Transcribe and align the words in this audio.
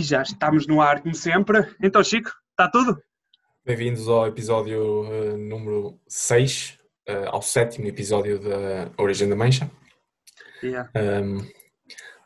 E 0.00 0.02
já 0.02 0.22
estamos 0.22 0.66
no 0.66 0.80
ar, 0.80 1.02
como 1.02 1.14
sempre. 1.14 1.58
Então, 1.78 2.02
Chico, 2.02 2.30
está 2.52 2.70
tudo? 2.70 3.02
Bem-vindos 3.66 4.08
ao 4.08 4.26
episódio 4.26 5.02
uh, 5.02 5.36
número 5.36 6.00
6, 6.08 6.78
uh, 7.06 7.28
ao 7.28 7.42
sétimo 7.42 7.86
episódio 7.86 8.38
da 8.40 8.90
Origem 8.96 9.28
da 9.28 9.36
Mancha. 9.36 9.70
Yeah. 10.64 10.90
Um, 10.96 11.46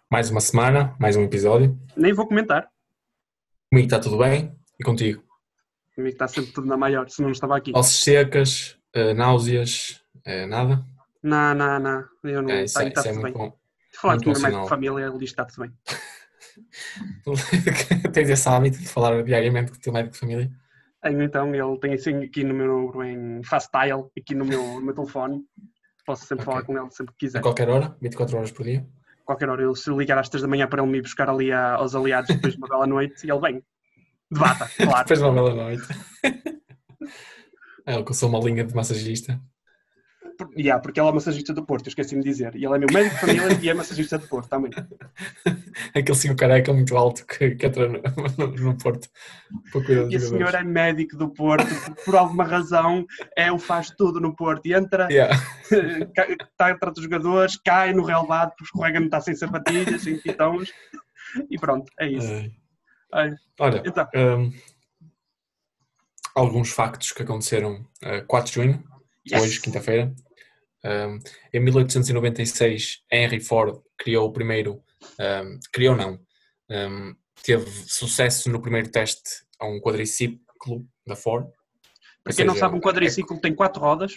mais 0.09 0.31
uma 0.31 0.41
semana, 0.41 0.95
mais 1.01 1.17
um 1.17 1.25
episódio. 1.25 1.77
Nem 1.97 2.13
vou 2.13 2.29
comentar. 2.29 2.71
Comigo 3.69 3.87
está 3.87 3.99
tudo 3.99 4.19
bem 4.19 4.57
e 4.79 4.85
contigo? 4.85 5.25
Comigo 5.97 6.13
está 6.13 6.29
sempre 6.29 6.53
tudo 6.53 6.69
na 6.69 6.77
maior, 6.77 7.11
se 7.11 7.21
não 7.23 7.33
estava 7.33 7.57
aqui. 7.57 7.73
Ossos 7.75 8.05
secas, 8.05 8.79
uh, 8.95 9.15
náuseas, 9.15 10.01
nada? 10.49 10.87
Não, 11.21 11.53
não, 11.57 11.81
não. 11.81 12.05
Eu 12.23 12.41
não 12.41 12.51
É, 12.51 12.63
isso 12.63 12.79
é, 12.81 12.87
está, 12.87 13.01
isso 13.01 13.09
é 13.09 13.13
tudo 13.15 13.21
muito 13.21 13.37
bem. 13.37 13.49
bom. 13.49 13.59
Falar 13.95 14.15
muito 14.15 14.25
com 14.27 14.31
o 14.31 14.35
bom 14.35 14.41
meu 14.41 14.49
médico 14.49 14.63
de 14.63 14.69
família, 14.69 15.07
ele 15.07 15.19
diz 15.19 15.33
que 15.33 15.41
está 15.41 15.45
tudo 15.45 15.63
bem. 15.63 15.73
Tens 18.13 18.29
esse 18.31 18.49
hábito 18.49 18.79
de 18.79 18.89
falar 18.89 19.23
diariamente 19.23 19.71
com 19.73 19.77
o 19.77 19.81
teu 19.81 19.93
médico 19.93 20.13
de 20.15 20.19
família? 20.21 20.51
Tenho, 21.03 21.23
então, 21.23 21.55
ele 21.55 21.79
tem 21.81 21.95
assim 21.95 22.23
aqui 22.25 22.43
no 22.45 22.55
meu 22.55 22.67
número 22.67 23.05
em 23.05 23.43
fast 23.45 23.69
dial, 23.73 24.11
aqui 24.19 24.35
no 24.35 24.45
meu, 24.45 24.63
no 24.63 24.81
meu 24.81 24.95
telefone. 24.95 25.43
Posso 26.07 26.27
sempre 26.27 26.45
Ok. 26.45 26.53
falar 26.53 26.65
com 26.65 26.79
ele 26.79 26.91
sempre 26.91 27.13
que 27.15 27.27
quiser. 27.27 27.39
A 27.39 27.43
qualquer 27.43 27.69
hora, 27.69 27.97
24 28.01 28.37
horas 28.37 28.51
por 28.53 28.65
dia? 28.65 28.87
Qualquer 29.25 29.49
hora. 29.49 29.63
Eu, 29.63 29.75
se 29.75 29.91
ligar 29.91 30.19
às 30.19 30.29
3 30.29 30.43
da 30.43 30.49
manhã 30.49 30.67
para 30.67 30.83
ele 30.83 30.91
me 30.93 31.01
buscar 31.01 31.29
ali 31.31 31.51
a- 31.51 31.75
aos 31.75 31.95
aliados 31.95 32.29
depois 32.29 32.53
de 32.55 32.59
uma 32.59 32.69
bela 32.69 32.87
noite, 32.87 33.27
ele 33.29 33.41
vem. 33.41 33.55
De 34.31 34.41
bata, 34.41 34.69
claro. 34.77 34.99
Depois 35.09 35.19
de 35.19 35.25
uma 35.25 35.33
bela 35.35 35.55
noite. 35.55 35.83
É, 37.87 38.03
que 38.03 38.11
eu 38.11 38.15
sou 38.15 38.31
uma 38.31 38.39
linha 38.39 38.65
de 38.65 38.75
massagista. 38.75 39.39
Yeah, 40.57 40.81
porque 40.81 41.01
ele 41.01 41.09
é 41.09 41.13
massagista 41.13 41.53
do 41.53 41.65
Porto, 41.65 41.87
eu 41.87 41.91
esqueci-me 41.91 42.23
de 42.23 42.29
dizer. 42.29 42.55
E 42.57 42.65
ele 42.65 42.75
é 42.75 42.79
meu 42.79 42.89
médico 42.93 43.15
de 43.15 43.21
família 43.21 43.59
e 43.61 43.69
é 43.69 43.75
massagista 43.75 44.19
do 44.19 44.27
Porto 44.27 44.49
também. 44.49 44.71
Aquele 45.95 46.19
senhor 46.19 46.37
careca 46.37 46.73
muito 46.73 46.97
alto 46.97 47.27
que, 47.27 47.55
que 47.55 47.67
entra 47.67 47.89
no, 47.89 48.47
no, 48.49 48.79
Porto 48.79 49.09
dos 49.73 49.89
E 49.89 50.17
o 50.17 50.21
senhor 50.21 50.21
jogadores. 50.21 50.55
é 50.55 50.63
médico 50.65 51.17
do 51.17 51.29
Porto, 51.31 51.67
por, 52.05 52.17
alguma 52.17 52.45
razão, 52.45 53.07
é 53.37 53.51
o 53.53 53.59
faz 53.59 53.91
tudo 53.91 54.21
no 54.21 54.35
Porto. 54.35 54.67
E 54.67 54.75
entra, 54.75 55.09
Yeah. 55.11 55.37
está 55.71 56.75
trata 56.77 56.99
os 56.99 57.03
jogadores, 57.03 57.57
cai 57.65 57.93
no 57.93 58.03
relevado, 58.05 58.51
porque 58.51 58.65
escorrega 58.65 58.99
não 58.99 59.07
está 59.07 59.21
sem 59.21 59.35
sapatilhas, 59.35 60.03
sem 60.03 60.19
pitões. 60.19 60.71
E 61.51 61.59
pronto, 61.59 61.91
é 61.99 62.09
isso. 62.09 62.33
Ai. 62.33 62.53
Olha, 63.13 63.37
Olha, 63.61 63.83
Então, 63.87 64.09
hum, 64.15 64.53
alguns 66.35 66.71
factos 66.71 67.13
que 67.13 67.23
aconteceram 67.23 67.87
a 68.03 68.21
4 68.23 68.51
de 68.51 68.55
junho, 68.55 68.85
yes. 69.31 69.43
hoje, 69.43 69.61
quinta-feira. 69.61 70.15
Hum, 70.85 71.19
em 71.53 71.61
1896, 71.61 73.03
Henry 73.11 73.41
Ford 73.41 73.81
criou 73.97 74.29
o 74.29 74.33
primeiro, 74.33 74.83
hum, 75.19 75.59
criou 75.73 75.97
não, 75.97 76.21
hum, 76.71 77.17
teve 77.43 77.71
sucesso 77.87 78.51
no 78.51 78.61
primeiro 78.61 78.91
teste 78.91 79.45
a 79.59 79.67
um 79.67 79.81
quadriciclo 79.81 80.87
da 81.07 81.17
Ford. 81.17 81.47
Para 82.23 82.35
quem 82.35 82.45
não 82.45 82.55
seja, 82.55 82.67
sabe, 82.67 82.77
um 82.77 82.81
quadriciclo 82.81 83.41
tem 83.41 83.55
quatro 83.55 83.81
rodas. 83.83 84.15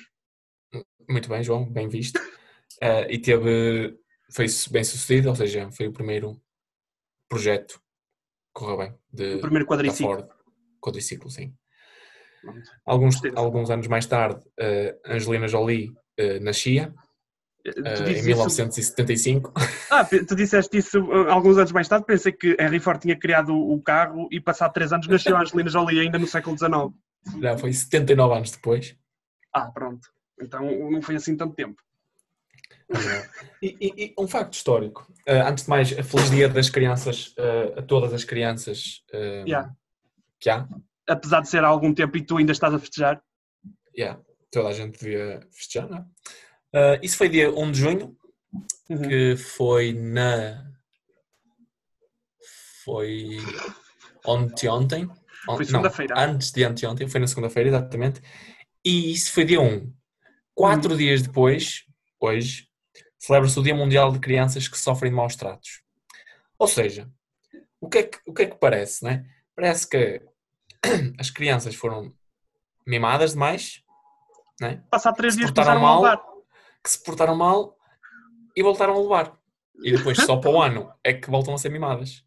Muito 1.10 1.30
bem, 1.30 1.44
João, 1.44 1.70
bem 1.70 1.88
visto. 1.88 2.20
Eh, 2.82 3.14
e 3.16 3.20
teve, 3.20 3.98
foi 4.32 4.46
bem 4.70 4.84
sucedido, 4.84 5.30
ou 5.30 5.36
seja, 5.36 5.72
foi 5.72 5.88
o 5.88 5.92
primeiro 5.92 6.40
projeto 7.28 7.76
que 7.76 7.82
correu 8.54 8.78
bem 8.78 8.96
de, 9.12 9.36
O 9.36 9.42
primeiro 9.42 9.66
da 9.66 9.72
quadriciclo. 9.72 10.16
Ford. 10.16 10.30
Quadriciclo, 10.82 11.30
sim. 11.30 11.56
Alguns, 12.86 13.22
alguns 13.36 13.70
anos 13.70 13.88
mais 13.88 14.06
tarde, 14.06 14.42
eh, 14.60 14.96
Angelina 15.06 15.48
Jolie 15.48 15.92
eh, 16.18 16.40
nascia, 16.40 16.94
eh, 17.66 17.72
em 18.10 18.14
isso- 18.14 18.26
1975. 18.26 19.54
Ah, 19.90 20.04
tu 20.06 20.36
disseste 20.36 20.78
isso 20.78 21.00
uh, 21.02 21.30
alguns 21.30 21.58
anos 21.58 21.72
mais 21.72 21.88
tarde. 21.88 22.06
Pensei 22.06 22.32
que 22.32 22.56
Henry 22.60 22.80
Ford 22.80 23.00
tinha 23.02 23.18
criado 23.18 23.54
o 23.56 23.82
carro 23.82 24.28
e, 24.32 24.39
passado 24.39 24.73
três 24.73 24.92
anos, 24.94 25.08
nasceu 25.08 25.36
a 25.36 25.42
Angelina 25.42 25.70
Jolie 25.70 26.00
ainda 26.02 26.20
no 26.20 26.28
século 26.28 26.58
XIX. 26.58 26.94
Já 27.42 27.58
foi 27.58 27.73
79 27.73 28.36
anos 28.36 28.52
depois. 28.52 28.95
Ah, 29.54 29.72
pronto. 29.72 30.08
Então 30.42 30.61
não 30.92 31.02
foi 31.02 31.16
assim 31.16 31.36
tanto 31.36 31.56
tempo. 31.56 31.82
E, 33.61 33.67
e- 33.82 34.06
e 34.06 34.14
um 34.17 34.28
facto 34.28 34.54
histórico. 34.54 35.08
Eh, 35.26 35.40
antes 35.42 35.64
de 35.66 35.70
mais, 35.70 35.90
feliz 35.90 36.30
dia 36.30 36.48
das 36.48 36.70
crianças 36.70 37.34
eh, 37.38 37.73
a 37.78 37.82
todas 37.82 38.14
as 38.14 38.23
crianças 38.23 39.04
eh, 39.11 39.44
Yeah. 39.48 39.73
que 40.40 40.50
há. 40.50 40.67
Apesar 41.08 41.42
de 41.42 41.50
ser 41.50 41.64
há 41.64 41.68
algum 41.68 41.94
tempo 41.94 42.18
e 42.18 42.22
tu 42.26 42.38
ainda 42.38 42.52
estás 42.52 42.73
a 42.73 42.80
festejar. 42.80 43.22
Yeah, 43.98 44.22
toda 44.52 44.70
a 44.70 44.73
gente 44.73 45.00
devia 45.00 45.40
festejar, 45.52 45.90
não 45.90 45.98
é? 45.98 46.06
Ah, 46.73 47.00
isso 47.02 47.18
foi 47.18 47.30
dia 47.30 47.50
1 47.52 47.72
de 47.72 47.80
junho, 47.80 48.18
Uhum. 48.90 49.02
que 49.02 49.36
foi 49.38 49.94
na. 49.94 50.66
Foi 52.84 53.38
ontem, 54.26 54.67
ontem. 54.70 55.06
On- 55.50 55.56
Foi 55.56 55.66
não, 55.66 55.66
segunda-feira. 55.66 56.16
antes 56.17 56.52
de 56.52 56.64
anteontem, 56.64 57.08
foi 57.08 57.20
na 57.20 57.28
segunda-feira, 57.28 57.70
exatamente. 57.70 58.22
E 58.84 59.12
isso 59.14 59.32
foi 59.32 59.46
dia 59.46 59.62
1. 59.62 59.94
Quatro 60.54 60.92
Uhum. 60.92 60.98
dias 60.98 61.22
depois, 61.22 61.84
hoje, 62.20 62.67
celebra-se 63.20 63.60
o 63.60 63.64
Dia 63.64 63.76
Mundial 63.76 64.12
de 64.12 64.20
Crianças 64.20 64.67
que 64.67 64.78
Sofrem 64.78 65.12
de 65.12 65.16
Maus 65.16 65.36
Tratos. 65.36 65.82
Ou 66.58 66.67
seja, 66.67 67.10
o 67.80 67.88
que 67.90 67.98
é 68.00 68.04
que, 68.04 68.20
o 68.26 68.34
que, 68.34 68.44
é 68.44 68.46
que 68.48 68.56
parece, 68.58 69.04
né? 69.04 69.26
Parece 69.56 69.88
que 69.88 70.22
as 71.20 71.30
crianças 71.30 71.76
foram 71.76 72.14
mimadas 72.86 73.32
demais, 73.32 73.83
né? 74.60 74.83
Passar 74.89 75.14
três 75.14 75.36
dias 75.36 75.52
portaram 75.52 75.80
começaram 75.80 75.88
a 75.88 75.93
mal, 75.93 76.04
levar. 76.04 76.23
que 76.83 76.89
se 76.89 77.04
portaram 77.04 77.36
mal 77.36 77.77
e 78.55 78.64
voltaram 78.64 78.95
a 78.95 78.99
levar. 78.99 79.37
E 79.83 79.92
depois, 79.92 80.17
só 80.17 80.37
para 80.37 80.49
o 80.49 80.61
ano, 80.61 80.92
é 81.04 81.14
que 81.14 81.30
voltam 81.30 81.54
a 81.54 81.58
ser 81.58 81.70
mimadas. 81.70 82.26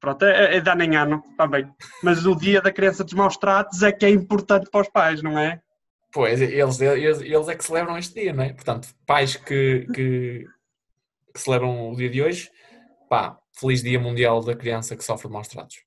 Pronto, 0.00 0.24
é, 0.24 0.56
é 0.56 0.60
de 0.60 0.68
ano 0.68 0.82
em 0.82 0.96
ano, 0.96 1.22
está 1.30 1.46
bem. 1.46 1.72
Mas 2.02 2.26
o 2.26 2.34
dia 2.34 2.60
da 2.60 2.72
criança 2.72 3.04
dos 3.04 3.12
maus 3.12 3.36
tratos 3.36 3.84
é 3.84 3.92
que 3.92 4.04
é 4.04 4.10
importante 4.10 4.68
para 4.68 4.80
os 4.80 4.88
pais, 4.88 5.22
não 5.22 5.38
é? 5.38 5.62
Pois, 6.12 6.40
eles, 6.40 6.80
eles, 6.80 7.20
eles 7.20 7.48
é 7.48 7.54
que 7.54 7.64
celebram 7.64 7.96
este 7.96 8.20
dia, 8.20 8.32
não 8.32 8.42
é? 8.42 8.52
Portanto, 8.52 8.88
pais 9.06 9.36
que, 9.36 9.86
que, 9.94 10.46
que 11.32 11.40
celebram 11.40 11.92
o 11.92 11.96
dia 11.96 12.10
de 12.10 12.20
hoje, 12.20 12.50
pá, 13.08 13.38
feliz 13.58 13.82
Dia 13.82 14.00
Mundial 14.00 14.42
da 14.42 14.56
Criança 14.56 14.96
que 14.96 15.04
sofre 15.04 15.28
de 15.28 15.34
maus 15.34 15.48
tratos. 15.48 15.84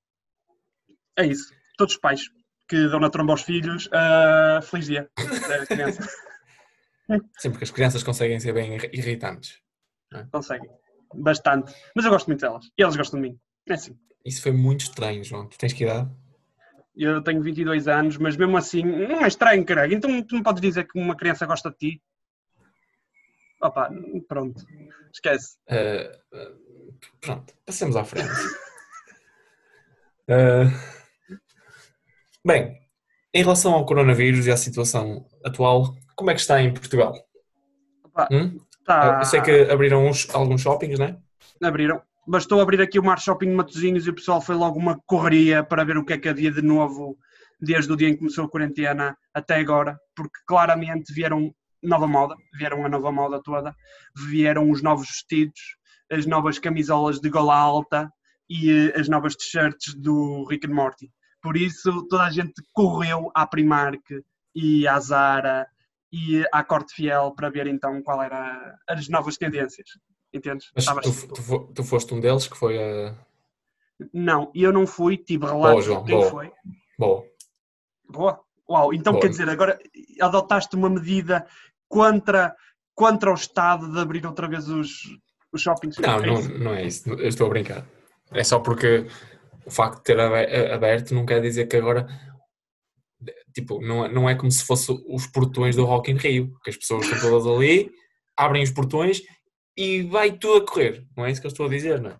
É 1.18 1.26
isso. 1.26 1.54
Todos 1.76 1.94
os 1.94 2.00
pais 2.00 2.22
que 2.68 2.88
dão 2.88 2.98
na 3.00 3.10
tromba 3.10 3.32
aos 3.32 3.42
filhos, 3.42 3.88
ah, 3.92 4.60
feliz 4.62 4.86
dia 4.86 5.08
da 5.48 5.66
criança. 5.66 6.02
Sim, 7.38 7.50
porque 7.50 7.64
as 7.64 7.70
crianças 7.70 8.02
conseguem 8.02 8.40
ser 8.40 8.52
bem 8.52 8.74
irri- 8.74 8.90
irritantes. 8.92 9.60
Conseguem. 10.32 10.68
Bastante. 11.14 11.72
Mas 11.94 12.04
eu 12.04 12.10
gosto 12.10 12.26
muito 12.26 12.40
delas. 12.40 12.66
E 12.76 12.82
elas 12.82 12.96
gostam 12.96 13.20
de 13.20 13.28
mim. 13.28 13.38
É 13.68 13.74
assim. 13.74 13.96
Isso 14.24 14.42
foi 14.42 14.50
muito 14.50 14.80
estranho, 14.80 15.22
João. 15.22 15.46
Tu 15.46 15.56
tens 15.56 15.72
que 15.72 15.84
idade? 15.84 16.10
Eu 16.96 17.22
tenho 17.22 17.40
22 17.42 17.86
anos, 17.86 18.16
mas 18.16 18.36
mesmo 18.36 18.56
assim, 18.56 18.82
não 18.82 19.24
é 19.24 19.28
estranho, 19.28 19.64
caralho. 19.64 19.94
Então 19.94 20.22
tu 20.22 20.34
não 20.34 20.42
podes 20.42 20.60
dizer 20.60 20.84
que 20.88 20.98
uma 20.98 21.14
criança 21.16 21.46
gosta 21.46 21.70
de 21.70 21.76
ti? 21.76 22.02
Opa, 23.62 23.90
pronto. 24.26 24.64
Esquece. 25.12 25.56
Uh, 25.70 26.36
uh, 26.36 26.94
pronto, 27.20 27.54
passemos 27.64 27.94
à 27.96 28.04
frente. 28.04 28.30
Uh, 30.28 30.66
bem, 32.46 32.76
em 33.34 33.42
relação 33.42 33.72
ao 33.74 33.84
coronavírus 33.84 34.46
e 34.46 34.50
à 34.50 34.56
situação 34.56 35.26
atual, 35.44 35.94
como 36.14 36.30
é 36.30 36.34
que 36.34 36.40
está 36.40 36.60
em 36.62 36.72
Portugal? 36.72 37.14
Opa, 38.04 38.28
Hum? 38.30 38.58
tá... 38.84 39.18
Eu 39.20 39.24
sei 39.26 39.40
que 39.42 39.62
abriram 39.70 40.06
uns- 40.06 40.28
alguns 40.34 40.60
shoppings, 40.62 40.98
não 40.98 41.06
é? 41.06 41.18
Abriram. 41.62 42.00
Bastou 42.28 42.60
abrir 42.60 42.80
aqui 42.80 42.98
o 42.98 43.04
Mar 43.04 43.20
Shopping 43.20 43.48
de 43.50 43.54
Matosinhos 43.54 44.06
e 44.06 44.10
o 44.10 44.14
pessoal 44.14 44.40
foi 44.40 44.56
logo 44.56 44.78
uma 44.78 44.98
correria 45.06 45.62
para 45.62 45.84
ver 45.84 45.96
o 45.96 46.04
que 46.04 46.12
é 46.14 46.18
que 46.18 46.28
havia 46.28 46.50
de 46.50 46.60
novo 46.62 47.16
desde 47.60 47.92
o 47.92 47.96
dia 47.96 48.08
em 48.08 48.12
que 48.12 48.18
começou 48.18 48.44
a 48.44 48.48
quarentena 48.50 49.16
até 49.32 49.56
agora, 49.56 49.96
porque 50.14 50.38
claramente 50.46 51.12
vieram 51.14 51.54
nova 51.82 52.06
moda, 52.06 52.34
vieram 52.58 52.84
a 52.84 52.88
nova 52.88 53.12
moda 53.12 53.40
toda, 53.42 53.74
vieram 54.28 54.70
os 54.70 54.82
novos 54.82 55.06
vestidos, 55.08 55.60
as 56.10 56.26
novas 56.26 56.58
camisolas 56.58 57.20
de 57.20 57.28
gola 57.30 57.54
alta 57.56 58.10
e 58.50 58.70
eh, 58.70 59.00
as 59.00 59.08
novas 59.08 59.36
t-shirts 59.36 59.94
do 59.94 60.44
Rick 60.50 60.66
and 60.68 60.74
Morty. 60.74 61.10
Por 61.46 61.56
isso 61.56 62.02
toda 62.08 62.24
a 62.24 62.30
gente 62.30 62.60
correu 62.72 63.30
à 63.32 63.46
Primark 63.46 64.02
e 64.52 64.84
à 64.88 64.98
Zara 64.98 65.64
e 66.12 66.44
à 66.52 66.64
Corte 66.64 66.92
Fiel 66.92 67.32
para 67.36 67.48
ver 67.48 67.68
então 67.68 68.02
qual 68.02 68.20
era 68.20 68.76
as 68.88 69.08
novas 69.08 69.36
tendências. 69.36 69.90
Entendes? 70.34 70.72
Mas 70.74 70.86
tu, 70.86 70.98
assim. 70.98 71.28
tu 71.28 71.72
tu 71.72 71.84
foste 71.84 72.12
um 72.12 72.18
deles 72.18 72.48
que 72.48 72.56
foi 72.56 72.82
a. 72.82 73.14
Não, 74.12 74.50
eu 74.56 74.72
não 74.72 74.88
fui, 74.88 75.16
tive 75.16 75.46
relatos 75.46 75.84
de 75.84 76.02
quem 76.02 76.16
boa. 76.16 76.30
foi. 76.30 76.52
Boa. 76.98 77.24
Boa. 78.10 78.40
Uau, 78.68 78.92
então 78.92 79.12
Boa. 79.12 79.22
quer 79.22 79.28
dizer, 79.28 79.48
agora 79.48 79.78
adotaste 80.20 80.74
uma 80.74 80.90
medida 80.90 81.46
contra, 81.88 82.56
contra 82.92 83.30
o 83.30 83.34
Estado 83.34 83.88
de 83.92 84.00
abrir 84.00 84.26
outra 84.26 84.48
vez 84.48 84.68
os, 84.68 85.02
os 85.52 85.62
shoppings? 85.62 85.96
Não, 85.98 86.18
É 86.18 86.26
não, 86.26 86.42
não 86.58 86.74
é 86.74 86.84
isso. 86.84 87.08
Eu 87.08 87.28
estou 87.28 87.46
a 87.46 87.50
brincar. 87.50 87.86
É 88.32 88.42
só 88.42 88.58
porque 88.58 89.06
o 89.66 89.70
facto 89.70 89.98
de 89.98 90.04
ter 90.04 90.18
abe- 90.20 90.72
aberto 90.72 91.14
não 91.14 91.26
quer 91.26 91.40
dizer 91.40 91.66
que 91.66 91.76
agora. 91.76 92.06
Tipo, 93.52 93.80
não 93.80 94.04
é, 94.04 94.12
não 94.12 94.28
é 94.30 94.34
como 94.34 94.50
se 94.50 94.64
fosse 94.64 94.92
os 95.08 95.26
portões 95.26 95.74
do 95.74 95.84
Rock 95.84 96.10
in 96.10 96.16
Rio, 96.16 96.54
que 96.62 96.70
as 96.70 96.76
pessoas 96.76 97.06
estão 97.06 97.20
todas 97.20 97.46
ali, 97.46 97.90
abrem 98.36 98.62
os 98.62 98.70
portões 98.70 99.22
e 99.76 100.02
vai 100.02 100.30
tudo 100.32 100.62
a 100.62 100.66
correr. 100.66 101.06
Não 101.16 101.24
é 101.24 101.30
isso 101.30 101.40
que 101.40 101.46
eu 101.46 101.50
estou 101.50 101.66
a 101.66 101.70
dizer, 101.70 102.00
não 102.00 102.10
é? 102.10 102.18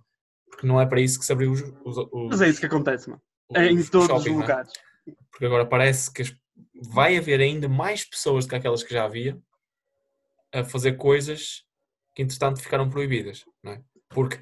Porque 0.51 0.67
não 0.67 0.81
é 0.81 0.87
para 0.87 1.01
isso 1.01 1.19
que 1.19 1.27
se 1.27 1.33
abriu 1.33 1.53
os, 1.53 1.61
os, 1.85 1.99
os 1.99 2.29
Mas 2.31 2.41
é 2.41 2.49
isso 2.49 2.61
que 2.61 2.67
acontece, 2.67 3.11
mano. 3.11 3.21
É 3.55 3.67
em 3.67 3.77
os 3.77 3.91
todos 3.91 4.07
shopping, 4.09 4.31
os 4.31 4.37
é? 4.39 4.41
lugares. 4.41 4.73
Porque 5.31 5.45
agora 5.45 5.67
parece 5.67 6.11
que 6.13 6.23
vai 6.83 7.17
haver 7.17 7.41
ainda 7.41 7.69
mais 7.69 8.05
pessoas 8.05 8.47
do 8.47 8.51
que 8.51 8.57
aquelas 8.57 8.83
que 8.83 8.93
já 8.95 9.05
havia 9.05 9.39
a 10.53 10.65
fazer 10.65 10.95
coisas 10.95 11.65
que 12.15 12.23
entretanto 12.23 12.63
ficaram 12.63 12.89
proibidas, 12.89 13.45
não 13.63 13.73
é? 13.73 13.83
Porque 14.09 14.41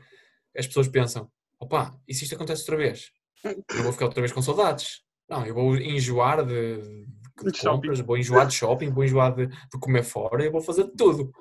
as 0.56 0.66
pessoas 0.66 0.86
pensam, 0.86 1.28
opa, 1.58 1.98
e 2.06 2.14
se 2.14 2.24
isto 2.24 2.34
acontece 2.34 2.62
outra 2.62 2.76
vez? 2.76 3.10
Eu 3.76 3.82
vou 3.82 3.92
ficar 3.92 4.06
outra 4.06 4.20
vez 4.20 4.32
com 4.32 4.42
saudades. 4.42 5.02
Não, 5.28 5.46
eu 5.46 5.54
vou 5.54 5.76
enjoar 5.76 6.44
de, 6.44 6.82
de 6.82 7.50
De 7.50 7.60
compras, 7.60 8.00
vou 8.00 8.18
enjoar 8.18 8.46
de 8.46 8.54
shopping, 8.54 8.90
vou 8.90 9.04
enjoar 9.04 9.34
de, 9.34 9.46
de 9.46 9.78
comer 9.80 10.02
fora, 10.02 10.44
eu 10.44 10.52
vou 10.52 10.60
fazer 10.60 10.84
tudo. 10.96 11.32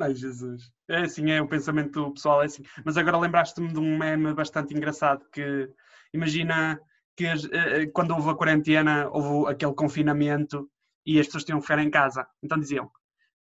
Ai, 0.00 0.14
Jesus. 0.14 0.72
É 0.88 1.02
assim, 1.02 1.30
é 1.30 1.42
o 1.42 1.48
pensamento 1.48 2.10
pessoal, 2.12 2.42
é 2.42 2.46
assim. 2.46 2.62
Mas 2.84 2.96
agora 2.96 3.18
lembraste-me 3.18 3.68
de 3.68 3.78
um 3.78 3.98
meme 3.98 4.32
bastante 4.32 4.74
engraçado 4.74 5.28
que 5.30 5.68
imagina 6.14 6.80
que 7.14 7.26
eh, 7.26 7.36
eh, 7.52 7.86
quando 7.92 8.12
houve 8.12 8.30
a 8.30 8.34
quarentena, 8.34 9.10
houve 9.10 9.50
aquele 9.52 9.74
confinamento 9.74 10.70
e 11.04 11.20
as 11.20 11.26
pessoas 11.26 11.44
tinham 11.44 11.60
que 11.60 11.66
ficar 11.66 11.78
em 11.82 11.90
casa. 11.90 12.26
Então 12.42 12.58
diziam, 12.58 12.90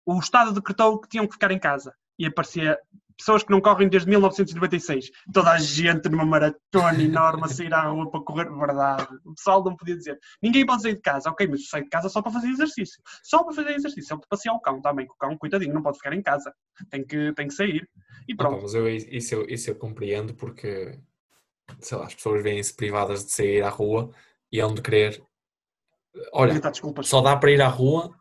o 0.05 0.19
Estado 0.19 0.53
decretou 0.53 0.99
que 0.99 1.07
tinham 1.07 1.25
que 1.25 1.33
ficar 1.33 1.51
em 1.51 1.59
casa. 1.59 1.95
E 2.17 2.25
aparecia 2.25 2.77
pessoas 3.19 3.43
que 3.43 3.51
não 3.51 3.59
correm 3.59 3.89
desde 3.89 4.09
1996. 4.09 5.11
Toda 5.31 5.51
a 5.51 5.59
gente 5.59 6.07
numa 6.09 6.25
maratona 6.25 7.03
enorme 7.03 7.43
a 7.43 7.47
sair 7.47 7.73
à 7.73 7.83
rua 7.83 8.09
para 8.09 8.21
correr. 8.21 8.49
Verdade. 8.49 9.07
O 9.25 9.35
pessoal 9.35 9.63
não 9.63 9.75
podia 9.75 9.95
dizer. 9.95 10.17
Ninguém 10.41 10.65
pode 10.65 10.81
sair 10.81 10.95
de 10.95 11.01
casa. 11.01 11.29
Ok, 11.29 11.45
mas 11.47 11.59
eu 11.59 11.65
saio 11.67 11.83
de 11.83 11.89
casa 11.89 12.09
só 12.09 12.21
para 12.21 12.31
fazer 12.31 12.47
exercício. 12.47 13.01
Só 13.21 13.43
para 13.43 13.53
fazer 13.53 13.71
exercício. 13.71 14.07
Só 14.07 14.17
para 14.17 14.27
passear 14.29 14.53
o 14.53 14.59
cão 14.61 14.81
também. 14.81 15.05
Que 15.05 15.13
o 15.13 15.17
cão, 15.17 15.37
coitadinho, 15.37 15.73
não 15.73 15.83
pode 15.83 15.97
ficar 15.97 16.13
em 16.13 16.21
casa. 16.21 16.53
Tem 16.89 17.05
que, 17.05 17.33
tem 17.33 17.47
que 17.47 17.53
sair. 17.53 17.87
E 18.27 18.33
Opa, 18.33 18.45
pronto. 18.45 18.63
mas 18.63 18.73
eu, 18.73 18.89
isso, 18.89 19.35
eu, 19.35 19.45
isso 19.47 19.69
eu 19.69 19.75
compreendo 19.75 20.33
porque, 20.33 20.97
sei 21.81 21.97
lá, 21.97 22.05
as 22.05 22.15
pessoas 22.15 22.41
veem-se 22.41 22.73
privadas 22.73 23.25
de 23.25 23.31
sair 23.31 23.61
à 23.61 23.69
rua 23.69 24.11
e 24.51 24.59
hão 24.59 24.73
de 24.73 24.81
querer. 24.81 25.21
Olha, 26.31 26.59
só 27.03 27.21
dá 27.21 27.35
para 27.35 27.51
ir 27.51 27.61
à 27.61 27.67
rua 27.67 28.15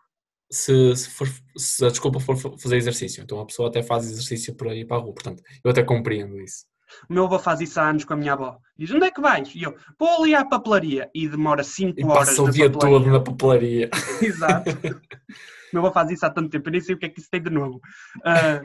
se, 0.50 0.97
se, 0.97 1.11
for- 1.11 1.29
se 1.56 1.85
a 1.85 1.89
desculpa 1.89 2.21
for 2.21 2.37
fa- 2.37 2.56
fazer 2.59 2.77
exercício. 2.77 3.23
Então 3.23 3.41
a 3.41 3.47
pessoa 3.47 3.69
até 3.69 3.83
faz 3.83 4.05
exercício 4.11 4.55
para 4.55 4.75
ir 4.75 4.87
para 4.87 4.97
a 4.97 5.00
rua. 5.00 5.12
Portanto, 5.15 5.43
eu 5.65 5.71
até 5.71 5.83
compreendo 5.83 6.41
isso. 6.41 6.65
O 7.09 7.12
meu 7.12 7.25
avô 7.27 7.39
faz 7.39 7.61
isso 7.61 7.79
há 7.79 7.91
anos 7.91 8.05
com 8.05 8.15
a 8.15 8.17
minha 8.17 8.33
avó. 8.33 8.59
Diz, 8.79 8.91
onde 8.91 9.05
é 9.05 9.11
que 9.11 9.21
vais? 9.21 9.55
E 9.55 9.62
eu, 9.62 9.77
vou 9.99 10.23
ali 10.23 10.35
à 10.35 10.43
papelaria. 10.45 11.11
E 11.15 11.29
demora 11.29 11.62
5 11.62 12.00
E 12.00 12.05
horas 12.05 12.29
passa 12.31 12.43
o 12.43 12.50
dia 12.50 12.71
papelaria. 12.71 12.99
todo 12.99 13.11
na 13.12 13.21
papelaria. 13.21 13.91
Exato. 14.23 14.71
o 14.71 15.75
meu 15.75 15.85
avô 15.85 15.93
faz 15.93 16.11
isso 16.11 16.25
há 16.25 16.31
tanto 16.31 16.49
tempo. 16.49 16.67
Eu 16.69 16.73
nem 16.73 16.81
sei 16.81 16.94
o 16.94 16.99
que 16.99 17.05
é 17.05 17.09
que 17.11 17.21
isso 17.21 17.29
tem 17.31 17.43
de 17.43 17.51
novo. 17.51 17.79
Ah, 18.25 18.62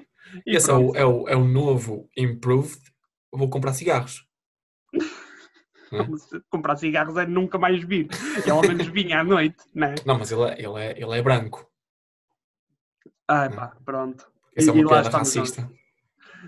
e 0.47 0.55
Esse 0.55 0.71
é 0.71 0.73
o, 0.73 0.95
é, 0.95 1.05
o, 1.05 1.27
é 1.27 1.35
o 1.35 1.43
novo 1.43 2.09
Improved. 2.17 2.79
Eu 3.33 3.39
vou 3.39 3.49
comprar 3.49 3.73
cigarros. 3.73 4.25
Se 6.17 6.39
comprar 6.49 6.75
cigarros 6.77 7.17
é 7.17 7.25
nunca 7.25 7.57
mais 7.59 7.83
vir. 7.83 8.07
E 8.45 8.49
ao 8.49 8.61
menos 8.61 8.87
vinha 8.87 9.19
à 9.19 9.23
noite, 9.23 9.57
né? 9.75 9.93
Não, 10.05 10.17
mas 10.17 10.31
ele 10.31 10.41
é, 10.43 10.53
ele 10.59 10.79
é, 10.79 10.91
ele 10.99 11.17
é 11.19 11.21
branco. 11.21 11.67
Ah, 13.27 13.49
pá, 13.49 13.75
pronto. 13.85 14.27
Essa 14.55 14.69
é 14.69 14.73
E- 14.73 14.75
uma 14.75 14.81
e 14.81 14.83
lá 14.85 14.89
piada 15.01 15.17
nós. 15.17 15.35
racista. 15.35 15.69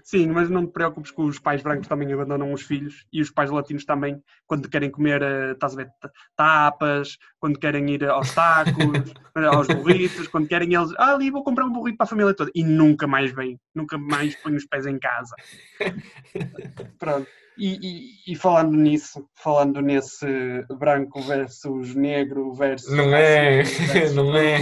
Sim, 0.03 0.27
mas 0.27 0.49
não 0.49 0.65
te 0.67 0.73
preocupes 0.73 1.09
que 1.09 1.21
os 1.21 1.39
pais 1.39 1.63
brancos 1.63 1.87
também 1.87 2.11
abandonam 2.11 2.51
os 2.51 2.61
filhos 2.63 3.07
e 3.13 3.21
os 3.21 3.31
pais 3.31 3.49
latinos 3.49 3.85
também, 3.85 4.21
quando 4.45 4.67
querem 4.69 4.91
comer, 4.91 5.21
eh, 5.21 5.51
estás 5.53 5.73
a 5.73 5.77
ver, 5.77 5.89
ta- 6.01 6.11
tapas, 6.35 7.17
quando 7.39 7.57
querem 7.57 7.89
ir 7.91 8.03
aos 8.03 8.29
tacos, 8.33 8.75
eh, 9.37 9.45
aos 9.45 9.67
burritos, 9.69 10.27
quando 10.27 10.47
querem 10.49 10.73
eles, 10.73 10.91
ah, 10.97 11.13
ali 11.13 11.31
vou 11.31 11.45
comprar 11.45 11.65
um 11.65 11.71
burrito 11.71 11.97
para 11.97 12.03
a 12.03 12.09
família 12.09 12.33
toda. 12.33 12.51
E 12.53 12.61
nunca 12.61 13.07
mais 13.07 13.31
vêm, 13.31 13.57
nunca 13.73 13.97
mais 13.97 14.35
põem 14.41 14.55
os 14.57 14.65
pés 14.65 14.85
em 14.85 14.99
casa. 14.99 15.33
Pronto. 16.99 17.27
E, 17.57 17.79
e- 18.27 18.33
e 18.33 18.35
falando 18.35 18.75
nisso, 18.75 19.25
falando 19.35 19.81
nesse 19.81 20.25
branco 20.77 21.21
versus 21.21 21.95
negro 21.95 22.53
versus. 22.53 22.91
Não 22.93 23.15
é, 23.15 23.63
versus- 23.63 24.15
não 24.15 24.35
é. 24.35 24.59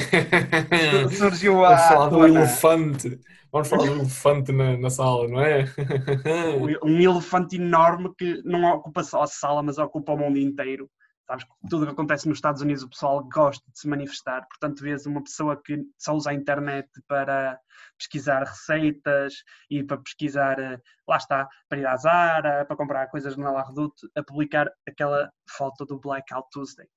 Surgiu 1.10 1.66
a. 1.66 1.70
Vamos 1.76 1.88
falar 1.88 2.10
do 2.10 2.28
elefante. 2.28 3.20
Vamos 3.52 3.68
falar 3.68 3.86
do 3.86 3.94
elefante 3.94 4.52
na, 4.52 4.78
na 4.78 4.90
sala, 4.90 5.28
não 5.28 5.42
é? 5.42 5.66
um 6.84 7.00
elefante 7.00 7.56
enorme 7.56 8.12
que 8.18 8.42
não 8.44 8.64
ocupa 8.74 9.04
só 9.04 9.24
a 9.24 9.28
sala, 9.28 9.62
mas 9.62 9.78
ocupa 9.78 10.14
o 10.14 10.18
mundo 10.18 10.38
inteiro. 10.40 10.90
Sabes 11.26 11.46
tudo 11.70 11.84
o 11.84 11.86
que 11.86 11.94
acontece 11.94 12.28
nos 12.28 12.38
Estados 12.38 12.62
Unidos 12.62 12.84
o 12.84 12.90
pessoal 12.90 13.24
gosta 13.30 13.64
de 13.72 13.80
se 13.80 13.88
manifestar, 13.88 14.46
portanto 14.48 14.82
vês 14.82 15.06
uma 15.06 15.24
pessoa 15.24 15.56
que 15.62 15.82
só 15.98 16.14
usa 16.14 16.32
a 16.32 16.34
internet 16.34 16.90
para 17.08 17.58
pesquisar 17.98 18.44
receitas 18.44 19.36
e 19.70 19.82
para 19.84 19.98
pesquisar, 19.98 20.60
eh, 20.60 20.78
lá 21.08 21.16
está, 21.18 21.48
para 21.70 21.80
ir 21.80 21.86
à 21.88 21.96
Zara, 21.96 22.66
para 22.66 22.76
comprar 22.76 23.08
coisas 23.08 23.38
na 23.38 23.52
La 23.52 23.64
Redoute, 23.64 24.06
a 24.18 24.22
publicar 24.24 24.70
aquela 24.88 25.32
foto 25.50 25.86
do 25.86 25.98
Blackout 25.98 26.50
Tuesday, 26.52 26.88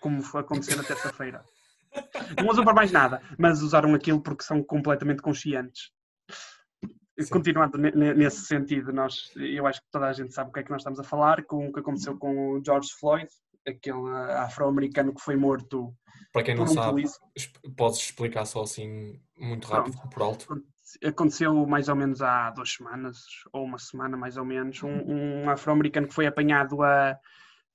como 0.00 0.22
foi 0.22 0.42
acontecer 0.42 0.76
na 0.76 0.84
terça-feira. 0.84 1.42
Não 2.40 2.48
usam 2.50 2.62
para 2.64 2.74
mais 2.74 2.92
nada, 2.92 3.20
mas 3.36 3.60
usaram 3.60 3.92
aquilo 3.94 4.22
porque 4.22 4.44
são 4.44 4.62
completamente 4.62 5.20
conscientes. 5.20 5.90
Sim. 7.18 7.30
Continuando 7.30 7.76
ne- 7.78 7.90
ne- 7.90 8.14
nesse 8.14 8.42
sentido, 8.42 8.92
nós, 8.92 9.32
eu 9.34 9.66
acho 9.66 9.80
que 9.80 9.88
toda 9.90 10.06
a 10.06 10.12
gente 10.12 10.32
sabe 10.32 10.50
o 10.50 10.52
que 10.52 10.60
é 10.60 10.62
que 10.62 10.70
nós 10.70 10.82
estamos 10.82 11.00
a 11.00 11.02
falar, 11.02 11.42
com 11.44 11.66
o 11.66 11.72
que 11.72 11.80
aconteceu 11.80 12.16
com 12.16 12.52
o 12.52 12.64
George 12.64 12.90
Floyd, 13.00 13.28
aquele 13.68 14.08
afro-americano 14.36 15.14
que 15.14 15.20
foi 15.20 15.36
morto 15.36 15.94
Para 16.32 16.42
quem 16.42 16.54
não 16.54 16.64
um 16.64 16.68
sabe, 16.68 16.90
polícia. 17.02 17.20
podes 17.76 17.98
explicar 18.00 18.44
só 18.46 18.62
assim 18.62 19.20
muito 19.36 19.68
rápido, 19.68 19.96
por 20.10 20.22
alto. 20.22 20.62
Aconteceu 21.04 21.66
mais 21.66 21.88
ou 21.88 21.96
menos 21.96 22.22
há 22.22 22.50
duas 22.50 22.72
semanas, 22.72 23.18
ou 23.52 23.64
uma 23.64 23.78
semana 23.78 24.16
mais 24.16 24.36
ou 24.38 24.44
menos, 24.44 24.82
um, 24.82 24.88
um 25.44 25.50
afro-americano 25.50 26.08
que 26.08 26.14
foi 26.14 26.26
apanhado 26.26 26.82
a- 26.82 27.18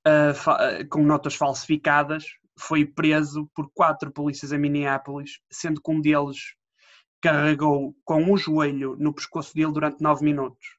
a 0.06 0.86
com 0.90 1.04
notas 1.04 1.36
falsificadas, 1.36 2.26
foi 2.60 2.86
preso 2.86 3.50
por 3.56 3.70
quatro 3.74 4.12
polícias 4.12 4.52
em 4.52 4.58
Minneapolis, 4.58 5.40
sendo 5.52 5.82
que 5.82 5.92
um 5.92 6.02
deles 6.02 6.56
carregou 7.22 7.96
com 8.04 8.32
o 8.32 8.38
joelho 8.38 8.96
no 9.00 9.14
pescoço 9.14 9.54
dele 9.54 9.72
durante 9.72 10.02
nove 10.02 10.24
minutos, 10.26 10.78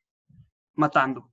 matando. 0.77 1.25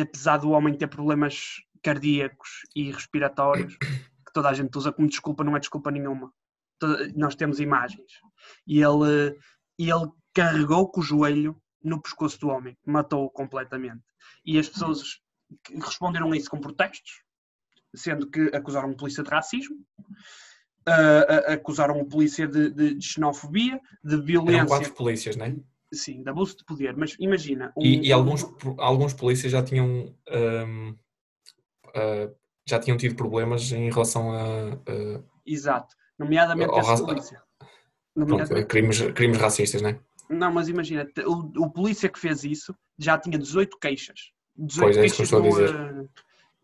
Apesar 0.00 0.36
do 0.38 0.50
homem 0.50 0.74
ter 0.76 0.86
problemas 0.86 1.56
cardíacos 1.86 2.48
e 2.74 2.90
respiratórios, 2.90 3.76
que 3.76 4.32
toda 4.34 4.48
a 4.48 4.52
gente 4.54 4.76
usa 4.76 4.92
como 4.92 5.08
desculpa, 5.08 5.44
não 5.44 5.56
é 5.56 5.60
desculpa 5.60 5.90
nenhuma. 5.90 6.32
Nós 7.14 7.34
temos 7.36 7.60
imagens. 7.60 8.10
E 8.66 8.80
ele, 8.82 9.36
ele 9.78 10.10
carregou 10.34 10.88
com 10.90 11.00
o 11.00 11.04
joelho 11.04 11.56
no 11.82 12.02
pescoço 12.02 12.40
do 12.40 12.48
homem, 12.48 12.76
matou-o 12.84 13.30
completamente. 13.30 14.02
E 14.44 14.58
as 14.58 14.68
pessoas 14.68 15.20
responderam 15.72 16.32
a 16.32 16.36
isso 16.36 16.50
com 16.50 16.60
protestos, 16.60 17.22
sendo 17.94 18.28
que 18.28 18.40
acusaram 18.54 18.90
o 18.90 18.96
polícia 18.96 19.22
de 19.22 19.30
racismo, 19.30 19.76
a- 20.84 20.92
a- 21.50 21.52
acusaram 21.54 22.00
o 22.00 22.04
polícia 22.08 22.46
de, 22.48 22.70
de- 22.70 22.94
de 22.94 23.04
xenofobia, 23.06 23.80
de 24.04 24.14
Eram 24.14 24.24
violência, 24.24 24.66
quatro 24.66 24.92
polícias, 24.94 25.36
né? 25.36 25.56
sim, 25.94 26.22
de 26.22 26.28
abuso 26.28 26.56
de 26.58 26.64
poder. 26.64 26.96
Mas 26.96 27.16
imagina, 27.20 27.72
um- 27.76 27.82
E, 27.84 28.08
e 28.08 28.12
alguns, 28.12 28.44
alguns 28.78 29.14
polícias 29.14 29.52
já 29.52 29.62
tinham 29.62 30.12
hum, 30.30 30.96
ah, 31.96 32.30
já 32.68 32.78
tinham 32.78 32.96
tido 32.96 33.14
problemas 33.16 33.70
em 33.72 33.90
relação 33.90 34.32
a, 34.32 34.74
a- 34.74 35.22
Exato, 35.46 35.94
nomeadamente 36.18 36.70
Ao 36.70 36.80
esse 36.80 36.88
raça- 36.90 37.04
polícia. 37.04 37.42
pronto, 37.58 38.30
Nomeadamente- 38.30 38.62
a 38.62 38.66
crimes, 38.66 39.00
crimes 39.12 39.38
racistas, 39.38 39.82
né? 39.82 39.98
Não, 40.28 40.52
mas 40.52 40.68
imagina, 40.68 41.06
o, 41.26 41.64
o 41.64 41.70
polícia 41.70 42.08
que 42.08 42.18
fez 42.18 42.42
isso 42.44 42.74
já 42.98 43.16
tinha 43.16 43.38
18 43.38 43.78
queixas. 43.78 44.32
18 44.56 44.80
Pois, 44.84 44.96
é 44.96 45.06
isso 45.06 45.16
que 45.16 45.22
eu 45.22 45.24
estou 45.24 45.38
a 45.40 45.48
dizer. 45.48 45.74
eh, 45.74 46.08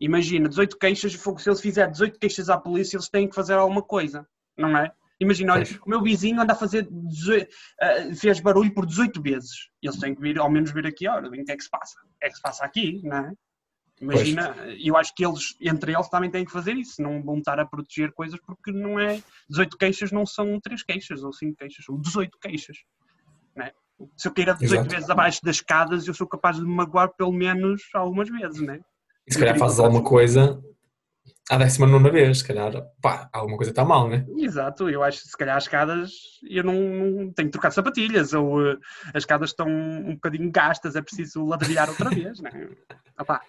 imagina, 0.01 0.49
18 0.49 0.77
queixas, 0.77 1.13
se 1.13 1.49
eles 1.49 1.61
fizerem 1.61 1.91
18 1.91 2.19
queixas 2.19 2.49
à 2.49 2.57
polícia, 2.57 2.97
eles 2.97 3.07
têm 3.09 3.27
que 3.29 3.35
fazer 3.35 3.53
alguma 3.53 3.81
coisa, 3.81 4.27
não 4.57 4.75
é? 4.77 4.91
Imagina, 5.19 5.53
olha, 5.53 5.63
o 5.85 5.89
meu 5.89 6.01
vizinho 6.01 6.41
anda 6.41 6.51
a 6.51 6.55
fazer 6.55 6.85
18, 6.91 7.47
eh, 7.79 8.13
fez 8.15 8.41
barulho 8.41 8.73
por 8.73 8.85
18 8.85 9.21
vezes. 9.21 9.69
Eles 9.81 9.97
têm 9.97 10.13
que 10.13 10.21
vir, 10.21 10.37
ao 10.39 10.49
menos 10.51 10.71
vir 10.71 10.85
aqui, 10.85 11.07
olha, 11.07 11.29
o 11.29 11.31
que 11.31 11.49
é 11.51 11.55
que 11.55 11.63
se 11.63 11.69
passa? 11.69 11.97
O 12.03 12.19
que 12.19 12.25
é 12.25 12.29
que 12.29 12.35
se 12.35 12.41
passa 12.41 12.65
aqui, 12.65 12.99
não 13.03 13.17
é? 13.17 13.31
Imagina, 14.01 14.55
eu 14.83 14.97
acho 14.97 15.13
que 15.15 15.25
eles, 15.25 15.55
entre 15.61 15.93
eles, 15.93 16.09
também 16.09 16.29
têm 16.29 16.43
que 16.43 16.51
fazer 16.51 16.73
isso, 16.73 17.01
não 17.01 17.23
vão 17.23 17.37
estar 17.37 17.59
a 17.59 17.65
proteger 17.65 18.11
coisas 18.11 18.39
porque 18.45 18.71
não 18.71 18.99
é. 18.99 19.21
18 19.49 19.77
queixas 19.77 20.11
não 20.11 20.25
são 20.25 20.59
3 20.59 20.83
queixas 20.83 21.23
ou 21.23 21.31
5 21.31 21.55
queixas, 21.55 21.85
são 21.85 21.99
18 21.99 22.37
queixas. 22.41 22.77
Não 23.55 23.65
é? 23.65 23.71
Se 24.17 24.27
eu 24.27 24.33
queira 24.33 24.53
18 24.53 24.73
Exato. 24.73 24.89
vezes 24.95 25.09
abaixo 25.09 25.39
das 25.43 25.57
escadas, 25.57 26.07
eu 26.07 26.13
sou 26.13 26.27
capaz 26.27 26.57
de 26.57 26.63
me 26.63 26.73
magoar 26.73 27.09
pelo 27.15 27.31
menos 27.31 27.81
algumas 27.93 28.29
vezes, 28.29 28.61
não 28.61 28.73
é? 28.73 28.79
E 29.27 29.33
se 29.33 29.39
calhar 29.39 29.57
fazes 29.57 29.79
alguma 29.79 30.03
coisa 30.03 30.61
à 31.49 31.57
décima 31.57 31.87
nona 31.87 32.09
vez, 32.09 32.39
se 32.39 32.47
calhar, 32.47 32.71
pá, 33.01 33.29
alguma 33.31 33.57
coisa 33.57 33.71
está 33.71 33.83
mal, 33.83 34.09
né? 34.09 34.25
Exato, 34.37 34.89
eu 34.89 35.03
acho 35.03 35.21
que 35.21 35.27
se 35.27 35.37
calhar 35.37 35.57
as 35.57 35.63
escadas 35.63 36.11
eu 36.49 36.63
não, 36.63 36.73
não 36.73 37.33
tenho 37.33 37.47
que 37.47 37.51
trocar 37.51 37.71
sapatilhas 37.71 38.33
ou 38.33 38.65
eh, 38.65 38.77
as 39.13 39.23
escadas 39.23 39.49
estão 39.49 39.67
um 39.67 40.15
bocadinho 40.15 40.51
gastas, 40.51 40.95
é 40.95 41.01
preciso 41.01 41.45
ladrilhar 41.45 41.89
outra 41.89 42.09
vez, 42.09 42.39
não 42.39 42.49
é? 42.49 42.69
Opá, 43.19 43.41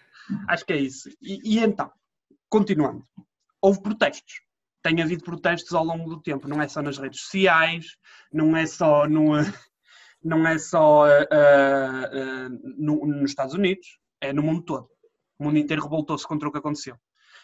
acho 0.48 0.64
que 0.64 0.72
é 0.72 0.78
isso. 0.78 1.08
E, 1.20 1.56
e 1.56 1.58
então, 1.58 1.90
continuando, 2.48 3.02
houve 3.60 3.82
protestos. 3.82 4.40
Tem 4.82 5.00
havido 5.00 5.24
protestos 5.24 5.72
ao 5.72 5.84
longo 5.84 6.10
do 6.10 6.20
tempo, 6.20 6.46
não 6.46 6.60
é 6.60 6.68
só 6.68 6.82
nas 6.82 6.98
redes 6.98 7.22
sociais, 7.22 7.96
não 8.32 8.54
é 8.54 8.66
só 8.66 9.08
no, 9.08 9.32
não 10.22 10.46
é 10.46 10.58
só 10.58 11.06
uh, 11.06 11.08
uh, 11.08 12.74
no, 12.76 13.06
nos 13.06 13.30
Estados 13.30 13.54
Unidos, 13.54 13.98
é 14.20 14.32
no 14.32 14.42
mundo 14.42 14.62
todo. 14.62 14.88
O 15.38 15.44
mundo 15.44 15.58
inteiro 15.58 15.82
revoltou-se 15.82 16.26
contra 16.26 16.48
o 16.48 16.52
que 16.52 16.58
aconteceu. 16.58 16.96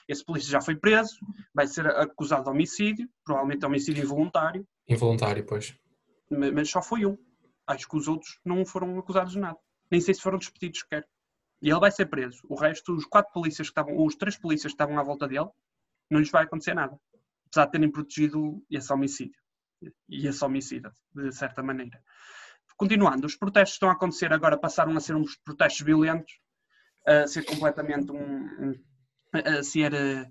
Esse 0.09 0.25
polícia 0.25 0.51
já 0.51 0.61
foi 0.61 0.77
preso, 0.77 1.17
vai 1.55 1.67
ser 1.67 1.87
acusado 1.87 2.45
de 2.45 2.51
homicídio, 2.51 3.09
provavelmente 3.25 3.65
homicídio 3.65 4.03
involuntário. 4.03 4.67
Involuntário, 4.89 5.45
pois. 5.47 5.75
Mas, 6.31 6.53
mas 6.53 6.71
só 6.71 6.83
foi 6.83 7.07
um. 7.07 7.17
Acho 7.67 7.89
que 7.89 7.97
os 7.97 8.09
outros 8.09 8.41
não 8.45 8.65
foram 8.67 8.99
acusados 8.99 9.33
de 9.33 9.39
nada. 9.39 9.59
Nem 9.91 10.01
sei 10.01 10.15
se 10.15 10.21
foram 10.21 10.39
despedidos 10.39 10.81
sequer. 10.81 11.07
E 11.62 11.71
ele 11.71 11.81
vai 11.81 11.90
ser 11.90 12.07
preso. 12.07 12.40
O 12.49 12.55
resto, 12.55 12.95
os 12.95 13.05
quatro 13.05 13.33
polícias 13.33 13.69
que 13.69 13.73
estavam, 13.73 14.05
os 14.05 14.17
três 14.17 14.37
polícias 14.37 14.73
que 14.73 14.75
estavam 14.75 14.99
à 14.99 15.02
volta 15.02 15.29
dele, 15.29 15.49
não 16.11 16.19
lhes 16.19 16.31
vai 16.31 16.45
acontecer 16.45 16.75
nada. 16.75 16.99
Apesar 17.47 17.67
de 17.67 17.73
terem 17.73 17.90
protegido 17.90 18.64
esse 18.71 18.93
homicídio. 18.93 19.40
E 20.09 20.26
esse 20.26 20.45
homicida, 20.45 20.93
de 21.14 21.33
certa 21.33 21.62
maneira. 21.62 22.02
Continuando, 22.76 23.26
os 23.26 23.37
protestos 23.37 23.75
estão 23.75 23.90
a 23.90 23.93
acontecer 23.93 24.33
agora, 24.33 24.57
passaram 24.57 24.97
a 24.97 25.00
ser 25.00 25.14
uns 25.14 25.37
protestos 25.37 25.85
violentos, 25.85 26.33
a 27.07 27.26
ser 27.26 27.45
completamente 27.45 28.11
um, 28.11 28.75
a 29.33 29.62
ser 29.62 29.93
eh, 29.95 30.31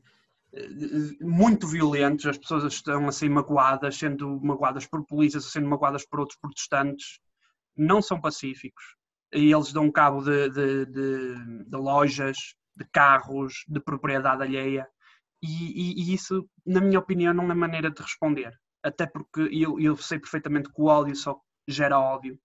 muito 1.21 1.67
violentos, 1.67 2.25
as 2.25 2.37
pessoas 2.37 2.63
estão 2.73 3.07
a 3.07 3.11
ser 3.11 3.29
magoadas, 3.29 3.95
sendo 3.95 4.39
magoadas 4.41 4.85
por 4.87 5.05
polícias, 5.05 5.45
sendo 5.45 5.67
magoadas 5.67 6.05
por 6.05 6.19
outros 6.19 6.39
protestantes, 6.39 7.19
não 7.77 8.01
são 8.01 8.19
pacíficos. 8.19 8.95
E 9.33 9.51
eles 9.51 9.71
dão 9.71 9.91
cabo 9.91 10.21
de, 10.21 10.49
de, 10.49 10.85
de, 10.85 11.65
de 11.65 11.77
lojas, 11.77 12.37
de 12.75 12.85
carros, 12.91 13.63
de 13.67 13.79
propriedade 13.79 14.43
alheia. 14.43 14.87
E, 15.41 15.47
e, 15.47 16.01
e, 16.01 16.13
isso, 16.13 16.49
na 16.65 16.81
minha 16.81 16.99
opinião, 16.99 17.33
não 17.33 17.51
é 17.51 17.53
maneira 17.53 17.91
de 17.91 18.01
responder. 18.01 18.51
Até 18.83 19.05
porque 19.05 19.41
eu, 19.51 19.79
eu 19.79 19.95
sei 19.97 20.19
perfeitamente 20.19 20.71
que 20.71 20.81
o 20.81 20.85
ódio 20.85 21.15
só 21.15 21.39
gera 21.67 21.99
ódio. 21.99 22.39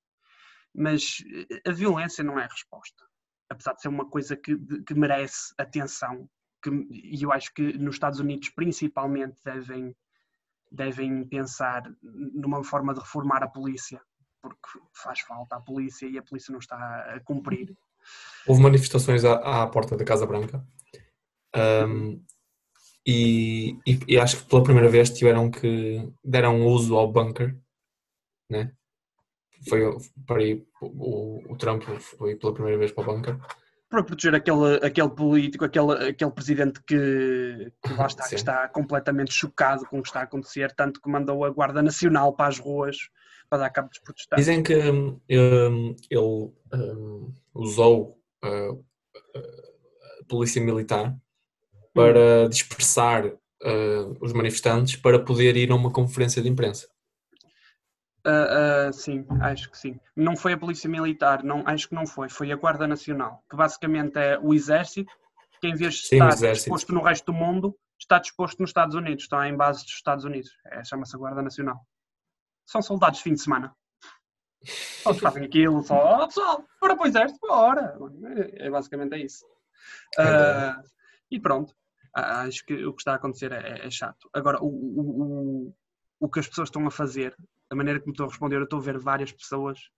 Mas 0.75 1.19
a 1.67 1.73
violência 1.73 2.25
não 2.25 2.39
é 2.39 2.45
a 2.45 2.49
resposta. 2.49 3.05
Apesar 3.49 3.75
de 3.75 3.83
ser 3.83 3.89
uma 3.89 4.09
coisa 4.09 4.37
que, 4.37 4.57
que 4.85 4.95
merece 4.95 5.55
atenção 5.59 6.29
e 6.91 7.23
eu 7.23 7.33
acho 7.33 7.53
que 7.53 7.77
nos 7.79 7.97
Estados 7.97 8.21
Unidos 8.21 8.49
principalmente 8.51 9.37
devem, 9.45 9.95
devem 10.71 11.27
pensar 11.27 11.83
numa 12.03 12.63
forma 12.65 12.95
de 12.95 13.01
reformar 13.01 13.43
a 13.43 13.49
polícia, 13.49 14.01
porque 14.45 14.79
faz 14.93 15.21
falta 15.21 15.57
a 15.57 15.61
polícia 15.61 16.07
e 16.07 16.19
a 16.19 16.23
polícia 16.23 16.53
não 16.53 16.59
está 16.59 16.77
a 16.77 17.21
cumprir. 17.21 17.75
Houve 18.47 18.63
manifestações 18.63 19.25
à, 19.25 19.63
à 19.63 19.67
porta 19.67 19.97
da 19.97 20.05
Casa 20.05 20.27
Branca 20.27 20.63
um, 21.57 22.23
e, 23.07 23.79
e, 23.87 23.99
e, 24.07 24.19
acho 24.19 24.37
que 24.39 24.49
pela 24.51 24.63
primeira 24.63 24.91
vez 24.91 25.09
tiveram 25.09 25.51
que 25.51 26.07
deram 26.23 26.67
uso 26.67 26.97
ao 26.97 27.11
bunker, 27.11 27.57
né? 28.51 28.73
Foi 29.67 29.81
para 30.27 30.43
ir, 30.43 30.67
o, 30.83 31.43
o 31.51 31.57
Trump 31.57 31.83
foi 32.19 32.37
pela 32.37 32.53
primeira 32.53 32.79
vez 32.79 32.93
para 32.93 33.03
o 33.03 33.07
bunker 33.07 33.41
para 33.89 34.03
proteger 34.03 34.35
aquele, 34.35 34.77
aquele 34.85 35.09
político, 35.09 35.65
aquele, 35.65 36.09
aquele 36.09 36.31
presidente 36.33 36.81
que, 36.85 37.73
que 37.81 37.93
lá 37.93 38.07
está, 38.07 38.29
que 38.29 38.35
está 38.35 38.69
completamente 38.69 39.33
chocado 39.33 39.87
com 39.87 40.01
o 40.01 40.03
que 40.03 40.09
está 40.09 40.21
a 40.21 40.25
acontecer, 40.25 40.73
tanto 40.73 41.01
que 41.01 41.09
mandou 41.09 41.45
a 41.45 41.51
Guarda 41.51 41.81
Nacional 41.81 42.35
para 42.35 42.49
as 42.49 42.59
ruas 42.59 43.09
para 43.55 43.59
dar 43.61 43.71
cabo 43.71 43.89
dos 43.89 44.01
protestantes. 44.01 44.45
Dizem 44.45 44.63
que 44.63 44.75
um, 44.75 45.21
ele 46.11 46.53
um, 46.73 47.33
usou 47.55 48.19
uh, 48.45 48.85
a 49.37 50.25
polícia 50.29 50.61
militar 50.61 51.17
para 51.93 52.45
hum. 52.45 52.49
dispersar 52.49 53.27
uh, 53.27 54.17
os 54.21 54.33
manifestantes 54.33 54.97
para 54.97 55.21
poder 55.21 55.57
ir 55.57 55.71
a 55.71 55.77
uma 55.77 55.93
conferência 55.93 56.43
de 56.43 56.49
imprensa. 56.49 56.89
Uh, 58.27 58.89
uh, 58.89 58.93
sim, 58.93 59.25
acho 59.43 59.71
que 59.71 59.79
sim. 59.79 60.01
Não 60.17 60.35
foi 60.35 60.55
a 60.55 60.59
Polícia 60.59 60.89
Militar, 60.89 61.45
não, 61.45 61.63
acho 61.67 61.89
que 61.89 61.95
não 61.95 62.07
foi, 62.07 62.29
foi 62.31 62.51
a 62.51 62.57
Guarda 62.57 62.87
Nacional, 62.87 63.45
que 63.51 63.55
basicamente 63.55 64.17
é 64.17 64.39
o 64.39 64.55
Exército, 64.55 65.13
que 65.61 65.69
em 65.69 65.75
vez 65.75 65.97
de 65.97 66.07
sim, 66.09 66.17
estar 66.17 66.53
disposto 66.53 66.93
no 66.93 67.03
resto 67.03 67.27
do 67.27 67.35
mundo, 67.35 67.77
está 68.01 68.19
disposto 68.19 68.61
nos 68.61 68.71
Estados 68.71 68.95
Unidos, 68.95 69.25
está 69.25 69.47
em 69.47 69.55
bases 69.55 69.85
dos 69.85 69.93
Estados 69.93 70.25
Unidos. 70.25 70.51
É, 70.73 70.83
Chama-se 70.83 71.17
Guarda 71.19 71.43
Nacional. 71.43 71.87
São 72.67 72.83
soldados 72.83 73.19
de 73.19 73.25
fim 73.25 73.35
de 73.35 73.41
semana. 73.41 73.75
Eles 75.07 75.19
fazem 75.19 75.45
aquilo, 75.45 75.83
só, 75.83 76.23
oh, 76.23 76.27
pessoal, 76.27 76.65
bora 76.81 76.97
para 76.97 77.05
o 77.05 77.07
Exército, 77.07 77.41
bora. 77.41 77.99
É, 78.55 78.71
basicamente 78.71 79.15
é 79.15 79.19
isso. 79.19 79.45
Uh, 80.19 80.83
e 81.31 81.39
pronto, 81.39 81.75
acho 82.15 82.65
que 82.65 82.87
o 82.87 82.95
que 82.95 83.03
está 83.03 83.13
a 83.13 83.17
acontecer 83.17 83.53
é, 83.53 83.87
é 83.87 83.91
chato. 83.91 84.31
Agora, 84.33 84.63
o, 84.63 84.67
o, 84.67 85.67
o, 85.69 85.75
o 86.21 86.29
que 86.29 86.41
as 86.41 86.49
pessoas 86.49 86.69
estão 86.69 86.87
a 86.87 86.91
fazer 86.91 87.37
da 87.69 87.77
maneira 87.77 88.01
me 88.05 88.13
estou 88.13 88.27
a 88.27 88.29
responder, 88.29 88.57
eu 88.57 88.65
estou 88.65 88.79
a 88.79 88.83
ver 88.83 88.99
várias 88.99 89.33
pessoas 89.33 89.91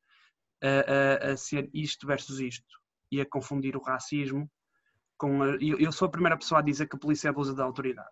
a, 0.62 1.28
a, 1.28 1.32
a 1.32 1.36
ser 1.36 1.68
isto 1.72 2.06
versus 2.06 2.40
isto 2.40 2.80
e 3.10 3.20
a 3.20 3.26
confundir 3.26 3.76
o 3.76 3.82
racismo 3.82 4.50
com. 5.16 5.42
A, 5.42 5.48
eu, 5.56 5.78
eu, 5.78 5.92
sou 5.92 6.06
a 6.06 6.10
primeira 6.10 6.36
pessoa 6.36 6.60
a 6.60 6.64
dizer 6.64 6.88
que 6.88 6.96
a 6.96 6.98
polícia 6.98 7.30
abusa 7.30 7.54
da 7.54 7.64
autoridade. 7.64 8.08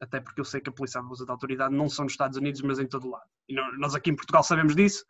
Até 0.00 0.20
porque 0.20 0.40
eu 0.40 0.44
sei 0.44 0.60
que 0.60 0.70
a 0.70 0.72
polícia 0.72 0.98
abusa 0.98 1.26
da 1.26 1.32
autoridade 1.32 1.74
não 1.74 1.88
só 1.88 2.02
nos 2.02 2.12
Estados 2.12 2.38
Unidos, 2.38 2.62
mas 2.62 2.78
em 2.78 2.86
todo 2.86 3.06
o 3.06 3.10
lado. 3.10 3.28
E 3.48 3.54
nós 3.78 3.94
aqui 3.94 4.10
em 4.10 4.16
Portugal 4.16 4.42
sabemos 4.42 4.74
disso. 4.74 5.04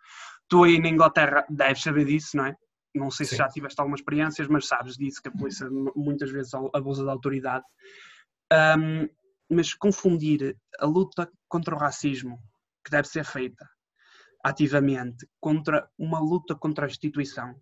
Tu 0.48 0.64
aí 0.64 0.80
na 0.80 0.88
Inglaterra 0.88 1.46
deves 1.48 1.82
saber 1.82 2.04
disso, 2.04 2.36
não 2.36 2.46
é? 2.46 2.56
Não 2.94 3.10
sei 3.10 3.24
se 3.24 3.30
Sim. 3.30 3.36
já 3.36 3.48
tiveste 3.48 3.80
algumas 3.80 4.00
experiências, 4.00 4.48
mas 4.48 4.66
sabes 4.66 4.96
disso, 4.96 5.22
que 5.22 5.28
a 5.28 5.32
polícia 5.32 5.68
muitas 5.94 6.30
vezes 6.30 6.52
abusa 6.74 7.04
da 7.04 7.12
autoridade. 7.12 7.64
Um, 8.52 9.08
mas 9.48 9.74
confundir 9.74 10.56
a 10.78 10.86
luta 10.86 11.30
contra 11.48 11.74
o 11.74 11.78
racismo 11.78 12.38
que 12.84 12.90
deve 12.90 13.06
ser 13.06 13.24
feita 13.24 13.68
ativamente 14.42 15.28
contra 15.38 15.88
uma 15.98 16.18
luta 16.18 16.54
contra 16.54 16.86
a 16.86 16.88
instituição. 16.88 17.54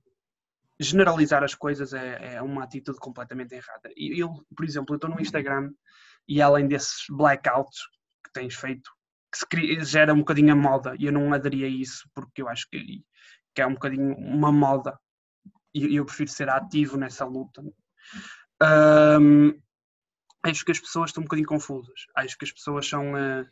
Generalizar 0.80 1.42
as 1.42 1.54
coisas 1.54 1.92
é, 1.92 2.36
é 2.36 2.42
uma 2.42 2.62
atitude 2.62 2.98
completamente 2.98 3.54
errada. 3.54 3.90
E 3.96 4.22
eu, 4.22 4.32
por 4.56 4.64
exemplo, 4.64 4.94
eu 4.94 4.96
estou 4.96 5.10
no 5.10 5.20
Instagram 5.20 5.72
e 6.28 6.42
além 6.42 6.68
desses 6.68 7.04
blackouts 7.10 7.80
que 8.24 8.32
tens 8.32 8.54
feito, 8.54 8.90
que 9.32 9.38
se 9.38 9.46
cria, 9.46 9.84
gera 9.84 10.14
um 10.14 10.18
bocadinho 10.18 10.52
a 10.52 10.56
moda, 10.56 10.94
e 10.98 11.06
eu 11.06 11.12
não 11.12 11.32
aderia 11.32 11.66
a 11.66 11.70
isso 11.70 12.08
porque 12.14 12.42
eu 12.42 12.48
acho 12.48 12.68
que, 12.70 13.02
que 13.54 13.62
é 13.62 13.66
um 13.66 13.74
bocadinho 13.74 14.14
uma 14.16 14.52
moda 14.52 14.98
e 15.74 15.96
eu 15.96 16.04
prefiro 16.04 16.30
ser 16.30 16.48
ativo 16.48 16.96
nessa 16.96 17.24
luta. 17.24 17.62
Um, 19.20 19.58
acho 20.42 20.64
que 20.64 20.72
as 20.72 20.80
pessoas 20.80 21.10
estão 21.10 21.20
um 21.20 21.24
bocadinho 21.24 21.48
confusas. 21.48 22.06
Acho 22.16 22.36
que 22.36 22.44
as 22.44 22.52
pessoas 22.52 22.88
são. 22.88 23.12
Uh, 23.12 23.46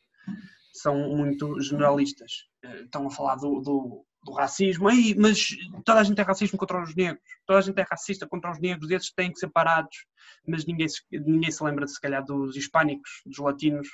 são 0.73 0.95
muito 1.09 1.61
generalistas. 1.61 2.45
Eh, 2.63 2.83
estão 2.83 3.07
a 3.07 3.11
falar 3.11 3.37
do, 3.37 3.61
do, 3.61 4.07
do 4.27 4.33
racismo, 4.33 4.91
Ei, 4.91 5.15
mas 5.15 5.49
toda 5.85 6.01
a 6.01 6.03
gente 6.03 6.21
é 6.21 6.25
racismo 6.25 6.59
contra 6.59 6.83
os 6.83 6.95
negros, 6.95 7.23
toda 7.47 7.61
a 7.61 7.63
gente 7.63 7.81
é 7.81 7.87
racista 7.89 8.27
contra 8.27 8.51
os 8.51 8.61
negros, 8.61 8.91
esses 8.91 9.13
têm 9.13 9.33
que 9.33 9.39
ser 9.39 9.49
parados, 9.49 10.05
mas 10.47 10.67
ninguém 10.67 10.89
se, 10.89 11.01
ninguém 11.13 11.51
se 11.51 11.63
lembra, 11.63 11.87
se 11.87 12.01
calhar, 12.01 12.25
dos 12.25 12.57
hispânicos, 12.57 13.23
dos 13.25 13.39
latinos, 13.39 13.89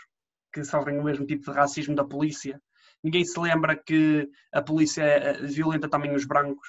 que 0.52 0.64
sofrem 0.64 0.98
o 0.98 1.04
mesmo 1.04 1.26
tipo 1.26 1.50
de 1.50 1.56
racismo 1.56 1.94
da 1.94 2.04
polícia. 2.04 2.60
Ninguém 3.04 3.24
se 3.24 3.38
lembra 3.38 3.76
que 3.76 4.28
a 4.52 4.62
polícia 4.62 5.02
é, 5.02 5.32
violenta 5.42 5.88
também 5.88 6.14
os 6.14 6.24
brancos, 6.24 6.68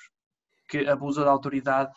que 0.67 0.87
abusa 0.87 1.23
da 1.23 1.31
autoridade. 1.31 1.91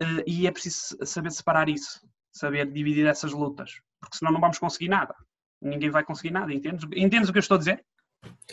Eh, 0.00 0.24
e 0.26 0.46
é 0.46 0.50
preciso 0.50 0.96
saber 1.04 1.30
separar 1.30 1.68
isso, 1.68 2.00
saber 2.32 2.70
dividir 2.70 3.06
essas 3.06 3.32
lutas, 3.32 3.80
porque 4.00 4.16
senão 4.16 4.32
não 4.32 4.40
vamos 4.40 4.58
conseguir 4.58 4.88
nada. 4.88 5.14
Ninguém 5.60 5.90
vai 5.90 6.04
conseguir 6.04 6.30
nada, 6.30 6.52
entendes? 6.52 6.88
Entendes 6.94 7.28
o 7.28 7.32
que 7.32 7.38
eu 7.38 7.40
estou 7.40 7.56
a 7.56 7.58
dizer? 7.58 7.84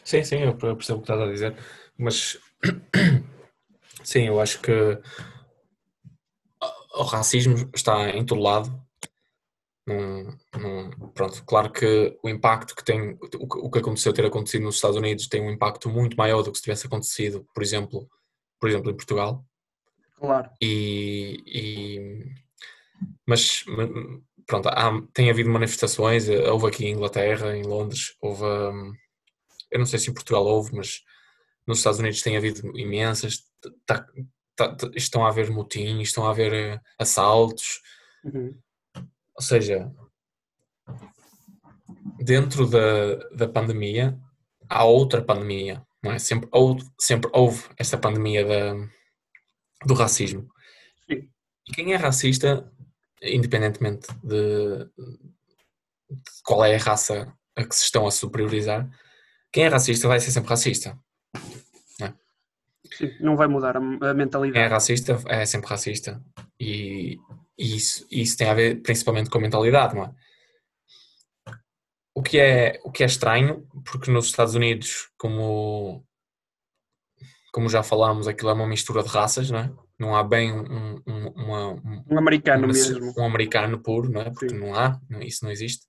Sim, 0.04 0.24
sim, 0.24 0.38
eu 0.38 0.56
percebo 0.56 1.00
o 1.00 1.02
que 1.02 1.12
estás 1.12 1.22
a 1.22 1.32
dizer, 1.32 1.58
mas 1.98 2.38
sim, 4.04 4.28
eu 4.28 4.40
acho 4.40 4.60
que 4.62 4.72
o 6.96 7.04
racismo 7.04 7.70
está 7.76 8.10
em 8.10 8.26
todo 8.26 8.42
lado. 8.42 8.82
pronto, 11.14 11.44
claro 11.46 11.72
que 11.72 12.18
o 12.24 12.30
impacto 12.30 12.76
que 12.76 12.84
tem, 12.84 13.18
o 13.22 13.70
que 13.70 13.80
aconteceu 13.80 14.14
ter 14.14 14.26
acontecido 14.26 14.64
nos 14.64 14.76
Estados 14.76 14.98
Unidos 14.98 15.28
tem 15.28 15.42
um 15.42 15.52
impacto 15.52 15.90
muito 15.90 16.18
maior 16.18 16.42
do 16.42 16.52
que 16.52 16.58
se 16.58 16.64
tivesse 16.64 16.88
acontecido, 16.88 17.46
por 17.54 17.62
exemplo, 17.62 18.10
por 18.60 18.70
exemplo, 18.70 18.92
em 18.92 18.96
Portugal. 18.96 19.46
Claro. 20.16 20.50
E, 20.62 21.44
e 21.46 22.46
mas 23.28 23.66
pronto, 24.46 24.70
há, 24.70 25.02
tem 25.14 25.30
havido 25.30 25.50
manifestações, 25.50 26.30
houve 26.30 26.68
aqui 26.68 26.86
em 26.86 26.94
Inglaterra, 26.94 27.56
em 27.56 27.64
Londres, 27.64 28.16
houve, 28.22 28.44
hum, 28.44 28.94
eu 29.72 29.80
não 29.80 29.86
sei 29.86 30.00
se 30.00 30.10
em 30.10 30.14
Portugal 30.14 30.46
houve, 30.46 30.74
mas 30.76 31.02
nos 31.68 31.80
Estados 31.80 32.00
Unidos 32.00 32.22
tem 32.22 32.38
havido 32.38 32.78
imensas, 32.78 33.44
tá, 33.86 34.06
tá, 34.56 34.76
tá, 34.76 34.92
estão 34.96 35.26
a 35.26 35.30
haver 35.30 35.50
motins, 35.50 36.10
estão 36.10 36.26
a 36.26 36.32
haver 36.32 36.54
eh, 36.54 36.82
assaltos, 37.00 37.82
uhum. 38.24 38.58
ou 39.36 39.42
seja, 39.42 39.92
dentro 42.20 42.68
da, 42.68 43.16
da 43.36 43.48
pandemia 43.48 44.18
há 44.70 44.84
outra 44.84 45.22
pandemia, 45.22 45.86
não 46.04 46.12
é? 46.12 46.20
Sempre, 46.20 46.50
ou, 46.52 46.78
sempre 47.00 47.30
houve 47.34 47.64
esta 47.78 47.98
pandemia 47.98 48.46
da, 48.46 48.74
do 49.86 49.94
racismo. 49.94 50.48
Sim. 51.10 51.30
E 51.68 51.72
quem 51.74 51.94
é 51.94 51.96
racista 51.96 52.72
independentemente 53.22 54.08
de, 54.24 54.86
de, 54.86 56.20
qual 56.44 56.64
é 56.64 56.76
a 56.76 56.80
raça 56.80 57.34
a 57.56 57.64
que 57.64 57.76
se 57.76 57.84
estão 57.84 58.06
a 58.06 58.12
superiorizar, 58.12 58.90
quem 59.52 59.64
é 59.64 59.68
racista 59.68 60.08
vai 60.08 60.20
ser 60.20 60.32
sempre 60.32 60.50
racista. 60.50 61.00
É? 62.02 62.14
Sim, 62.92 63.12
não 63.20 63.36
vai 63.36 63.48
mudar 63.48 63.78
a, 63.78 64.14
mentalidade. 64.14 64.64
É 64.64 64.68
racista, 64.68 65.20
é 65.28 65.46
sempre 65.46 65.70
racista. 65.70 66.22
E, 66.60 67.18
e 67.58 67.76
isso, 67.76 68.06
isso 68.12 68.38
tem 68.38 68.50
a 68.50 68.54
ver 68.54 68.82
principalmente 68.82 69.30
com 69.30 69.38
a 69.38 69.42
mentalidade, 69.42 69.96
não 69.96 70.06
é? 70.06 70.12
O 72.14 72.24
que 72.24 72.40
é, 72.40 72.80
o 72.84 72.92
que 72.92 73.04
é 73.04 73.06
estranho, 73.06 73.68
porque 73.84 74.10
nos 74.10 74.28
Estados 74.28 74.56
Unidos, 74.56 75.10
como, 75.18 76.06
como 77.52 77.68
já 77.68 77.84
falámos, 77.84 78.28
aquilo 78.28 78.52
é 78.52 78.54
uma 78.54 78.68
mistura 78.68 79.04
de 79.04 79.10
raças, 79.10 79.52
não 79.52 79.60
é? 79.60 79.72
Não 80.00 80.16
há 80.16 80.24
bem 80.24 80.52
um, 80.52 81.02
um, 81.08 81.28
uma, 81.36 81.74
um 82.10 82.18
americano 82.18 82.66
uma, 82.66 82.74
mesmo. 82.74 83.14
Um 83.18 83.26
americano 83.26 83.80
puro, 83.80 84.10
não 84.10 84.22
é? 84.22 84.30
Porque 84.30 84.50
Sim. 84.50 84.60
não 84.60 84.76
há, 84.76 85.00
isso 85.22 85.44
não 85.44 85.52
existe. 85.52 85.86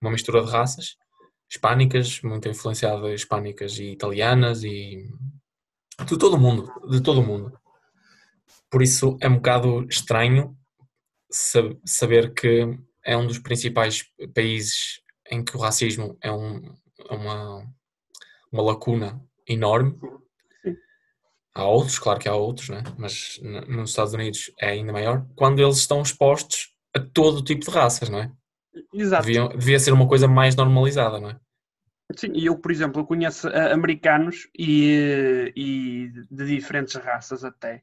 Uma 0.00 0.10
mistura 0.10 0.44
de 0.44 0.50
raças 0.50 0.96
hispânicas, 1.50 2.20
muito 2.22 2.48
influenciada 2.48 3.12
hispânicas 3.14 3.78
e 3.78 3.92
italianas 3.92 4.64
e 4.64 5.08
de 6.04 6.18
todo 6.18 6.34
o 6.34 6.40
mundo, 6.40 6.70
de 6.90 7.00
todo 7.00 7.20
o 7.20 7.26
mundo. 7.26 7.58
Por 8.70 8.82
isso 8.82 9.16
é 9.20 9.28
um 9.28 9.36
bocado 9.36 9.86
estranho 9.88 10.56
saber 11.84 12.32
que 12.34 12.78
é 13.04 13.16
um 13.16 13.26
dos 13.26 13.38
principais 13.38 14.04
países 14.34 15.00
em 15.30 15.44
que 15.44 15.56
o 15.56 15.60
racismo 15.60 16.16
é, 16.20 16.30
um, 16.30 16.74
é 17.08 17.14
uma, 17.14 17.66
uma 18.52 18.62
lacuna 18.62 19.20
enorme. 19.46 19.98
Há 21.54 21.64
outros, 21.64 21.98
claro 21.98 22.20
que 22.20 22.28
há 22.28 22.34
outros, 22.34 22.68
né? 22.68 22.82
mas 22.98 23.40
nos 23.68 23.90
Estados 23.90 24.12
Unidos 24.12 24.52
é 24.60 24.70
ainda 24.70 24.92
maior, 24.92 25.26
quando 25.34 25.60
eles 25.60 25.78
estão 25.78 26.02
expostos 26.02 26.74
a 26.94 27.00
todo 27.00 27.42
tipo 27.42 27.64
de 27.64 27.70
raças, 27.70 28.08
não 28.08 28.18
é? 28.18 28.30
Exato. 28.92 29.26
Devia, 29.26 29.48
devia 29.48 29.78
ser 29.78 29.92
uma 29.92 30.08
coisa 30.08 30.28
mais 30.28 30.54
normalizada, 30.54 31.20
não 31.20 31.30
é? 31.30 31.36
Sim, 32.14 32.32
e 32.34 32.46
eu, 32.46 32.56
por 32.56 32.70
exemplo, 32.70 33.06
conheço 33.06 33.48
uh, 33.48 33.72
americanos 33.72 34.48
e, 34.56 35.52
e 35.56 36.10
de 36.30 36.46
diferentes 36.46 36.94
raças 36.94 37.44
até, 37.44 37.82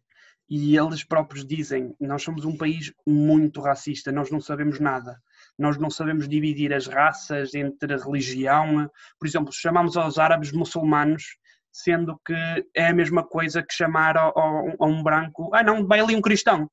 e 0.49 0.77
eles 0.77 1.03
próprios 1.03 1.45
dizem: 1.45 1.93
Nós 1.99 2.23
somos 2.23 2.45
um 2.45 2.55
país 2.55 2.93
muito 3.05 3.59
racista, 3.59 4.11
nós 4.11 4.31
não 4.31 4.39
sabemos 4.39 4.79
nada 4.79 5.19
nós 5.57 5.77
não 5.77 5.89
sabemos 5.89 6.27
dividir 6.27 6.73
as 6.73 6.87
raças 6.87 7.53
entre 7.53 7.95
religião. 7.95 8.89
Por 9.19 9.27
exemplo, 9.27 9.53
chamamos 9.53 9.95
aos 9.95 10.17
árabes 10.17 10.51
muçulmanos, 10.51 11.37
sendo 11.71 12.19
que 12.25 12.33
é 12.75 12.87
a 12.87 12.93
mesma 12.93 13.23
coisa 13.23 13.63
que 13.63 13.73
chamar 13.73 14.17
a, 14.17 14.31
a 14.33 14.85
um 14.85 15.01
branco, 15.03 15.49
ah 15.53 15.63
não, 15.63 15.85
vai 15.85 15.99
ali 15.99 16.15
um 16.15 16.21
cristão. 16.21 16.69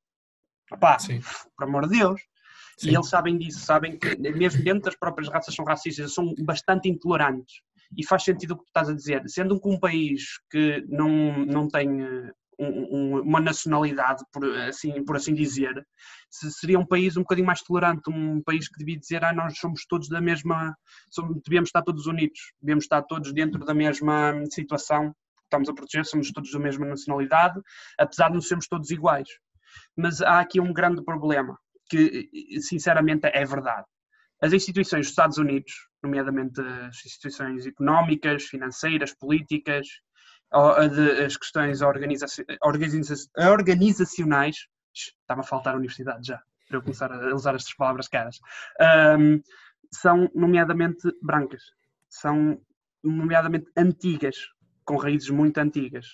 Pá, 0.78 0.98
por 1.56 1.64
amor 1.64 1.88
de 1.88 1.98
Deus. 1.98 2.20
Sim. 2.80 2.92
E 2.92 2.94
eles 2.94 3.08
sabem 3.08 3.36
disso, 3.36 3.60
sabem 3.60 3.98
que 3.98 4.16
mesmo 4.16 4.64
dentro 4.64 4.84
das 4.84 4.96
próprias 4.96 5.28
raças 5.28 5.54
são 5.54 5.66
racistas, 5.66 6.14
são 6.14 6.34
bastante 6.38 6.88
intolerantes. 6.88 7.60
E 7.94 8.06
faz 8.06 8.24
sentido 8.24 8.52
o 8.52 8.56
que 8.56 8.64
tu 8.64 8.68
estás 8.68 8.88
a 8.88 8.94
dizer. 8.94 9.22
Sendo 9.26 9.60
que 9.60 9.68
um 9.68 9.78
país 9.78 10.38
que 10.50 10.82
não, 10.88 11.44
não 11.44 11.68
tem 11.68 12.00
eh, 12.00 12.30
um, 12.58 13.20
uma 13.20 13.38
nacionalidade, 13.38 14.24
por 14.32 14.44
assim, 14.60 15.04
por 15.04 15.16
assim 15.16 15.34
dizer, 15.34 15.86
seria 16.30 16.78
um 16.78 16.86
país 16.86 17.18
um 17.18 17.20
bocadinho 17.20 17.46
mais 17.46 17.60
tolerante, 17.60 18.08
um 18.08 18.40
país 18.42 18.66
que 18.66 18.78
devia 18.78 18.98
dizer, 18.98 19.24
ah, 19.24 19.32
nós 19.32 19.58
somos 19.58 19.84
todos 19.86 20.08
da 20.08 20.20
mesma, 20.20 20.74
somos, 21.10 21.36
estar 21.64 21.82
todos 21.82 22.06
unidos, 22.06 22.38
devíamos 22.62 22.84
estar 22.84 23.02
todos 23.02 23.30
dentro 23.34 23.62
da 23.62 23.74
mesma 23.74 24.32
situação, 24.50 25.14
estamos 25.44 25.68
a 25.68 25.74
proteger, 25.74 26.06
somos 26.06 26.30
todos 26.32 26.50
da 26.50 26.58
mesma 26.58 26.86
nacionalidade, 26.86 27.60
apesar 27.98 28.28
de 28.28 28.34
não 28.34 28.40
sermos 28.40 28.68
todos 28.68 28.90
iguais. 28.90 29.28
Mas 29.96 30.22
há 30.22 30.40
aqui 30.40 30.60
um 30.60 30.72
grande 30.72 31.04
problema, 31.04 31.58
que 31.90 32.30
sinceramente 32.60 33.26
é 33.26 33.44
verdade. 33.44 33.84
As 34.40 34.52
instituições 34.52 35.06
dos 35.06 35.10
Estados 35.10 35.36
Unidos, 35.36 35.72
nomeadamente 36.02 36.60
as 36.60 37.04
instituições 37.04 37.66
económicas, 37.66 38.44
financeiras, 38.44 39.12
políticas, 39.12 39.88
as 40.50 41.36
questões 41.36 41.82
organizacionais, 41.82 44.56
está-me 44.94 45.40
a 45.40 45.44
faltar 45.44 45.74
a 45.74 45.76
universidade 45.76 46.26
já, 46.26 46.40
para 46.68 46.78
eu 46.78 46.82
começar 46.82 47.12
a 47.12 47.34
usar 47.34 47.54
estas 47.54 47.74
palavras 47.74 48.08
caras, 48.08 48.38
um, 49.18 49.42
são 49.92 50.30
nomeadamente 50.34 51.12
brancas, 51.20 51.62
são 52.08 52.60
nomeadamente 53.02 53.66
antigas, 53.76 54.36
com 54.84 54.96
raízes 54.96 55.30
muito 55.30 55.58
antigas. 55.58 56.06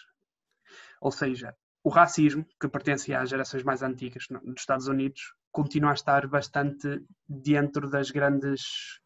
Ou 1.00 1.12
seja, 1.12 1.54
o 1.87 1.88
racismo, 1.88 2.44
que 2.61 2.66
pertence 2.66 3.14
às 3.14 3.31
gerações 3.31 3.62
mais 3.62 3.81
antigas 3.81 4.27
dos 4.29 4.61
Estados 4.61 4.88
Unidos, 4.88 5.33
continua 5.53 5.92
a 5.92 5.94
estar 5.94 6.27
bastante 6.27 7.01
dentro 7.29 7.88
das 7.88 8.11
grandes, 8.11 9.01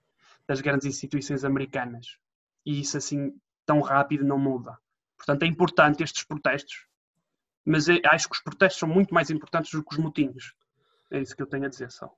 das 0.49 0.63
grandes 0.63 0.87
instituições 0.87 1.45
americanas. 1.45 2.17
E 2.65 2.81
isso 2.81 2.97
assim 2.97 3.35
tão 3.67 3.83
rápido 3.83 4.25
não 4.25 4.39
muda. 4.39 4.79
Portanto, 5.15 5.43
é 5.43 5.47
importante 5.47 6.03
estes 6.03 6.25
protestos, 6.25 6.87
mas 7.67 7.87
acho 7.87 8.31
que 8.31 8.37
os 8.37 8.43
protestos 8.43 8.81
são 8.81 8.89
muito 8.89 9.13
mais 9.13 9.29
importantes 9.29 9.73
do 9.73 9.85
que 9.85 9.93
os 9.93 9.99
motins. 9.99 10.55
É 11.11 11.21
isso 11.21 11.37
que 11.37 11.43
eu 11.43 11.47
tenho 11.47 11.67
a 11.67 11.69
dizer 11.69 11.91
só. 11.91 12.11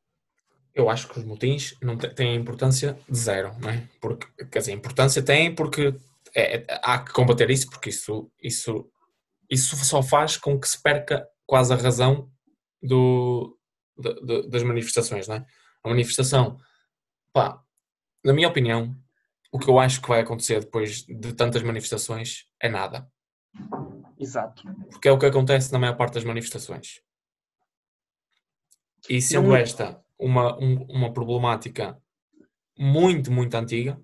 Eu 0.73 0.89
acho 0.89 1.09
que 1.09 1.19
os 1.19 1.25
motins 1.25 1.75
não 1.83 1.97
têm 1.97 2.37
importância 2.37 2.97
de 3.09 3.19
zero, 3.19 3.53
não 3.59 3.69
é? 3.69 3.89
Porque, 4.01 4.29
quer 4.45 4.61
dizer, 4.61 4.71
importância 4.71 5.25
tem 5.25 5.53
porque 5.53 5.93
é, 6.33 6.59
é, 6.59 6.81
há 6.85 7.01
que 7.01 7.13
combater 7.13 7.51
isso, 7.51 7.69
porque 7.69 7.91
isso, 7.91 8.31
isso, 8.41 8.89
isso 9.53 9.77
só 9.77 10.03
faz 10.03 10.39
com 10.39 10.59
que 10.59 10.67
se 10.67 10.81
perca 10.81 11.29
quase 11.45 11.75
a 11.75 11.77
razão 11.77 12.33
do, 12.83 13.59
de, 13.99 14.15
de, 14.25 14.49
das 14.49 14.63
manifestações, 14.63 15.29
não 15.29 15.37
é? 15.37 15.47
A 15.85 15.91
manifestação, 15.91 16.59
pá, 17.35 17.63
na 18.25 18.33
minha 18.33 18.49
opinião, 18.49 18.97
o 19.53 19.59
que 19.59 19.69
eu 19.69 19.79
acho 19.79 20.01
que 20.01 20.09
vai 20.09 20.21
acontecer 20.21 20.61
depois 20.61 21.03
de 21.05 21.35
tantas 21.35 21.63
manifestações 21.63 22.47
é 22.59 22.71
nada. 22.71 23.07
Exato. 24.19 24.63
Porque 24.91 25.07
é 25.07 25.13
o 25.13 25.19
que 25.19 25.27
acontece 25.27 25.71
na 25.71 25.79
maior 25.79 25.97
parte 25.99 26.15
das 26.15 26.25
manifestações. 26.25 27.03
E 29.07 29.21
sendo 29.21 29.49
não... 29.49 29.57
esta 29.57 30.03
uma, 30.19 30.57
um, 30.59 30.85
uma 30.85 31.13
problemática 31.13 32.01
muito, 32.79 33.31
muito 33.31 33.55
antiga, 33.55 34.01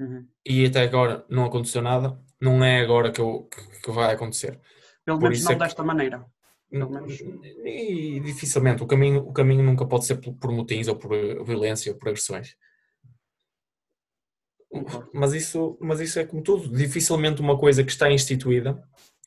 uhum. 0.00 0.26
e 0.46 0.64
até 0.64 0.82
agora 0.82 1.26
não 1.28 1.44
aconteceu 1.44 1.82
nada, 1.82 2.18
não 2.40 2.64
é 2.64 2.80
agora 2.80 3.10
que, 3.10 3.20
eu, 3.20 3.48
que, 3.50 3.80
que 3.80 3.90
vai 3.90 4.14
acontecer. 4.14 4.60
Pelo 5.04 5.18
menos 5.18 5.42
não 5.44 5.52
é 5.52 5.56
desta 5.56 5.82
que... 5.82 5.86
maneira. 5.86 6.24
E 7.64 8.20
dificilmente, 8.20 8.82
o 8.82 8.86
caminho, 8.86 9.20
o 9.20 9.32
caminho 9.32 9.62
nunca 9.62 9.86
pode 9.86 10.06
ser 10.06 10.16
por, 10.16 10.34
por 10.34 10.50
motins 10.50 10.88
ou 10.88 10.96
por 10.96 11.10
violência 11.44 11.92
ou 11.92 11.98
por 11.98 12.08
agressões. 12.08 12.56
Mas 15.12 15.32
isso, 15.32 15.78
mas 15.80 16.00
isso 16.00 16.18
é 16.18 16.24
como 16.24 16.42
tudo. 16.42 16.68
Dificilmente 16.76 17.40
uma 17.40 17.58
coisa 17.58 17.84
que 17.84 17.92
está 17.92 18.10
instituída 18.10 18.82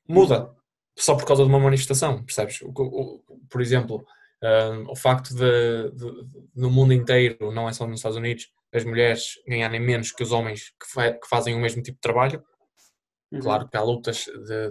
muda 0.08 0.54
só 0.98 1.16
por 1.16 1.26
causa 1.26 1.44
de 1.44 1.50
uma 1.50 1.60
manifestação, 1.60 2.24
percebes? 2.24 2.62
O, 2.62 2.72
o, 2.76 3.24
por 3.50 3.62
exemplo, 3.62 4.06
uh, 4.44 4.92
o 4.92 4.96
facto 4.96 5.34
de, 5.34 5.92
de, 5.92 6.24
de, 6.24 6.50
no 6.56 6.72
mundo 6.72 6.92
inteiro, 6.92 7.52
não 7.52 7.70
é 7.70 7.74
só 7.74 7.86
nos 7.86 8.00
Estados 8.00 8.18
Unidos, 8.18 8.52
as 8.74 8.84
mulheres 8.84 9.36
ganharem 9.48 9.80
menos 9.80 10.12
que 10.12 10.24
os 10.24 10.32
homens 10.32 10.74
que, 10.80 10.92
fa 10.92 11.12
que 11.14 11.28
fazem 11.30 11.56
o 11.56 11.60
mesmo 11.60 11.82
tipo 11.82 11.96
de 11.96 12.02
trabalho. 12.02 12.44
Uhum. 13.32 13.40
Claro 13.40 13.68
que 13.68 13.78
há 13.78 13.82
lutas 13.82 14.26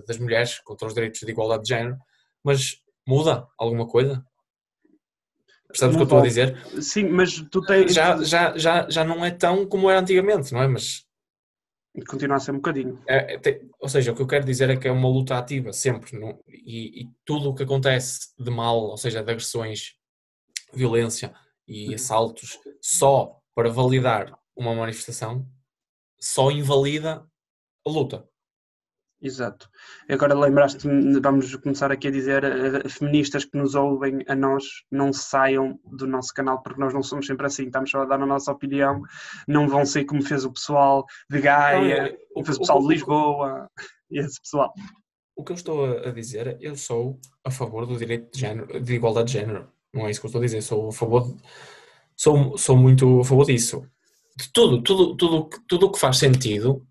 das 0.06 0.18
mulheres 0.18 0.58
contra 0.60 0.88
os 0.88 0.94
direitos 0.94 1.20
de 1.20 1.30
igualdade 1.30 1.64
de 1.64 1.68
género, 1.68 1.96
mas 2.42 2.76
muda 3.06 3.46
alguma 3.58 3.86
coisa? 3.86 4.24
Percebes 5.68 5.94
o 5.94 5.98
que 5.98 6.02
eu 6.02 6.04
estou 6.04 6.18
a 6.18 6.22
dizer? 6.22 6.82
Sim, 6.82 7.08
mas 7.08 7.40
tu 7.50 7.60
tens. 7.60 7.92
Já, 7.92 8.22
já, 8.22 8.56
já, 8.56 8.88
já 8.88 9.04
não 9.04 9.24
é 9.24 9.30
tão 9.30 9.66
como 9.66 9.90
era 9.90 10.00
antigamente, 10.00 10.52
não 10.52 10.62
é? 10.62 10.68
Mas. 10.68 11.04
Continua 12.08 12.36
a 12.36 12.40
ser 12.40 12.52
um 12.52 12.56
bocadinho. 12.56 13.02
É, 13.06 13.34
é, 13.34 13.38
tem, 13.38 13.70
ou 13.80 13.88
seja, 13.88 14.12
o 14.12 14.14
que 14.14 14.20
eu 14.20 14.26
quero 14.26 14.44
dizer 14.44 14.68
é 14.68 14.76
que 14.76 14.86
é 14.86 14.92
uma 14.92 15.08
luta 15.08 15.36
ativa, 15.36 15.72
sempre. 15.72 16.18
Não? 16.18 16.38
E, 16.46 17.02
e 17.02 17.08
tudo 17.24 17.50
o 17.50 17.54
que 17.54 17.62
acontece 17.62 18.34
de 18.38 18.50
mal, 18.50 18.78
ou 18.78 18.96
seja, 18.96 19.22
de 19.22 19.30
agressões, 19.30 19.94
violência 20.72 21.34
e 21.66 21.88
uhum. 21.88 21.94
assaltos, 21.94 22.58
só 22.80 23.40
para 23.54 23.70
validar 23.70 24.38
uma 24.54 24.74
manifestação, 24.74 25.46
só 26.20 26.50
invalida 26.50 27.26
a 27.86 27.90
luta. 27.90 28.28
Exato. 29.20 29.68
Agora 30.10 30.34
lembraste-me, 30.34 31.18
vamos 31.20 31.54
começar 31.56 31.90
aqui 31.90 32.08
a 32.08 32.10
dizer, 32.10 32.44
a, 32.44 32.88
feministas 32.88 33.44
que 33.46 33.56
nos 33.56 33.74
ouvem, 33.74 34.22
a 34.28 34.34
nós, 34.34 34.64
não 34.90 35.12
saiam 35.12 35.80
do 35.84 36.06
nosso 36.06 36.34
canal, 36.34 36.62
porque 36.62 36.80
nós 36.80 36.92
não 36.92 37.02
somos 37.02 37.26
sempre 37.26 37.46
assim, 37.46 37.64
estamos 37.64 37.90
só 37.90 38.02
a 38.02 38.04
dar 38.04 38.20
a 38.20 38.26
nossa 38.26 38.52
opinião, 38.52 39.00
não 39.48 39.68
vão 39.68 39.86
ser 39.86 40.04
como 40.04 40.22
fez 40.22 40.44
o 40.44 40.52
pessoal 40.52 41.06
de 41.30 41.40
Gaia, 41.40 41.94
é, 41.94 42.16
como 42.34 42.44
fez 42.44 42.58
o 42.58 42.60
pessoal 42.60 42.80
de 42.80 42.88
Lisboa, 42.88 43.70
esse 44.10 44.40
pessoal. 44.40 44.72
O 45.34 45.42
que 45.42 45.52
eu 45.52 45.56
estou 45.56 45.98
a 45.98 46.10
dizer 46.10 46.58
eu 46.60 46.76
sou 46.76 47.18
a 47.42 47.50
favor 47.50 47.86
do 47.86 47.96
direito 47.96 48.30
de, 48.32 48.40
género, 48.40 48.80
de 48.80 48.94
igualdade 48.94 49.28
de 49.28 49.38
género, 49.38 49.66
não 49.94 50.06
é 50.06 50.10
isso 50.10 50.20
que 50.20 50.26
eu 50.26 50.28
estou 50.28 50.42
a 50.42 50.44
dizer, 50.44 50.60
sou 50.60 50.88
a 50.88 50.92
favor, 50.92 51.34
sou, 52.14 52.56
sou 52.58 52.76
muito 52.76 53.20
a 53.20 53.24
favor 53.24 53.46
disso. 53.46 53.82
De 54.36 54.52
tudo, 54.52 54.82
tudo, 54.82 55.16
tudo, 55.16 55.48
tudo 55.66 55.86
o 55.86 55.90
que 55.90 55.98
faz 55.98 56.18
sentido 56.18 56.86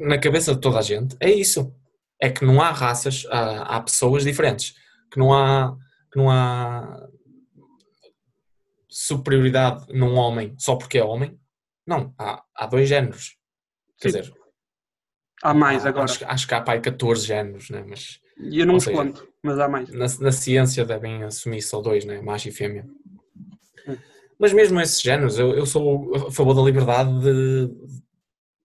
na 0.00 0.18
cabeça 0.18 0.54
de 0.54 0.60
toda 0.60 0.78
a 0.78 0.82
gente 0.82 1.16
é 1.20 1.30
isso. 1.30 1.74
É 2.20 2.30
que 2.30 2.44
não 2.44 2.60
há 2.60 2.70
raças, 2.70 3.26
há, 3.28 3.76
há 3.76 3.80
pessoas 3.80 4.24
diferentes. 4.24 4.74
Que 5.10 5.18
não 5.18 5.32
há, 5.32 5.76
que 6.10 6.18
não 6.18 6.30
há 6.30 7.08
superioridade 8.88 9.86
num 9.92 10.14
homem 10.14 10.54
só 10.58 10.76
porque 10.76 10.98
é 10.98 11.04
homem. 11.04 11.38
Não, 11.86 12.14
há, 12.18 12.42
há 12.54 12.66
dois 12.66 12.88
géneros. 12.88 13.36
Quer 14.00 14.10
Sim. 14.10 14.20
dizer, 14.20 14.34
Há 15.44 15.52
mais 15.52 15.84
há, 15.84 15.90
agora. 15.90 16.04
Acho, 16.04 16.24
acho, 16.24 16.48
que 16.48 16.54
há 16.54 16.60
pai 16.62 16.80
14 16.80 17.26
géneros, 17.26 17.68
né? 17.68 17.84
mas. 17.86 18.18
Eu 18.38 18.66
não 18.66 18.76
os 18.76 18.86
conto, 18.86 19.28
mas 19.42 19.58
há 19.58 19.68
mais. 19.68 19.90
Na, 19.90 20.06
na, 20.20 20.32
ciência 20.32 20.86
devem 20.86 21.22
assumir 21.22 21.60
só 21.60 21.82
dois, 21.82 22.04
né? 22.06 22.20
macho 22.22 22.48
e 22.48 22.52
fêmea. 22.52 22.86
Hum. 23.86 23.96
Mas 24.38 24.54
mesmo 24.54 24.80
esses 24.80 25.00
géneros, 25.00 25.38
eu, 25.38 25.54
eu 25.54 25.66
sou 25.66 26.16
a 26.16 26.32
favor 26.32 26.54
da 26.54 26.62
liberdade 26.62 27.10
de, 27.20 27.70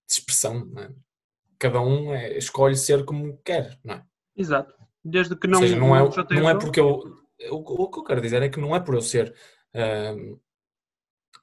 de 0.10 0.14
expressão. 0.16 0.66
Né? 0.66 0.92
Cada 1.60 1.80
um 1.80 2.14
é, 2.14 2.38
escolhe 2.38 2.76
ser 2.76 3.06
como 3.06 3.38
quer, 3.44 3.80
não 3.84 3.96
é? 3.96 4.04
Exato. 4.36 4.74
Desde 5.04 5.36
que 5.36 5.48
não. 5.48 5.60
Ou 5.60 5.66
seja, 5.66 5.80
não, 5.80 5.96
é, 5.96 6.00
não 6.32 6.50
é 6.50 6.56
porque 6.56 6.80
eu. 6.80 7.18
O, 7.52 7.84
o, 7.84 7.90
que 7.90 8.00
eu 8.00 8.04
quero 8.04 8.22
dizer 8.22 8.42
é 8.42 8.50
que 8.50 8.60
não 8.60 8.76
é 8.76 8.82
por 8.82 8.96
eu 8.96 9.02
ser 9.02 9.34
uh, 9.74 10.40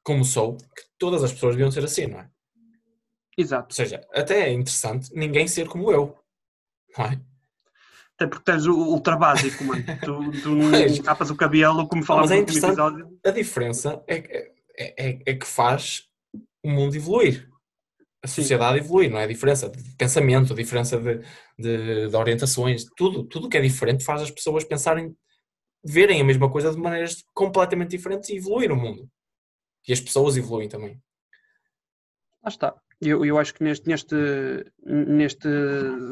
como 0.02 0.24
sou 0.26 0.56
que 0.58 0.82
todas 0.98 1.24
as 1.24 1.32
pessoas 1.32 1.54
deviam 1.54 1.70
ser 1.70 1.84
assim, 1.84 2.06
não 2.06 2.20
é? 2.20 2.30
Exato. 3.36 3.68
Ou 3.70 3.74
seja, 3.74 4.06
até 4.12 4.48
é 4.48 4.52
interessante 4.52 5.10
ninguém 5.14 5.48
ser 5.48 5.68
como 5.68 5.90
eu, 5.90 6.18
não 6.96 7.06
é? 7.06 7.20
Até 8.14 8.26
porque 8.26 8.44
tens 8.44 8.66
o 8.66 8.74
ultra 8.74 9.16
básico, 9.16 9.62
mano. 9.64 9.84
Tu, 10.00 10.42
tu 10.42 10.48
não 10.50 10.70
mas, 10.70 10.98
capas 11.00 11.30
o 11.30 11.36
cabelo, 11.36 11.86
como 11.86 12.02
falamos 12.02 12.30
mas 12.30 12.38
é 12.38 12.42
interessante, 12.42 12.80
A 13.24 13.30
diferença 13.30 14.02
é, 14.06 14.16
é, 14.16 14.54
é, 14.78 15.22
é, 15.26 15.34
que 15.34 15.46
faz 15.46 16.08
o 16.62 16.70
mundo 16.70 16.96
evoluir. 16.96 17.48
A 18.26 18.28
sociedade 18.28 18.80
Sim. 18.80 18.84
evolui, 18.84 19.08
não 19.08 19.18
é? 19.18 19.22
A 19.22 19.28
diferença 19.28 19.70
de 19.70 19.96
pensamento, 19.96 20.52
a 20.52 20.56
diferença 20.56 20.98
de, 20.98 21.20
de, 21.56 22.08
de 22.08 22.16
orientações, 22.16 22.84
tudo, 22.96 23.22
tudo 23.22 23.48
que 23.48 23.56
é 23.56 23.60
diferente 23.60 24.04
faz 24.04 24.20
as 24.20 24.32
pessoas 24.32 24.64
pensarem, 24.64 25.16
verem 25.84 26.20
a 26.20 26.24
mesma 26.24 26.50
coisa 26.50 26.72
de 26.72 26.76
maneiras 26.76 27.22
completamente 27.32 27.90
diferentes 27.90 28.28
e 28.28 28.36
evoluir 28.36 28.72
o 28.72 28.76
mundo. 28.76 29.08
E 29.86 29.92
as 29.92 30.00
pessoas 30.00 30.36
evoluem 30.36 30.68
também. 30.68 31.00
Lá 32.42 32.48
está. 32.48 32.74
Eu, 33.00 33.24
eu 33.24 33.38
acho 33.38 33.54
que 33.54 33.62
neste, 33.62 33.86
neste, 33.86 34.16
neste 34.82 35.48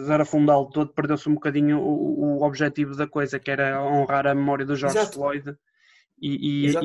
zarafundal 0.04 0.70
todo 0.70 0.92
perdeu-se 0.92 1.28
um 1.28 1.34
bocadinho 1.34 1.80
o, 1.80 2.38
o 2.38 2.42
objetivo 2.44 2.94
da 2.94 3.08
coisa, 3.08 3.40
que 3.40 3.50
era 3.50 3.82
honrar 3.82 4.24
a 4.28 4.36
memória 4.36 4.64
do 4.64 4.76
George 4.76 4.98
Exato. 4.98 5.14
Floyd 5.14 5.56
e, 6.20 6.68
e, 6.68 6.76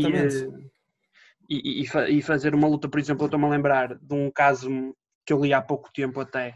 e, 1.50 1.84
e, 1.84 2.18
e, 2.18 2.22
fazer 2.24 2.56
uma 2.56 2.68
luta. 2.68 2.90
Por 2.90 3.00
exemplo, 3.00 3.24
eu 3.24 3.28
estou-me 3.28 3.46
a 3.46 3.50
lembrar 3.50 3.94
de 3.94 4.14
um 4.16 4.32
caso 4.32 4.96
que 5.30 5.34
eu 5.34 5.40
li 5.40 5.54
há 5.54 5.62
pouco 5.62 5.92
tempo 5.94 6.20
até, 6.20 6.56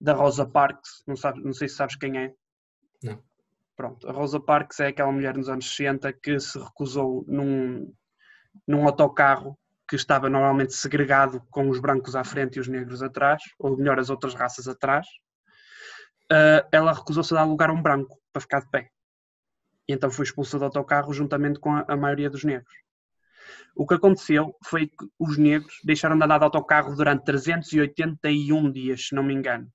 da 0.00 0.12
Rosa 0.14 0.44
Parks, 0.44 1.04
não, 1.06 1.14
sabe, 1.14 1.40
não 1.44 1.52
sei 1.52 1.68
se 1.68 1.76
sabes 1.76 1.94
quem 1.94 2.18
é. 2.18 2.34
Não. 3.00 3.22
Pronto, 3.76 4.08
a 4.08 4.12
Rosa 4.12 4.40
Parks 4.40 4.80
é 4.80 4.88
aquela 4.88 5.12
mulher 5.12 5.36
nos 5.36 5.48
anos 5.48 5.70
60 5.70 6.12
que 6.14 6.40
se 6.40 6.58
recusou 6.58 7.24
num, 7.28 7.94
num 8.66 8.84
autocarro 8.84 9.56
que 9.88 9.94
estava 9.94 10.28
normalmente 10.28 10.74
segregado 10.74 11.40
com 11.52 11.68
os 11.68 11.78
brancos 11.78 12.16
à 12.16 12.24
frente 12.24 12.56
e 12.56 12.60
os 12.60 12.66
negros 12.66 13.00
atrás, 13.00 13.44
ou 13.60 13.76
melhor, 13.76 14.00
as 14.00 14.10
outras 14.10 14.34
raças 14.34 14.66
atrás, 14.66 15.06
uh, 16.32 16.66
ela 16.72 16.92
recusou-se 16.92 17.32
a 17.32 17.36
dar 17.36 17.44
lugar 17.44 17.70
a 17.70 17.72
um 17.72 17.80
branco 17.80 18.18
para 18.32 18.42
ficar 18.42 18.60
de 18.60 18.70
pé. 18.70 18.90
E 19.88 19.92
então 19.92 20.10
foi 20.10 20.24
expulsa 20.24 20.58
do 20.58 20.64
autocarro 20.64 21.12
juntamente 21.12 21.60
com 21.60 21.72
a, 21.72 21.84
a, 21.86 21.96
maioria 21.96 22.28
dos 22.28 22.42
negros. 22.42 22.74
O 23.74 23.86
que 23.86 23.94
aconteceu 23.94 24.54
foi 24.64 24.86
que 24.86 25.06
os 25.18 25.38
negros 25.38 25.74
deixaram 25.84 26.18
de 26.18 26.24
andar 26.24 26.38
de 26.38 26.44
autocarro 26.44 26.94
durante 26.94 27.24
381 27.24 28.70
dias, 28.70 29.08
se 29.08 29.14
não 29.14 29.22
me 29.22 29.34
engano. 29.34 29.68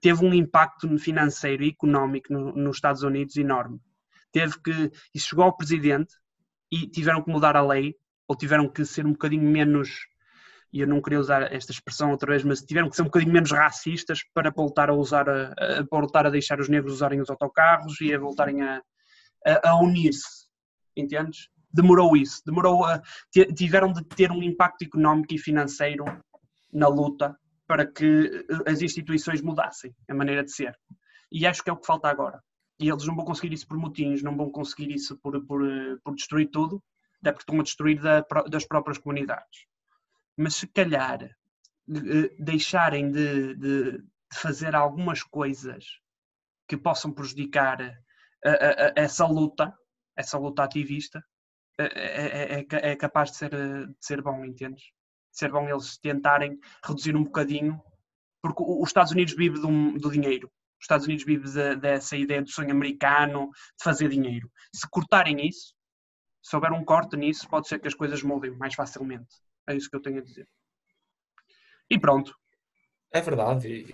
Teve 0.00 0.24
um 0.24 0.32
impacto 0.32 0.98
financeiro 0.98 1.62
e 1.62 1.68
económico 1.68 2.32
no, 2.32 2.52
nos 2.52 2.76
Estados 2.76 3.02
Unidos 3.02 3.36
enorme. 3.36 3.78
Teve 4.32 4.54
que. 4.62 4.90
Isso 5.14 5.28
chegou 5.28 5.44
ao 5.44 5.56
presidente 5.56 6.14
e 6.70 6.86
tiveram 6.86 7.22
que 7.22 7.30
mudar 7.30 7.56
a 7.56 7.66
lei 7.66 7.94
ou 8.28 8.36
tiveram 8.36 8.68
que 8.68 8.84
ser 8.84 9.04
um 9.04 9.12
bocadinho 9.12 9.42
menos, 9.42 10.06
e 10.72 10.80
eu 10.80 10.86
não 10.86 11.02
queria 11.02 11.18
usar 11.18 11.52
esta 11.52 11.72
expressão 11.72 12.12
outra 12.12 12.30
vez, 12.30 12.44
mas 12.44 12.62
tiveram 12.62 12.88
que 12.88 12.94
ser 12.94 13.02
um 13.02 13.06
bocadinho 13.06 13.32
menos 13.32 13.50
racistas 13.50 14.20
para 14.32 14.52
voltar 14.52 14.88
a 14.88 14.94
usar, 14.94 15.28
a, 15.28 15.52
a 15.80 15.82
voltar 15.90 16.26
a 16.26 16.30
deixar 16.30 16.60
os 16.60 16.68
negros 16.68 16.94
usarem 16.94 17.20
os 17.20 17.28
autocarros 17.28 18.00
e 18.00 18.14
a 18.14 18.18
voltarem 18.18 18.62
a, 18.62 18.80
a, 19.44 19.70
a 19.70 19.80
unir-se, 19.80 20.46
entendes? 20.96 21.48
Demorou 21.72 22.16
isso, 22.16 22.42
demorou 22.44 22.84
a, 22.84 23.00
tiveram 23.54 23.92
de 23.92 24.02
ter 24.04 24.32
um 24.32 24.42
impacto 24.42 24.82
económico 24.82 25.34
e 25.34 25.38
financeiro 25.38 26.04
na 26.72 26.88
luta 26.88 27.38
para 27.66 27.86
que 27.86 28.44
as 28.66 28.82
instituições 28.82 29.40
mudassem 29.40 29.94
a 30.08 30.14
maneira 30.14 30.42
de 30.42 30.52
ser. 30.52 30.76
E 31.30 31.46
acho 31.46 31.62
que 31.62 31.70
é 31.70 31.72
o 31.72 31.76
que 31.76 31.86
falta 31.86 32.08
agora. 32.08 32.42
E 32.80 32.88
eles 32.88 33.06
não 33.06 33.14
vão 33.14 33.24
conseguir 33.24 33.52
isso 33.52 33.68
por 33.68 33.76
motins, 33.76 34.22
não 34.22 34.36
vão 34.36 34.50
conseguir 34.50 34.90
isso 34.90 35.16
por, 35.18 35.40
por, 35.46 35.62
por 36.02 36.14
destruir 36.14 36.50
tudo, 36.50 36.82
até 37.20 37.30
porque 37.30 37.42
estão 37.42 37.60
a 37.60 37.62
destruir 37.62 38.00
da, 38.00 38.24
das 38.48 38.66
próprias 38.66 38.98
comunidades. 38.98 39.66
Mas 40.36 40.56
se 40.56 40.66
calhar 40.66 41.22
eh, 41.22 42.34
deixarem 42.38 43.10
de, 43.10 43.54
de, 43.54 43.92
de 43.98 44.04
fazer 44.32 44.74
algumas 44.74 45.22
coisas 45.22 45.84
que 46.66 46.76
possam 46.76 47.12
prejudicar 47.12 47.82
a, 48.44 48.50
a, 48.50 48.86
a 48.86 48.92
essa 48.96 49.26
luta, 49.26 49.74
essa 50.16 50.38
luta 50.38 50.64
ativista, 50.64 51.22
é, 51.86 52.58
é, 52.58 52.60
é, 52.60 52.90
é, 52.90 52.96
capaz 52.96 53.30
de 53.30 53.36
ser, 53.38 53.50
de 53.50 53.94
ser 54.00 54.22
bom, 54.22 54.44
entendes? 54.44 54.82
De 54.82 55.38
ser 55.38 55.50
bom 55.50 55.68
eles 55.68 55.98
tentarem 55.98 56.58
reduzir 56.84 57.16
um 57.16 57.24
bocadinho, 57.24 57.80
porque 58.42 58.62
os 58.62 58.88
Estados 58.88 59.12
Unidos 59.12 59.34
vivem 59.34 59.60
do, 59.60 59.98
do 59.98 60.10
dinheiro. 60.10 60.50
Os 60.78 60.84
Estados 60.84 61.06
Unidos 61.06 61.24
vivem 61.24 61.78
dessa 61.78 62.16
ideia 62.16 62.42
do 62.42 62.50
sonho 62.50 62.70
americano 62.70 63.50
de 63.78 63.84
fazer 63.84 64.08
dinheiro. 64.08 64.50
Se 64.74 64.88
cortarem 64.88 65.46
isso, 65.46 65.74
se 66.42 66.56
houver 66.56 66.72
um 66.72 66.84
corte 66.84 67.16
nisso, 67.16 67.48
pode 67.48 67.68
ser 67.68 67.78
que 67.78 67.88
as 67.88 67.94
coisas 67.94 68.22
mudem 68.22 68.50
mais 68.52 68.74
facilmente. 68.74 69.36
É 69.68 69.76
isso 69.76 69.90
que 69.90 69.96
eu 69.96 70.02
tenho 70.02 70.18
a 70.18 70.24
dizer. 70.24 70.48
E 71.88 71.98
pronto. 71.98 72.34
É 73.12 73.20
verdade, 73.20 73.92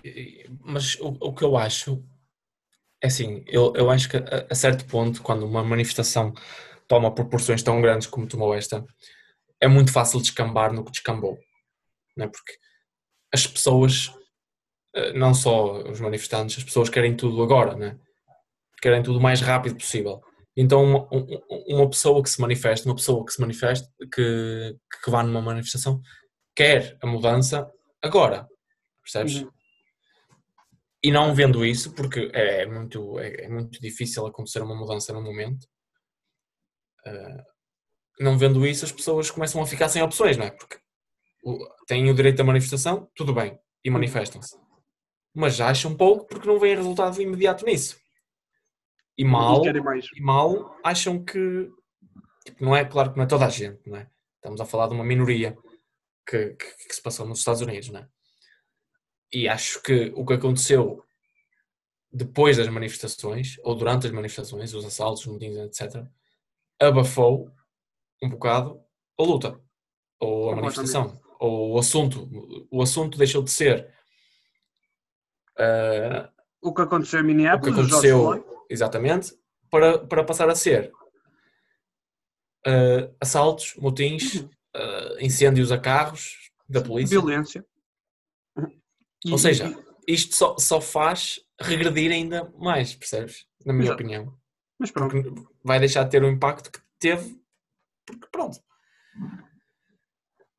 mas 0.61 0.95
o, 0.99 1.07
o 1.19 1.33
que 1.33 1.43
eu 1.43 1.57
acho 1.57 2.05
é 3.01 3.07
assim, 3.07 3.43
eu, 3.47 3.73
eu 3.75 3.89
acho 3.91 4.09
que 4.09 4.17
a, 4.17 4.47
a, 4.49 4.55
certo 4.55 4.85
ponto, 4.85 5.21
quando 5.21 5.45
uma 5.45 5.63
manifestação 5.63 6.33
toma 6.87 7.13
proporções 7.13 7.63
tão 7.63 7.81
grandes 7.81 8.07
como 8.07 8.27
tomou 8.27 8.53
esta, 8.53 8.85
é 9.59 9.67
muito 9.67 9.91
fácil 9.91 10.21
descambar 10.21 10.73
no 10.73 10.83
que 10.83 10.91
descambou. 10.91 11.37
Não 12.15 12.25
é? 12.25 12.27
Porque 12.29 12.53
as 13.33 13.45
pessoas, 13.45 14.11
eh, 14.95 15.13
não 15.13 15.33
só 15.33 15.83
os 15.83 15.99
manifestantes, 15.99 16.57
as 16.57 16.63
pessoas 16.63 16.89
querem 16.89 17.15
tudo 17.15 17.41
agora, 17.43 17.75
né? 17.75 17.99
querem 18.81 19.01
tudo 19.01 19.19
o 19.19 19.21
mais 19.21 19.41
rápido 19.41 19.75
possível. 19.75 20.21
Então, 20.55 20.83
uma, 20.83 21.07
uma, 21.67 21.89
pessoa 21.89 22.21
que 22.23 22.29
se 22.29 22.41
manifesta, 22.41 22.87
uma 22.87 22.95
pessoa 22.95 23.23
que 23.25 23.31
se 23.31 23.39
manifesta, 23.39 23.87
que, 24.13 24.75
que 25.03 25.11
vá 25.11 25.21
numa 25.21 25.41
manifestação, 25.41 26.01
quer 26.55 26.97
a 27.01 27.07
mudança 27.07 27.69
agora, 28.01 28.47
percebes? 29.03 29.41
Uhum. 29.41 29.51
E 31.03 31.11
não 31.11 31.35
vendo 31.35 31.63
isso, 31.63 31.93
porque 31.93 32.31
é 32.33 32.65
muito, 32.65 33.19
é, 33.19 33.45
é, 33.45 33.49
muito 33.49 33.79
difícil 33.79 34.25
acontecer 34.25 34.61
uma 34.63 34.75
mudança 34.75 35.13
no 35.13 35.21
momento, 35.21 35.67
não 38.19 38.37
vendo 38.37 38.65
isso, 38.65 38.85
as 38.85 38.91
pessoas 38.91 39.29
começam 39.29 39.61
a 39.61 39.67
ficar 39.67 39.89
sem 39.89 40.01
opções, 40.01 40.37
não 40.37 40.45
é? 40.45 40.51
Porque 40.51 40.77
têm 41.87 42.09
o 42.09 42.15
direito 42.15 42.41
à 42.41 42.43
manifestação, 42.43 43.09
tudo 43.15 43.33
bem, 43.33 43.57
e 43.83 43.89
manifestam-se. 43.89 44.57
Mas 45.33 45.61
acham 45.61 45.95
pouco 45.95 46.25
porque 46.27 46.47
não 46.47 46.59
vem 46.59 46.75
resultado 46.75 47.21
imediato 47.21 47.65
nisso 47.65 47.97
e 49.17 49.25
mal, 49.25 49.63
e 49.65 50.21
mal 50.21 50.77
acham 50.83 51.23
que 51.23 51.69
tipo, 52.45 52.63
não 52.63 52.75
é 52.75 52.85
claro 52.85 53.11
que 53.11 53.17
não 53.17 53.23
é 53.23 53.27
toda 53.27 53.45
a 53.45 53.49
gente, 53.49 53.81
não 53.85 53.97
é? 53.97 54.09
Estamos 54.35 54.61
a 54.61 54.65
falar 54.65 54.87
de 54.87 54.93
uma 54.93 55.03
minoria 55.03 55.57
que, 56.25 56.49
que, 56.49 56.87
que 56.87 56.95
se 56.95 57.01
passou 57.01 57.25
nos 57.25 57.39
Estados 57.39 57.61
Unidos, 57.61 57.89
não 57.89 58.01
é? 58.01 58.07
E 59.33 59.49
acho 59.49 59.81
que 59.81 60.13
o 60.15 60.23
que 60.23 60.33
aconteceu 60.33 61.03
depois 62.11 62.57
das 62.57 62.67
manifestações, 62.69 63.57
ou 63.63 63.75
durante 63.75 64.05
as 64.05 64.13
manifestações, 64.13 64.73
os 64.73 64.85
assaltos, 64.85 65.25
os 65.25 65.33
motins, 65.33 65.57
etc., 65.57 66.05
abafou 66.79 67.51
um 68.21 68.29
bocado 68.29 68.81
a 69.19 69.23
luta, 69.23 69.59
ou 70.19 70.51
a 70.51 70.55
manifestação, 70.55 71.19
ou 71.39 71.73
o 71.73 71.79
assunto. 71.79 72.29
O 72.71 72.81
assunto 72.81 73.17
deixou 73.17 73.43
de 73.43 73.51
ser. 73.51 73.93
Uh, 75.57 76.29
o 76.61 76.73
que 76.73 76.81
aconteceu 76.81 77.19
em 77.19 77.23
Minneapolis, 77.23 77.73
o 77.73 77.75
que 77.75 77.81
aconteceu, 77.81 78.65
exatamente, 78.69 79.33
para, 79.69 79.99
para 79.99 80.23
passar 80.23 80.49
a 80.49 80.55
ser 80.55 80.91
uh, 82.67 83.15
assaltos, 83.19 83.75
motins, 83.77 84.35
uh, 84.35 85.19
incêndios 85.19 85.71
a 85.71 85.77
carros 85.77 86.51
da 86.67 86.81
polícia. 86.81 87.19
Violência. 87.19 87.65
E, 89.25 89.31
Ou 89.31 89.37
seja, 89.37 89.73
isto 90.07 90.35
só, 90.35 90.57
só 90.57 90.79
faz 90.79 91.39
regredir 91.59 92.11
ainda 92.11 92.51
mais, 92.57 92.93
percebes? 92.93 93.45
Na 93.65 93.73
minha 93.73 93.87
Exato. 93.87 94.01
opinião. 94.01 94.37
Mas 94.79 94.91
pronto. 94.91 95.11
Porque 95.11 95.47
vai 95.63 95.79
deixar 95.79 96.03
de 96.03 96.11
ter 96.11 96.23
o 96.23 96.29
impacto 96.29 96.71
que 96.71 96.79
teve, 96.99 97.39
porque 98.05 98.27
pronto. 98.31 98.59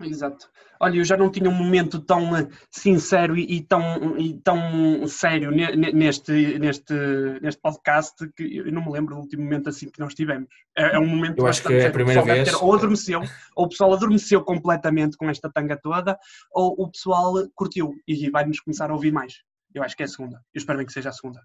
Exato. 0.01 0.49
Olha, 0.81 0.99
eu 0.99 1.05
já 1.05 1.17
não 1.17 1.29
tinha 1.29 1.51
um 1.51 1.55
momento 1.55 2.01
tão 2.01 2.37
eh, 2.37 2.47
sincero 2.71 3.37
e, 3.37 3.57
e 3.57 3.63
tão, 3.63 4.17
e 4.17 4.35
tão 4.35 5.05
sério 5.09 5.51
neste, 5.51 6.57
neste, 6.57 6.95
neste 7.43 7.61
podcast 7.61 8.15
que 8.37 8.59
eu 8.59 8.73
não 8.73 8.85
me 8.85 8.93
lembro 8.93 9.17
do 9.17 9.21
último 9.21 9.43
momento 9.43 9.69
assim 9.69 9.91
que 9.91 9.99
nós 9.99 10.15
tivemos. 10.15 10.49
É, 10.77 10.95
é 10.95 10.99
um 11.01 11.07
momento 11.07 11.41
eu 11.41 11.47
acho 11.49 11.65
que 11.65 11.73
é 11.73 11.89
a 11.89 11.91
primeira 11.91 12.23
vez. 12.23 12.49
Ter, 12.49 12.57
ou 12.63 12.73
adormeceu, 12.73 13.21
ou 13.57 13.65
o 13.65 13.69
pessoal 13.69 13.93
adormeceu 13.93 14.45
completamente 14.45 15.17
com 15.17 15.29
esta 15.29 15.51
tanga 15.51 15.77
toda, 15.77 16.17
ou 16.53 16.77
o 16.79 16.89
pessoal 16.89 17.35
curtiu 17.57 17.93
e 18.07 18.31
vai-nos 18.31 18.61
começar 18.61 18.91
a 18.91 18.95
ouvir 18.95 19.11
mais. 19.11 19.43
Eu 19.75 19.83
acho 19.83 19.97
que 19.97 20.05
é 20.05 20.07
a 20.07 20.09
segunda. 20.09 20.37
Eu 20.55 20.59
espero 20.59 20.79
bem 20.79 20.87
que 20.87 20.93
seja 20.93 21.09
a 21.09 21.13
segunda. 21.13 21.41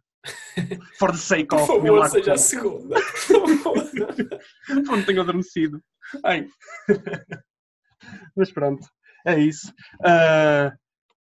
For 0.97 1.11
the 1.11 1.17
sake 1.17 1.47
Por 1.47 1.59
of. 1.59 1.67
favor, 1.67 1.83
meu 1.83 2.05
seja 2.07 2.33
a 2.33 2.37
segunda. 2.37 2.95
Por 3.27 3.57
favor. 3.57 3.83
Não 4.85 5.03
tenho 5.05 5.21
adormecido. 5.21 5.81
Ai. 6.23 6.47
Mas 8.35 8.51
pronto, 8.51 8.87
é 9.25 9.39
isso. 9.39 9.73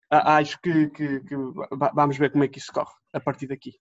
A- 0.09 0.37
acho 0.37 0.59
que, 0.61 0.89
que- 0.89 1.19
que 1.21 1.35
va- 1.77 1.91
vamos 1.93 2.17
ver 2.17 2.31
como 2.31 2.43
é 2.43 2.47
que 2.47 2.59
isso 2.59 2.71
corre 2.71 2.93
a 3.13 3.19
partir 3.19 3.47
daqui. 3.47 3.73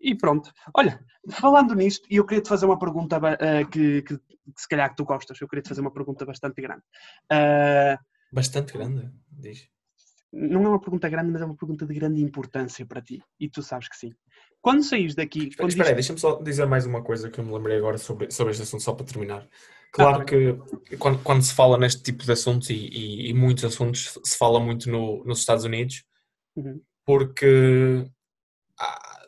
E 0.00 0.14
pronto. 0.14 0.52
Olha, 0.74 1.00
falando 1.30 1.74
nisto, 1.74 2.06
eu 2.10 2.24
queria 2.26 2.42
te 2.42 2.48
fazer 2.48 2.66
uma 2.66 2.78
pergunta 2.78 3.16
ah, 3.18 3.64
que, 3.70 4.02
que- 4.02 4.18
que 4.18 4.60
se 4.60 4.68
calhar 4.68 4.90
que 4.90 4.96
tu 4.96 5.04
gostas. 5.04 5.40
Eu 5.40 5.48
queria 5.48 5.62
te 5.62 5.68
fazer 5.68 5.80
uma 5.80 5.92
pergunta 5.92 6.24
bastante 6.26 6.60
grande. 6.60 6.82
Ah, 7.30 7.98
Bastante 8.32 8.72
grande, 8.74 9.10
diz. 9.30 9.68
Não 10.32 10.64
é 10.64 10.68
uma 10.68 10.80
pergunta 10.80 11.08
grande, 11.08 11.30
mas 11.30 11.42
é 11.42 11.44
uma 11.44 11.56
pergunta 11.56 11.86
de 11.86 11.94
grande 11.94 12.22
importância 12.22 12.84
para 12.86 13.00
ti. 13.02 13.22
E 13.40 13.48
tu 13.48 13.62
sabes 13.62 13.88
que 13.88 13.96
sim. 13.96 14.12
Quando 14.60 14.82
saís 14.82 15.14
daqui. 15.14 15.48
Espera, 15.48 15.68
espera 15.68 15.88
aí, 15.88 15.92
isto- 15.92 15.94
deixa-me 16.14 16.18
só 16.18 16.42
dizer 16.42 16.66
mais 16.66 16.84
uma 16.86 17.02
coisa 17.02 17.30
que 17.30 17.38
eu 17.38 17.44
me 17.44 17.52
lembrei 17.52 17.76
agora 17.78 17.96
sobre, 17.98 18.30
sobre 18.30 18.50
este 18.52 18.62
assunto, 18.62 18.82
só 18.82 18.92
para 18.92 19.06
terminar. 19.06 19.48
Claro 19.92 20.22
Ah, 20.22 20.24
que 20.24 20.96
quando, 20.98 21.22
quando 21.22 21.42
se 21.42 21.54
fala 21.54 21.78
neste 21.78 22.02
tipo 22.02 22.24
de 22.24 22.32
assuntos 22.32 22.68
e, 22.70 22.74
e- 22.74 23.30
e 23.30 23.34
muitos 23.34 23.64
assuntos, 23.64 24.18
se 24.24 24.36
fala 24.36 24.60
muito 24.60 24.90
no- 24.90 25.24
nos 25.24 25.38
Estados 25.40 25.64
Unidos, 25.64 26.04
Uhum. 26.56 26.82
porque 27.06 28.04
há- 28.78 29.26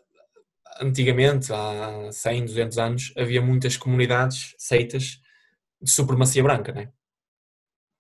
antigamente, 0.83 1.51
há 1.53 2.11
100, 2.13 2.45
200 2.45 2.77
anos, 2.79 3.13
havia 3.17 3.41
muitas 3.41 3.77
comunidades, 3.77 4.55
seitas 4.59 5.21
de 5.81 5.91
supremacia 5.91 6.43
branca, 6.43 6.73
né? 6.73 6.93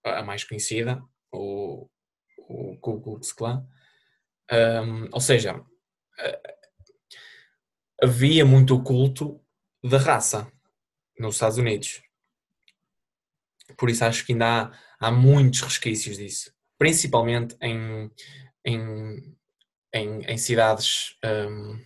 A 0.04 0.22
mais 0.22 0.44
conhecida, 0.44 1.02
o, 1.32 1.88
o 2.50 2.76
Ku 2.78 3.00
Klux 3.00 3.32
Klan. 3.32 3.66
Um, 4.52 5.08
ou 5.12 5.20
seja, 5.20 5.64
havia 8.02 8.44
muito 8.44 8.74
o 8.74 8.82
culto 8.82 9.40
da 9.82 9.98
raça 9.98 10.50
nos 11.18 11.34
Estados 11.34 11.58
Unidos. 11.58 12.02
Por 13.76 13.88
isso 13.88 14.04
acho 14.04 14.26
que 14.26 14.32
ainda 14.32 14.72
há, 14.98 15.08
há 15.08 15.10
muitos 15.10 15.60
resquícios 15.60 16.16
disso, 16.16 16.52
principalmente 16.76 17.56
em, 17.60 18.10
em, 18.64 19.36
em, 19.94 20.24
em 20.24 20.38
cidades 20.38 21.16
um, 21.24 21.78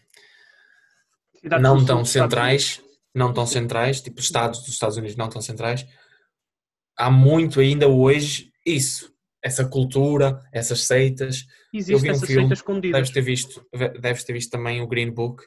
não 1.61 1.85
tão 1.85 2.05
centrais, 2.05 2.81
não 3.15 3.33
tão 3.33 3.47
centrais, 3.47 4.01
tipo 4.01 4.21
estados 4.21 4.61
dos 4.61 4.71
Estados 4.71 4.97
Unidos 4.97 5.17
não 5.17 5.29
tão 5.29 5.43
centrais, 5.43 5.87
há 6.97 7.11
muito 7.11 7.61
ainda 7.61 7.89
hoje 7.89 8.53
isso, 8.65 9.14
essa 9.45 9.69
cultura, 9.69 10.41
essas 10.51 10.87
seitas. 10.87 11.47
Eu 11.73 11.81
Existem 11.81 11.99
vi 11.99 12.09
um 12.09 12.13
essas 12.13 12.27
filme, 12.27 12.43
seitas 12.43 12.59
escondidas. 12.59 12.93
Deves 12.99 13.11
ter 13.11 13.21
visto, 13.21 13.69
deves 14.01 14.25
ter 14.25 14.33
visto 14.33 14.51
também 14.51 14.81
o 14.81 14.87
Green 14.87 15.11
Book, 15.11 15.45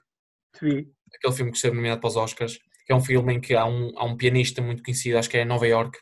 Sim. 0.59 0.89
aquele 1.15 1.33
filme 1.33 1.51
que 1.51 1.57
esteve 1.57 1.75
nomeado 1.75 1.99
para 1.99 2.07
os 2.07 2.15
Oscars, 2.15 2.59
que 2.85 2.93
é 2.93 2.95
um 2.95 3.01
filme 3.01 3.33
em 3.33 3.41
que 3.41 3.55
há 3.55 3.65
um, 3.65 3.91
há 3.97 4.05
um 4.05 4.15
pianista 4.15 4.61
muito 4.61 4.83
conhecido, 4.83 5.17
acho 5.17 5.29
que 5.29 5.37
é 5.37 5.41
em 5.41 5.45
Nova 5.45 5.67
York, 5.67 5.97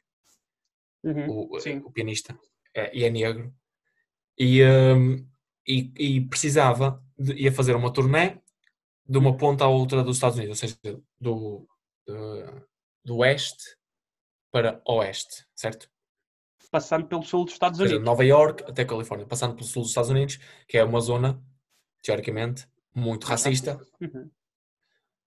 Uhum. 1.03 1.51
o, 1.51 1.59
Sim. 1.59 1.77
o 1.85 1.91
pianista, 1.91 2.35
é, 2.75 2.95
e 2.97 3.03
é 3.03 3.11
negro, 3.11 3.53
e, 4.39 4.63
hum, 4.65 5.23
e, 5.67 5.91
e 5.95 6.27
precisava, 6.27 6.99
de, 7.17 7.33
ia 7.33 7.51
fazer 7.51 7.75
uma 7.75 7.93
turnê 7.93 8.41
de 9.07 9.17
uma 9.19 9.37
ponta 9.37 9.65
à 9.65 9.67
outra 9.67 10.03
dos 10.03 10.17
Estados 10.17 10.37
Unidos, 10.37 10.61
ou 10.63 10.67
seja, 10.67 10.99
do, 11.21 11.67
do, 12.07 12.67
do 13.05 13.17
oeste 13.17 13.77
para 14.51 14.81
oeste, 14.87 15.45
certo? 15.55 15.87
Passando 16.75 17.07
pelo 17.07 17.23
sul 17.23 17.45
dos 17.45 17.53
Estados 17.53 17.79
Unidos. 17.79 18.03
Nova 18.03 18.25
York 18.25 18.61
até 18.67 18.83
Califórnia, 18.83 19.25
passando 19.25 19.55
pelo 19.55 19.65
sul 19.65 19.83
dos 19.83 19.91
Estados 19.91 20.09
Unidos, 20.09 20.37
que 20.67 20.77
é 20.77 20.83
uma 20.83 20.99
zona, 20.99 21.41
teoricamente, 22.03 22.67
muito 22.93 23.25
racista, 23.25 23.79
Uhum. 24.01 24.29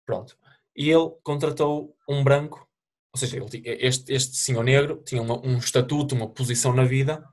Pronto. 0.05 0.37
E 0.77 0.91
ele 0.91 1.11
contratou 1.23 1.97
um 2.07 2.23
branco, 2.23 2.69
ou 3.15 3.19
seja, 3.19 3.39
ele 3.39 3.47
este, 3.65 4.13
este 4.13 4.37
senhor 4.37 4.63
negro 4.63 5.03
tinha 5.07 5.23
uma- 5.23 5.41
um 5.43 5.57
estatuto, 5.57 6.15
uma 6.15 6.29
posição 6.29 6.75
na 6.75 6.85
vida 6.85 7.27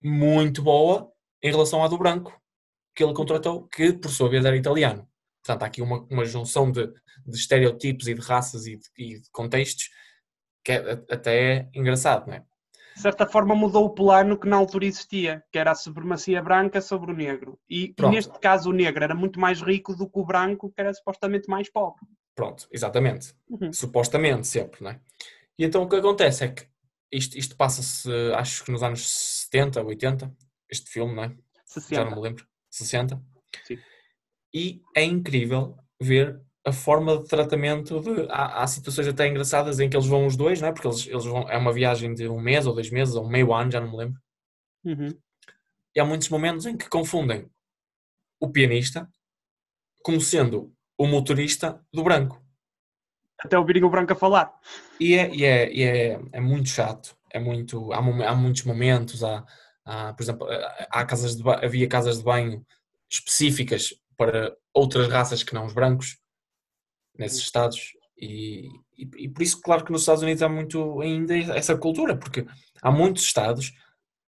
muito 0.00 0.62
boa 0.62 1.10
em 1.42 1.50
relação 1.50 1.82
à 1.82 1.88
do 1.88 1.98
branco 1.98 2.40
que 2.94 3.02
ele 3.02 3.12
contratou, 3.14 3.66
que 3.66 3.92
por 3.92 4.10
sua 4.12 4.28
vez 4.28 4.44
era 4.44 4.56
italiano. 4.56 5.08
Portanto, 5.42 5.62
há 5.64 5.66
aqui 5.66 5.82
uma, 5.82 6.06
uma 6.10 6.24
junção 6.24 6.70
de, 6.70 6.86
de 7.26 7.36
estereotipos 7.36 8.06
e 8.06 8.14
de 8.14 8.20
raças 8.20 8.66
e 8.66 8.76
de, 8.76 8.86
e 8.96 9.20
de 9.20 9.28
contextos 9.32 9.90
que 10.64 10.70
é- 10.72 10.92
até 11.10 11.52
é 11.56 11.68
engraçado, 11.74 12.26
não 12.28 12.34
é? 12.34 12.44
De 12.98 13.02
certa 13.02 13.28
forma 13.28 13.54
mudou 13.54 13.84
o 13.84 13.90
plano 13.90 14.36
que 14.36 14.48
na 14.48 14.56
altura 14.56 14.84
existia, 14.84 15.44
que 15.52 15.58
era 15.58 15.70
a 15.70 15.74
supremacia 15.76 16.42
branca 16.42 16.80
sobre 16.80 17.12
o 17.12 17.14
negro. 17.14 17.56
E, 17.70 17.94
e 17.96 18.08
neste 18.08 18.36
caso 18.40 18.70
o 18.70 18.72
negro 18.72 19.04
era 19.04 19.14
muito 19.14 19.38
mais 19.38 19.62
rico 19.62 19.94
do 19.94 20.10
que 20.10 20.18
o 20.18 20.24
branco, 20.24 20.68
que 20.68 20.80
era 20.80 20.92
supostamente 20.92 21.48
mais 21.48 21.70
pobre. 21.70 22.04
Pronto, 22.34 22.66
exatamente. 22.72 23.32
Uhum. 23.48 23.72
supostamente 23.72 24.48
sempre, 24.48 24.82
não 24.82 24.90
é? 24.90 25.00
E 25.56 25.64
então 25.64 25.84
o 25.84 25.88
que 25.88 25.94
acontece 25.94 26.42
é 26.42 26.48
que 26.48 26.66
isto, 27.12 27.38
isto 27.38 27.56
passa-se, 27.56 28.10
acho 28.34 28.64
que 28.64 28.72
nos 28.72 28.82
anos 28.82 29.08
70, 29.44 29.80
80, 29.80 30.36
este 30.68 30.90
filme, 30.90 31.14
não 31.14 31.22
é? 31.22 31.28
Já 31.28 32.04
não 32.04 32.10
60. 32.10 32.16
me 32.16 32.20
lembro, 32.20 32.48
60. 32.68 33.22
Sim. 33.62 33.78
E 34.52 34.82
é 34.96 35.04
incrível 35.04 35.76
ver 36.02 36.42
a 36.68 36.72
forma 36.72 37.18
de 37.18 37.28
tratamento 37.28 38.00
de. 38.00 38.26
Há, 38.30 38.62
há 38.62 38.66
situações 38.66 39.08
até 39.08 39.26
engraçadas 39.26 39.80
em 39.80 39.88
que 39.88 39.96
eles 39.96 40.06
vão 40.06 40.26
os 40.26 40.36
dois, 40.36 40.60
não 40.60 40.68
é? 40.68 40.72
Porque 40.72 40.86
eles, 40.86 41.06
eles 41.06 41.24
vão. 41.24 41.48
É 41.48 41.56
uma 41.56 41.72
viagem 41.72 42.14
de 42.14 42.28
um 42.28 42.40
mês 42.40 42.66
ou 42.66 42.74
dois 42.74 42.90
meses, 42.90 43.14
ou 43.14 43.28
meio 43.28 43.52
ano, 43.52 43.70
já 43.70 43.80
não 43.80 43.90
me 43.90 43.96
lembro. 43.96 44.20
Uhum. 44.84 45.18
E 45.94 46.00
há 46.00 46.04
muitos 46.04 46.28
momentos 46.28 46.66
em 46.66 46.76
que 46.76 46.88
confundem 46.88 47.50
o 48.40 48.48
pianista 48.48 49.08
como 50.02 50.20
sendo 50.20 50.72
o 50.96 51.06
motorista 51.06 51.84
do 51.92 52.02
branco. 52.02 52.42
Até 53.38 53.58
ouvirem 53.58 53.84
o 53.84 53.90
branco 53.90 54.12
a 54.12 54.16
falar. 54.16 54.52
E 54.98 55.14
é, 55.14 55.34
e 55.34 55.44
é, 55.44 55.72
e 55.72 55.82
é, 55.82 56.20
é 56.32 56.40
muito 56.40 56.68
chato. 56.68 57.16
É 57.30 57.38
muito, 57.38 57.92
há, 57.92 57.98
há 57.98 58.34
muitos 58.34 58.64
momentos, 58.64 59.22
há, 59.22 59.44
há, 59.84 60.12
por 60.14 60.22
exemplo, 60.22 60.46
há 60.90 61.04
casas 61.04 61.36
de 61.36 61.42
havia 61.48 61.88
casas 61.88 62.18
de 62.18 62.24
banho 62.24 62.64
específicas 63.10 63.94
para 64.16 64.56
outras 64.74 65.08
raças 65.08 65.42
que 65.42 65.54
não 65.54 65.66
os 65.66 65.72
brancos 65.72 66.18
nesses 67.18 67.40
estados 67.40 67.92
e, 68.16 68.68
e, 68.96 69.08
e 69.16 69.28
por 69.28 69.42
isso 69.42 69.60
claro 69.60 69.84
que 69.84 69.92
nos 69.92 70.02
Estados 70.02 70.22
Unidos 70.22 70.42
há 70.42 70.48
muito 70.48 71.00
ainda 71.00 71.36
essa 71.36 71.76
cultura 71.76 72.16
porque 72.16 72.46
há 72.82 72.90
muitos 72.90 73.24
estados 73.24 73.72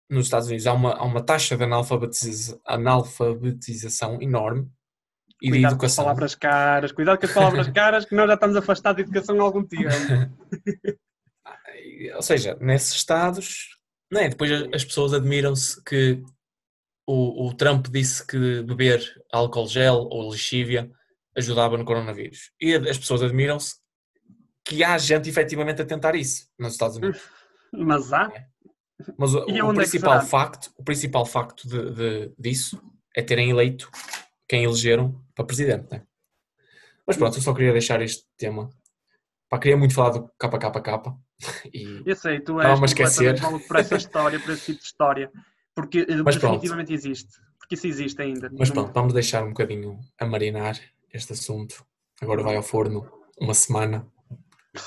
nos 0.09 0.25
Estados 0.25 0.47
Unidos 0.47 0.67
há 0.67 0.73
uma, 0.73 0.93
há 0.93 1.03
uma 1.03 1.21
taxa 1.21 1.57
de 1.57 1.63
analfabetiza- 1.63 2.59
analfabetização 2.65 4.21
enorme 4.21 4.69
e 5.41 5.47
de 5.47 5.53
Cuidado 5.53 5.77
com 5.77 5.85
as 5.85 5.91
educação 5.91 6.05
palavras 6.05 6.35
caras, 6.35 6.91
cuidado 6.91 7.19
com 7.19 7.25
as 7.25 7.33
palavras 7.33 7.67
caras, 7.69 8.05
que 8.05 8.15
nós 8.15 8.27
já 8.27 8.35
estamos 8.35 8.55
afastados 8.55 9.03
de 9.03 9.09
educação 9.09 9.39
há 9.39 9.43
algum 9.43 9.63
tempo. 9.63 9.83
ou 12.15 12.21
seja, 12.21 12.55
nesses 12.61 12.95
estados, 12.95 13.77
é? 14.13 14.29
depois 14.29 14.51
as 14.73 14.85
pessoas 14.85 15.13
admiram-se 15.13 15.83
que 15.83 16.23
o, 17.07 17.47
o 17.47 17.53
Trump 17.53 17.87
disse 17.87 18.25
que 18.25 18.63
beber 18.63 19.03
álcool 19.31 19.67
gel 19.67 20.07
ou 20.09 20.29
lexívia 20.29 20.89
ajudava 21.35 21.77
no 21.77 21.85
coronavírus. 21.85 22.51
E 22.59 22.73
as 22.75 22.97
pessoas 22.97 23.21
admiram-se 23.21 23.75
que 24.63 24.83
há 24.83 24.97
gente 24.97 25.29
efetivamente 25.29 25.81
a 25.81 25.85
tentar 25.85 26.15
isso 26.15 26.47
nos 26.57 26.73
Estados 26.73 26.97
Unidos. 26.97 27.21
Mas 27.71 28.11
há. 28.13 28.31
Mas 29.17 29.33
o, 29.33 29.45
o 29.45 29.71
é 29.71 29.75
principal 29.75 30.13
será? 30.19 30.25
facto, 30.25 30.71
o 30.77 30.83
principal 30.83 31.25
facto 31.25 31.67
de, 31.67 31.91
de- 31.93 32.33
disso 32.39 32.81
é 33.15 33.21
terem 33.21 33.49
eleito 33.49 33.89
quem 34.47 34.63
elegeram 34.63 35.21
para 35.35 35.45
presidente. 35.45 35.91
Né? 35.91 36.03
Mas 37.05 37.17
pronto, 37.17 37.37
eu 37.37 37.41
só 37.41 37.53
queria 37.53 37.73
deixar 37.73 38.01
este 38.01 38.25
tema. 38.37 38.69
Pá, 39.49 39.59
queria 39.59 39.77
muito 39.77 39.93
falar 39.93 40.11
do 40.11 40.29
KKK 40.39 41.13
e 41.73 42.01
Eu 42.05 42.15
sei, 42.15 42.39
tu 42.39 42.59
és 42.61 42.81
esquecer. 42.83 43.39
maluco 43.41 43.67
por 43.67 43.75
essa 43.77 43.95
história, 43.95 44.39
por 44.39 44.51
esse 44.51 44.65
tipo 44.65 44.79
de 44.79 44.85
história. 44.85 45.31
Porque 45.75 45.99
eh, 46.07 46.15
Mas 46.23 46.37
pronto. 46.37 46.53
definitivamente 46.53 46.93
existe. 46.93 47.33
Porque 47.59 47.75
isso 47.75 47.87
existe 47.87 48.21
ainda. 48.21 48.49
Mas 48.57 48.69
pronto, 48.69 48.93
vamos 48.93 49.13
deixar 49.13 49.43
um 49.43 49.49
bocadinho 49.49 49.99
a 50.17 50.25
marinar 50.25 50.79
este 51.15 51.33
assunto. 51.33 51.85
Agora 52.21 52.43
vai 52.43 52.55
ao 52.55 52.63
forno 52.63 53.09
uma 53.39 53.53
semana 53.53 54.07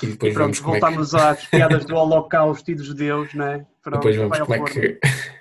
e 0.01 0.07
depois 0.07 0.31
E 0.31 0.35
pronto, 0.35 0.53
vemos 0.53 0.59
como 0.59 0.75
é 0.75 0.79
que, 0.79 0.85
voltamos 0.85 1.15
às 1.15 1.45
piadas 1.45 1.85
do 1.85 1.95
Holocausto 1.95 2.71
e 2.71 2.75
dos 2.75 2.85
judeus, 2.85 3.33
né? 3.33 3.65
Pronto, 3.81 3.97
depois 3.97 4.15
vemos 4.15 4.39
como 4.39 4.53
é 4.53 4.63
que. 4.63 4.99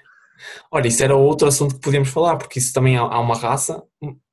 Olha, 0.70 0.86
isso 0.86 1.02
era 1.02 1.16
outro 1.16 1.48
assunto 1.48 1.74
que 1.74 1.80
podíamos 1.80 2.10
falar, 2.10 2.36
porque 2.36 2.58
isso 2.58 2.72
também 2.72 2.96
há, 2.96 3.18
uma 3.18 3.36
raça, 3.36 3.82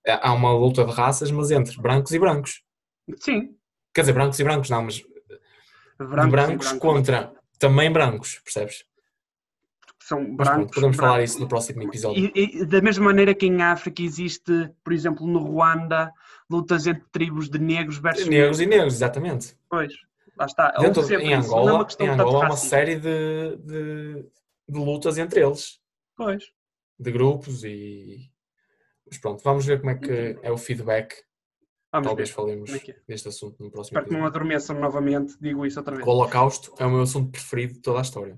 há 0.07 0.33
uma 0.33 0.53
luta 0.53 0.85
de 0.85 0.91
raças, 0.91 1.31
mas 1.31 1.49
entre 1.49 1.81
brancos 1.81 2.11
e 2.11 2.19
brancos. 2.19 2.61
Sim, 3.17 3.55
Quer 3.95 4.01
dizer, 4.01 4.13
brancos 4.13 4.37
e 4.39 4.43
brancos 4.43 4.69
não, 4.69 4.83
mas 4.83 5.01
brancos, 5.97 6.31
brancos, 6.31 6.67
brancos. 6.67 6.79
contra 6.79 7.33
também 7.57 7.89
brancos, 7.89 8.41
percebes? 8.43 8.83
São 10.07 10.35
brancos. 10.35 10.75
podemos 10.75 10.97
falar 10.97 11.13
brancos. 11.13 11.31
isso 11.31 11.39
no 11.39 11.47
próximo 11.47 11.81
episódio. 11.81 12.31
E, 12.35 12.61
e 12.61 12.65
da 12.65 12.79
mesma 12.79 13.05
maneira 13.05 13.33
que 13.33 13.47
em 13.47 13.63
África 13.63 14.03
existe, 14.03 14.69
por 14.83 14.93
exemplo, 14.93 15.25
no 15.25 15.39
Ruanda, 15.39 16.11
lutas 16.47 16.85
entre 16.85 17.03
tribos 17.11 17.49
de 17.49 17.57
negros 17.57 17.97
versus 17.97 18.27
Negros 18.27 18.59
e 18.59 18.67
negros, 18.67 18.93
exatamente. 18.93 19.57
Pois, 19.67 19.91
lá 20.37 20.45
está. 20.45 20.69
Dentro, 20.79 21.01
em 21.01 21.05
isso, 21.05 21.13
é 21.15 21.33
Angola, 21.33 21.85
questão 21.85 22.05
em 22.05 22.09
Angola 22.11 22.43
há 22.43 22.47
uma 22.49 22.55
série 22.55 22.97
de, 22.97 23.57
de, 23.57 24.25
de 24.69 24.77
lutas 24.77 25.17
entre 25.17 25.43
eles. 25.43 25.79
Pois. 26.15 26.43
de 26.99 27.11
grupos 27.11 27.63
e 27.63 28.29
Mas 29.07 29.17
pronto, 29.17 29.43
vamos 29.43 29.65
ver 29.65 29.79
como 29.79 29.89
é 29.89 29.95
que 29.95 30.37
é 30.43 30.51
o 30.51 30.57
feedback. 30.57 31.15
Vamos 31.91 32.07
Talvez 32.09 32.29
ver. 32.29 32.35
falemos 32.35 32.69
é 32.73 32.91
é? 32.91 32.95
deste 33.07 33.27
assunto 33.29 33.63
no 33.63 33.71
próximo 33.71 33.97
Espero 33.97 34.05
que 34.05 34.11
não 34.11 34.19
episódio. 34.19 34.27
adormeçam 34.27 34.79
novamente, 34.79 35.35
digo 35.41 35.65
isso 35.65 35.79
outra 35.79 35.95
vez. 35.95 36.07
O 36.07 36.11
Holocausto 36.11 36.73
é 36.77 36.85
o 36.85 36.91
meu 36.91 37.01
assunto 37.01 37.31
preferido 37.31 37.73
de 37.73 37.79
toda 37.81 37.99
a 37.99 38.01
história. 38.03 38.37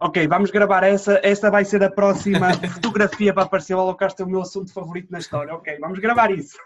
Ok, 0.00 0.26
vamos 0.26 0.50
gravar 0.50 0.82
essa. 0.82 1.20
Esta 1.22 1.50
vai 1.50 1.64
ser 1.64 1.82
a 1.82 1.90
próxima 1.90 2.52
fotografia 2.74 3.32
para 3.32 3.44
aparecer. 3.44 3.74
O 3.74 3.80
Holocausto 3.80 4.22
é 4.22 4.26
o 4.26 4.28
meu 4.28 4.40
assunto 4.40 4.72
favorito 4.72 5.10
na 5.10 5.18
história. 5.18 5.54
Ok, 5.54 5.78
vamos 5.80 5.98
gravar 5.98 6.30
isso. 6.30 6.56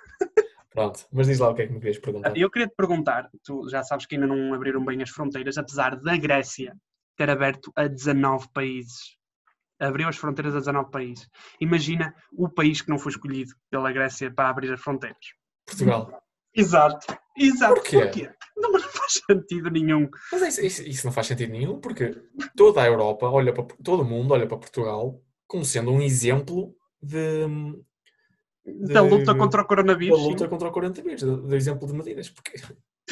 Pronto, 0.71 1.07
mas 1.11 1.27
diz 1.27 1.39
lá 1.39 1.49
o 1.49 1.55
que 1.55 1.63
é 1.63 1.67
que 1.67 1.73
me 1.73 1.79
querias 1.79 1.99
perguntar. 1.99 2.37
Eu 2.37 2.51
queria 2.51 2.69
te 2.69 2.75
perguntar, 2.77 3.31
tu 3.43 3.67
já 3.69 3.83
sabes 3.83 4.05
que 4.05 4.15
ainda 4.15 4.27
não 4.27 4.53
abriram 4.53 4.85
bem 4.85 5.03
as 5.03 5.09
fronteiras, 5.09 5.57
apesar 5.57 5.97
da 5.97 6.17
Grécia 6.17 6.77
ter 7.17 7.31
aberto 7.31 7.73
a 7.75 7.87
19 7.87 8.49
países. 8.53 9.17
Abriu 9.81 10.09
as 10.09 10.17
fronteiras 10.17 10.55
a 10.55 10.59
19 10.59 10.91
países. 10.91 11.29
Imagina 11.61 12.15
o 12.33 12.49
país 12.49 12.83
que 12.83 12.91
não 12.91 12.99
foi 12.99 13.13
escolhido 13.13 13.55
pela 13.71 13.91
Grécia 13.91 14.31
para 14.31 14.51
abrir 14.51 14.73
as 14.73 14.81
fronteiras. 14.81 15.35
Portugal. 15.67 16.23
Exato, 16.55 17.07
exato. 17.37 17.75
Porquê? 17.75 18.01
Porquê? 18.01 18.31
Não 18.57 18.73
mas 18.73 18.85
faz 19.07 19.23
sentido 19.31 19.71
nenhum. 19.71 20.09
Mas 20.33 20.43
isso, 20.43 20.65
isso- 20.65 20.83
isso 20.83 21.07
não 21.07 21.13
faz 21.13 21.27
sentido 21.27 21.53
nenhum, 21.53 21.81
porque 21.81 22.15
toda 22.57 22.83
a 22.83 22.87
Europa 22.87 23.29
olha 23.29 23.53
para 23.53 23.65
todo 23.83 24.03
o 24.03 24.05
mundo 24.05 24.33
olha 24.33 24.47
para 24.47 24.59
Portugal 24.59 25.21
como 25.47 25.65
sendo 25.65 25.91
um 25.93 26.01
exemplo 26.03 26.75
de, 27.03 27.47
Da 28.89 29.01
De- 29.03 29.09
luta 29.11 29.33
contra 29.35 29.61
o 29.61 29.63
da 29.63 29.69
coronavírus. 29.69 30.19
sim. 30.21 30.29
luta 30.29 30.49
contra 30.49 30.69
o 30.69 30.73
coronavírus, 30.73 31.23
do, 31.23 31.55
exemplo 31.55 31.87
de 31.87 31.93
medidas, 31.95 32.29
porque 32.29 32.61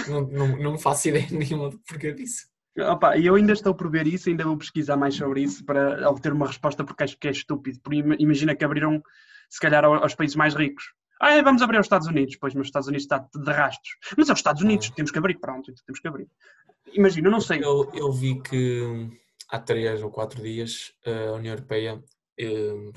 não, 0.09 0.23
não, 0.27 0.57
não 0.59 0.79
faço 0.79 1.09
ideia 1.09 1.27
nenhuma 1.31 1.71
do 1.71 1.79
porquê 1.87 2.13
disso. 2.13 2.49
Opa, 2.77 3.17
e 3.17 3.27
eu 3.27 3.37
ainda 3.37 3.53
estou 3.53 3.73
por 3.73 3.89
ver 3.89 4.05
isso, 4.09 4.29
ainda 4.29 4.43
vou 4.43 4.57
pesquisar 4.59 4.97
mais 4.97 5.15
sobre 5.15 5.43
isso 5.43 5.65
para 5.65 6.11
obter 6.11 6.33
uma 6.33 6.49
resposta 6.49 6.83
porque 6.83 7.05
acho 7.05 7.17
que 7.17 7.29
é 7.29 7.31
estúpido. 7.31 7.79
Porque 7.81 7.99
ima- 8.01 8.17
imagina 8.19 8.57
que 8.57 8.65
abriram, 8.65 9.01
se 9.49 9.61
calhar, 9.61 9.85
ao- 9.85 10.03
aos 10.03 10.17
países 10.17 10.35
mais 10.35 10.55
ricos. 10.57 10.87
Ah, 11.21 11.35
é, 11.35 11.43
vamos 11.43 11.63
abrir 11.63 11.77
aos 11.77 11.87
Estados 11.87 12.07
Unidos. 12.07 12.37
Pois, 12.37 12.55
mas 12.55 12.63
os 12.63 12.69
Estados 12.69 12.89
Unidos 12.89 13.05
está 13.05 13.19
de 13.19 13.53
rastros. 13.53 13.97
Mas 14.17 14.29
é 14.29 14.33
os 14.33 14.39
Estados 14.39 14.63
Unidos, 14.63 14.89
Ah. 14.91 14.95
temos 14.95 15.11
que 15.11 15.19
abrir. 15.19 15.39
Pronto, 15.39 15.71
então 15.71 15.85
temos 15.87 16.01
que 16.01 16.09
abrir. 16.09 16.29
Imagina, 16.93 17.31
não 17.31 17.41
sei. 17.41 17.65
Eu, 17.65 17.91
eu 17.95 18.13
vi 18.13 18.41
que 18.43 19.09
há 19.49 19.59
três 19.59 20.03
ou 20.03 20.11
quatro 20.11 20.43
dias 20.43 20.93
a 21.05 21.33
União 21.33 21.55
Europeia 21.55 22.03
eh, 22.39 22.91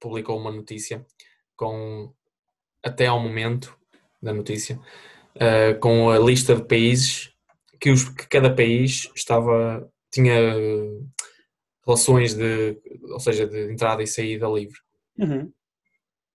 publicou 0.00 0.38
uma 0.38 0.50
notícia 0.50 1.04
com, 1.56 2.12
até 2.82 3.06
ao 3.06 3.20
momento 3.20 3.76
da 4.20 4.32
notícia, 4.32 4.80
eh, 5.34 5.74
com 5.74 6.10
a 6.10 6.18
lista 6.18 6.54
de 6.56 6.64
países 6.64 7.32
que, 7.80 7.90
os, 7.90 8.08
que 8.08 8.26
cada 8.28 8.54
país 8.54 9.10
estava, 9.14 9.88
tinha 10.10 10.34
eh, 10.34 11.00
relações 11.86 12.34
de, 12.34 12.78
ou 13.10 13.20
seja, 13.20 13.46
de 13.46 13.72
entrada 13.72 14.02
e 14.02 14.06
saída 14.06 14.48
livre. 14.48 14.78
Uhum. 15.18 15.52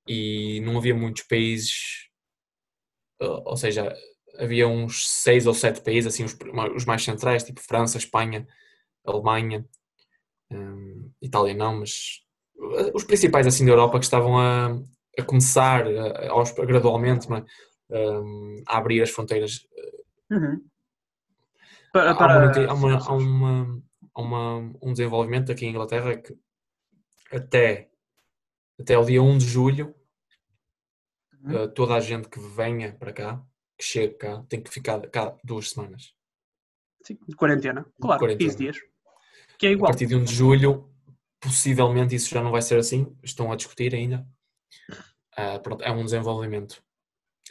E 0.08 0.60
não 0.62 0.78
havia 0.78 0.96
muitos 0.96 1.24
países, 1.24 2.10
eh, 3.22 3.26
ou 3.46 3.58
seja, 3.58 3.96
havia 4.38 4.68
uns 4.68 5.08
seis 5.10 5.46
ou 5.48 5.54
sete 5.54 5.82
países, 5.82 6.14
assim, 6.14 6.24
os, 6.24 6.38
os 6.76 6.86
mais 6.86 7.04
centrais, 7.04 7.44
tipo 7.44 7.62
França, 7.62 7.98
Espanha, 7.98 8.48
Alemanha, 9.06 9.66
hum, 10.52 11.12
Itália 11.22 11.54
não, 11.54 11.80
mas 11.80 12.24
eh, 12.78 12.92
os 12.94 13.04
principais 13.04 13.48
assim 13.48 13.66
da 13.66 13.72
Europa 13.72 14.00
que 14.00 14.06
estavam 14.06 14.38
a, 14.38 14.68
a 15.18 15.24
começar 15.24 15.86
a- 15.88 16.30
aos, 16.32 16.52
gradualmente 16.52 17.30
não 17.30 17.38
é? 17.38 17.46
Hum, 17.90 18.64
a 18.68 18.78
abrir 18.78 19.02
as 19.02 19.10
fronteiras. 19.10 19.66
Uhum. 20.30 20.62
Para, 21.94 22.12
Há, 22.12 22.16
para- 22.16 22.70
há 22.70 22.74
uma- 22.74 22.98
há 22.98 23.14
uma- 23.14 23.84
há 24.14 24.22
uma- 24.22 24.58
um 24.82 24.92
desenvolvimento 24.92 25.52
aqui 25.52 25.66
em 25.66 25.70
Inglaterra 25.70 26.18
que 26.18 26.36
até, 27.32 27.90
até 28.80 28.98
o 28.98 29.04
dia 29.06 29.22
1 29.22 29.38
de 29.38 29.46
julho 29.46 29.94
Uhum. 31.44 31.56
eh, 31.64 31.68
toda 31.68 31.94
a 31.96 32.00
gente 32.00 32.28
que 32.30 32.40
venha 32.40 32.94
para 32.94 33.14
cá, 33.14 33.42
que 33.78 33.84
chegue 33.86 34.16
cá, 34.16 34.44
tem 34.50 34.62
que 34.62 34.72
ficar 34.72 35.00
cá 35.10 35.36
duas 35.44 35.70
semanas. 35.70 36.14
Sim, 37.04 37.18
de 37.28 37.36
quarentena. 37.36 37.86
Claro, 38.02 38.20
Quarentena. 38.20 38.50
15 38.50 38.58
dias. 38.58 38.78
Que 39.58 39.68
é 39.68 39.70
A 39.70 39.74
igual. 39.74 39.92
partir 39.92 40.08
de 40.08 40.16
1 40.16 40.24
de 40.24 40.34
julho, 40.34 40.92
possivelmente 41.40 42.16
isso 42.16 42.30
já 42.30 42.42
não 42.42 42.52
vai 42.52 42.62
ser 42.62 42.80
assim, 42.80 43.16
estão 43.24 43.52
a 43.52 43.56
discutir 43.56 43.94
ainda. 43.94 44.28
Ah, 45.36 45.60
pronto, 45.60 45.84
é 45.84 45.92
um 45.92 46.04
desenvolvimento. 46.04 46.84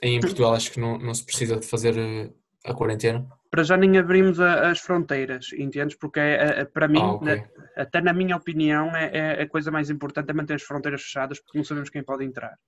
Aí 0.03 0.11
em 0.11 0.21
Portugal 0.21 0.53
acho 0.55 0.73
que 0.73 0.81
não, 0.81 0.99
não 0.99 1.15
se 1.15 1.25
precisa 1.25 1.57
de 1.57 1.67
fazer 1.67 1.97
eh, 1.97 2.31
a 2.65 2.75
quarentena. 2.75 3.27
Para 3.51 3.63
já 3.63 3.77
nem 3.77 3.97
abrimos 3.97 4.41
a- 4.41 4.71
as 4.71 4.81
fronteiras, 4.81 5.53
entendes? 5.57 5.97
Porque 5.97 6.21
é, 6.21 6.61
é- 6.61 6.65
para 6.65 6.89
mim, 6.89 6.99
Ah, 7.01 7.13
ok. 7.13 7.27
na- 7.27 7.83
até 7.83 8.01
na 8.01 8.13
minha 8.13 8.37
opinião, 8.37 8.95
é, 8.95 9.11
é 9.41 9.43
a 9.43 9.49
coisa 9.49 9.71
mais 9.71 9.89
importante 9.91 10.31
é 10.31 10.33
manter 10.35 10.55
as 10.55 10.63
fronteiras 10.63 11.03
fechadas 11.03 11.41
porque 11.41 11.57
não 11.59 11.65
sabemos 11.65 11.91
quem 11.91 12.03
pode 12.03 12.25
entrar. 12.25 12.59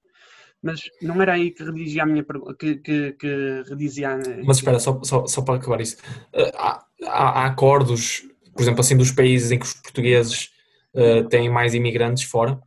Mas 0.63 0.81
não 1.03 1.21
era 1.23 1.35
aí 1.35 1.51
que 1.53 1.63
redigia 1.63 2.03
a 2.03 2.07
minha 2.07 2.25
pergunta, 2.25 2.55
que, 2.55 2.77
que, 2.77 3.13
que 3.13 3.63
redizia 3.69 4.11
a- 4.11 4.19
Mas 4.45 4.59
espera, 4.59 4.79
só, 4.81 5.01
só, 5.05 5.27
só 5.27 5.43
para 5.43 5.57
acabar 5.57 5.81
isso. 5.81 5.97
Eh, 6.33 6.51
Há, 6.55 6.85
há- 7.07 7.43
há 7.43 7.47
acordos, 7.47 8.23
por 8.55 8.63
exemplo, 8.63 8.81
assim, 8.81 8.97
dos 8.97 9.13
países 9.13 9.51
em 9.53 9.59
que 9.59 9.67
os 9.67 9.75
portugueses 9.75 10.53
eh, 10.95 11.23
têm 11.25 11.49
mais 11.51 11.75
imigrantes 11.75 12.25
fora, 12.25 12.59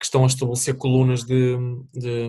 que 0.00 0.04
estão 0.06 0.24
a 0.24 0.26
estabelecer 0.26 0.74
colunas 0.76 1.22
de, 1.22 1.56
de, 1.92 2.28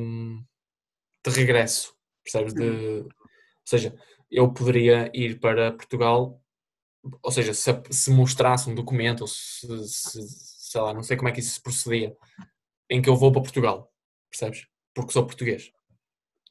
de 1.26 1.32
regresso, 1.32 1.96
percebes? 2.24 2.54
De, 2.54 2.64
ou 3.02 3.10
seja, 3.66 3.96
eu 4.34 4.52
poderia 4.52 5.12
ir 5.14 5.40
para 5.40 5.72
Portugal, 5.72 6.42
ou 7.22 7.32
seja, 7.32 7.54
se, 7.54 7.70
se 7.92 8.12
mostrasse 8.12 8.70
um 8.70 8.76
documento, 8.76 9.22
ou 9.22 9.28
se, 9.28 9.68
se- 9.88 10.28
sei 10.72 10.82
lá, 10.82 10.94
não 10.94 11.04
sei 11.04 11.16
como 11.18 11.30
é 11.30 11.32
que 11.32 11.40
isso 11.40 11.54
se 11.56 11.62
procedia, 11.62 12.16
em 12.90 13.02
que 13.02 13.10
eu 13.10 13.16
vou 13.16 13.32
para 13.32 13.42
Portugal, 13.42 13.92
percebes? 14.30 14.68
Porque 14.94 15.12
sou 15.12 15.26
português. 15.26 15.72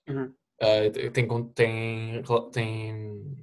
Uhum. 0.09 0.33
Uh, 0.61 1.11
tem, 1.12 1.27
tem, 1.55 2.23
tem 2.53 3.37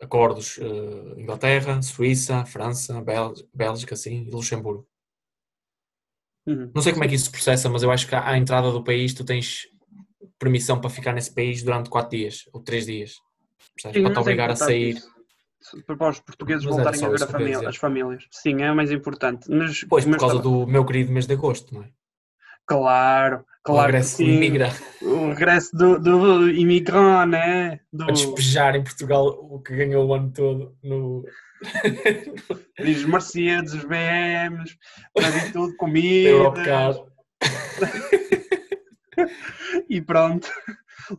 acordos 0.00 0.58
uh, 0.58 1.18
Inglaterra, 1.18 1.80
Suíça, 1.82 2.44
França, 2.44 3.00
Bél- 3.00 3.34
Bélgica, 3.54 3.94
assim, 3.94 4.24
e 4.26 4.30
Luxemburgo. 4.30 4.86
Uhum. 6.46 6.70
Não 6.74 6.82
sei 6.82 6.92
como 6.92 7.04
é 7.04 7.08
que 7.08 7.14
isso 7.14 7.26
se 7.26 7.30
processa, 7.30 7.68
mas 7.68 7.82
eu 7.82 7.90
acho 7.90 8.06
que 8.08 8.14
à 8.14 8.36
entrada 8.36 8.70
do 8.70 8.82
país 8.82 9.14
tu 9.14 9.24
tens 9.24 9.68
permissão 10.38 10.80
para 10.80 10.90
ficar 10.90 11.12
nesse 11.12 11.32
país 11.34 11.62
durante 11.62 11.90
4 11.90 12.16
dias 12.16 12.48
ou 12.52 12.62
3 12.62 12.86
dias. 12.86 13.16
Percebes? 13.74 14.02
Para 14.02 14.12
te 14.12 14.16
é 14.16 14.20
obrigar 14.20 14.50
a 14.50 14.56
sair. 14.56 14.96
isso. 14.96 15.10
Para 15.86 16.08
os 16.08 16.20
portugueses 16.20 16.64
Mas 16.64 16.74
era 16.78 16.84
voltarem 16.84 17.06
a 17.06 17.08
ver 17.10 17.22
a 17.22 17.26
que 17.26 17.32
família- 17.32 17.68
as 17.68 17.76
famílias. 17.76 18.24
Sim, 18.30 18.62
é 18.62 18.72
o 18.72 18.76
mais 18.76 18.90
importante. 18.90 19.50
Mas, 19.50 19.84
Pois, 19.84 20.04
por 20.04 20.16
causa 20.18 20.36
estava- 20.36 20.42
do 20.42 20.66
meu 20.66 20.84
querido 20.84 21.12
mês 21.12 21.26
de 21.26 21.34
agosto, 21.34 21.74
não 21.74 21.82
é? 21.82 21.88
Claro, 22.66 23.40
O 23.40 23.44
claro. 23.64 23.80
que 23.88 23.92
regresso 23.96 24.16
sim. 24.16 24.24
imigra 24.24 24.70
O 25.02 25.28
regresso 25.30 25.76
do, 25.76 25.98
do 25.98 26.48
imigrante, 26.50 27.30
né? 27.32 27.80
Do, 27.92 28.04
a 28.04 28.12
despejar 28.12 28.76
em 28.76 28.84
Portugal 28.84 29.26
o 29.26 29.60
que 29.60 29.74
ganhou 29.74 30.06
o 30.06 30.14
ano 30.14 30.30
todo 30.32 30.76
no 30.82 31.24
Diz 32.82 33.04
Mercedes, 33.04 33.74
os 33.74 33.84
BMs, 33.84 34.78
para 35.12 35.52
tudo, 35.52 35.74
comida. 35.76 36.30
E 39.88 40.00
pronto. 40.00 40.48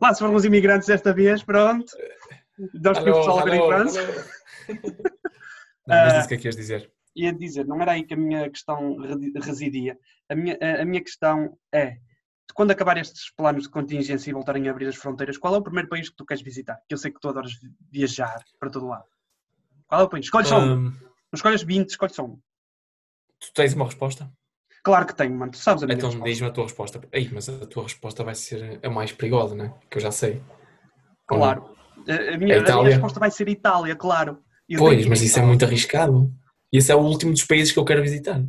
Lá 0.00 0.12
se 0.14 0.20
foram 0.20 0.34
os 0.34 0.44
imigrantes 0.44 0.88
desta 0.88 1.12
vez, 1.12 1.42
pronto. 1.42 1.92
Nós 2.74 2.98
a 2.98 3.44
ver 3.44 3.54
em 3.54 3.66
França. 3.66 4.00
Não, 5.86 5.96
mas 5.96 6.12
Ah. 6.12 6.16
disse 6.16 6.26
o 6.26 6.28
que 6.28 6.34
é 6.34 6.36
que 6.38 6.48
ias 6.48 6.56
dizer. 6.56 6.92
Ia 7.14 7.32
dizer, 7.32 7.66
não 7.66 7.80
era 7.82 7.92
aí 7.92 8.04
que 8.04 8.14
a 8.14 8.16
minha 8.16 8.48
questão 8.48 8.96
residia. 9.42 9.98
A 10.30 10.34
minha, 10.34 10.56
a, 10.62 10.82
a 10.82 10.84
minha 10.84 11.02
questão 11.02 11.58
é, 11.74 11.98
quando 12.54 12.70
acabar 12.70 12.96
estes 12.96 13.30
planos 13.34 13.64
de 13.64 13.68
contingência 13.70 14.30
e 14.30 14.32
voltarem 14.32 14.66
a 14.68 14.70
abrir 14.70 14.86
as 14.86 14.96
fronteiras, 14.96 15.36
qual 15.36 15.54
é 15.54 15.58
o 15.58 15.62
primeiro 15.62 15.88
país 15.88 16.08
que 16.08 16.16
tu 16.16 16.24
queres 16.24 16.42
visitar? 16.42 16.80
Que 16.88 16.94
eu 16.94 16.98
sei 16.98 17.10
que 17.10 17.20
tu 17.20 17.28
adoras 17.28 17.50
viajar 17.90 18.42
para 18.58 18.70
todo 18.70 18.86
lado. 18.86 19.04
Qual 19.86 20.00
é 20.00 20.04
o 20.04 20.08
país? 20.08 20.24
Escolhe 20.24 20.46
só 20.46 20.58
um. 20.58 20.72
Hum, 20.72 20.84
Não 20.84 21.34
escolhas 21.34 21.62
20, 21.62 21.90
escolhe 21.90 22.14
só 22.14 22.24
um. 22.24 22.38
tu 23.40 23.52
tens 23.52 23.74
uma 23.74 23.84
resposta? 23.84 24.32
Claro 24.82 25.06
que 25.06 25.14
tenho, 25.14 25.34
mano. 25.36 25.52
Tu 25.52 25.58
sabes 25.58 25.82
a 25.82 25.86
minha 25.86 25.96
Então 25.96 26.08
resposta. 26.08 26.30
diz-me 26.30 26.46
a 26.48 26.50
tua 26.50 26.64
resposta. 26.64 27.00
Ei, 27.12 27.28
mas 27.32 27.48
a 27.48 27.66
tua 27.66 27.82
resposta 27.82 28.24
vai 28.24 28.34
ser 28.34 28.80
a 28.82 28.88
mais 28.88 29.12
perigosa, 29.12 29.54
né? 29.54 29.74
Que 29.90 29.98
eu 29.98 30.02
já 30.02 30.10
sei. 30.10 30.36
Não? 30.36 30.44
Claro. 31.38 31.76
A, 32.08 32.36
minha, 32.38 32.58
a 32.58 32.76
minha 32.76 32.90
resposta 32.90 33.20
vai 33.20 33.30
ser 33.30 33.48
Itália, 33.48 33.94
claro. 33.96 34.38
Eu 34.68 34.78
Pois, 34.78 35.06
mas 35.06 35.22
isso 35.22 35.38
é 35.38 35.42
muito 35.42 35.64
arriscado. 35.64 36.32
E 36.72 36.78
esse 36.78 36.90
é 36.90 36.94
o 36.94 37.00
último 37.00 37.32
dos 37.32 37.44
países 37.44 37.72
que 37.72 37.78
eu 37.78 37.84
quero 37.84 38.02
visitar. 38.02 38.42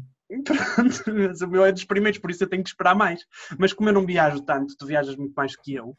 Pronto, 0.43 1.03
mas 1.13 1.41
o 1.41 1.47
meu 1.47 1.65
é 1.65 1.71
dos 1.71 1.83
primeiros, 1.83 2.19
por 2.19 2.31
isso 2.31 2.43
eu 2.43 2.49
tenho 2.49 2.63
que 2.63 2.69
esperar 2.69 2.95
mais. 2.95 3.21
Mas 3.57 3.73
como 3.73 3.89
eu 3.89 3.93
não 3.93 4.05
viajo 4.05 4.41
tanto, 4.41 4.75
tu 4.77 4.85
viajas 4.85 5.15
muito 5.15 5.33
mais 5.35 5.55
que 5.55 5.75
eu, 5.75 5.95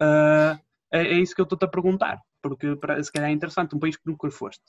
ah, 0.00 0.58
é, 0.92 1.02
é 1.02 1.12
isso 1.20 1.34
que 1.34 1.40
eu 1.40 1.44
estou-te 1.44 1.64
a 1.64 1.68
perguntar. 1.68 2.18
Porque 2.42 2.74
para- 2.76 3.02
se 3.02 3.12
calhar 3.12 3.28
é 3.28 3.32
interessante, 3.32 3.74
um 3.74 3.78
país 3.78 3.96
que 3.96 4.06
nunca 4.06 4.30
foste. 4.30 4.62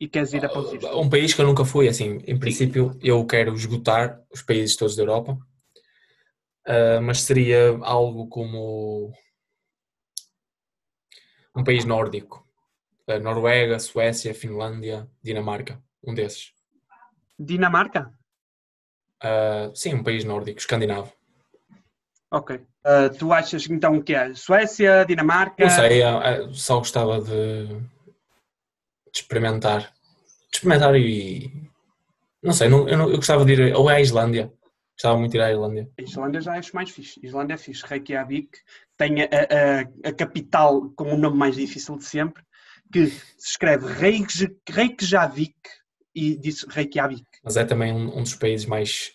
E 0.00 0.08
queres 0.08 0.32
ir 0.32 0.44
a 0.44 0.48
isto. 0.48 0.98
Um 0.98 1.08
país 1.08 1.32
que 1.32 1.40
eu 1.40 1.46
nunca 1.46 1.64
fui, 1.64 1.88
assim, 1.88 2.18
em 2.26 2.38
princípio 2.38 2.98
eu 3.00 3.24
quero 3.24 3.54
esgotar 3.54 4.20
os 4.32 4.42
países 4.42 4.76
todos 4.76 4.96
da 4.96 5.02
Europa, 5.02 5.38
Ah, 6.66 7.00
mas 7.00 7.22
seria 7.22 7.78
algo 7.82 8.28
como 8.28 9.12
um 11.54 11.64
país 11.64 11.84
nórdico. 11.84 12.46
Ah, 13.06 13.18
Noruega, 13.18 13.78
Suécia, 13.78 14.34
Finlândia, 14.34 15.08
Dinamarca, 15.22 15.82
um 16.02 16.14
desses. 16.14 16.52
Dinamarca? 17.38 18.12
Uh, 19.22 19.74
sim, 19.74 19.94
um 19.94 20.02
país 20.02 20.24
nórdico, 20.24 20.58
escandinavo. 20.58 21.12
Ok. 22.30 22.56
Uh, 22.56 23.16
tu 23.18 23.32
achas 23.32 23.68
então 23.68 23.96
o 23.96 24.02
que 24.02 24.14
é? 24.14 24.34
Suécia, 24.34 25.04
Dinamarca? 25.04 25.62
Não 25.62 25.70
sei, 25.70 26.02
uh, 26.02 26.54
só 26.54 26.78
gostava 26.78 27.20
de, 27.20 27.66
de 27.66 27.82
experimentar. 29.12 29.92
De 30.50 30.56
experimentar 30.56 30.94
e. 30.96 31.70
Não 32.42 32.52
sei, 32.52 32.68
não, 32.68 32.88
eu, 32.88 32.98
não, 32.98 33.10
eu 33.10 33.16
gostava 33.16 33.44
de 33.44 33.52
ir. 33.52 33.76
Ou 33.76 33.90
é 33.90 33.96
a 33.96 34.00
Islândia. 34.00 34.52
Gostava 34.94 35.18
muito 35.18 35.32
de 35.32 35.38
ir 35.38 35.40
à 35.40 35.52
Islândia. 35.52 35.90
A 35.98 36.02
Islândia 36.02 36.40
já 36.40 36.54
acho 36.54 36.74
mais 36.74 36.90
fixe. 36.90 37.20
A 37.22 37.26
Islândia 37.26 37.54
é 37.54 37.58
fixe. 37.58 37.84
Reykjavik 37.86 38.50
tem 38.96 39.22
a, 39.22 39.26
a, 39.26 40.08
a 40.10 40.12
capital 40.12 40.90
com 40.90 41.12
o 41.12 41.16
nome 41.16 41.36
mais 41.36 41.56
difícil 41.56 41.96
de 41.96 42.04
sempre, 42.04 42.42
que 42.92 43.06
se 43.06 43.48
escreve 43.48 43.86
Reykjavik 44.68 45.56
e 46.14 46.36
disse 46.36 46.66
Reykjavik. 46.68 47.24
Mas 47.42 47.56
é 47.56 47.64
também 47.64 47.92
um, 47.92 48.18
um 48.18 48.22
dos 48.22 48.34
países 48.34 48.66
mais 48.66 49.12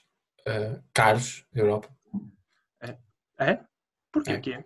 uh, 0.47 0.82
caros 0.93 1.45
da 1.53 1.61
Europa. 1.61 1.95
É? 2.82 2.97
é? 3.39 3.59
Porquê 4.11 4.32
é. 4.32 4.39
que 4.39 4.53
é? 4.53 4.65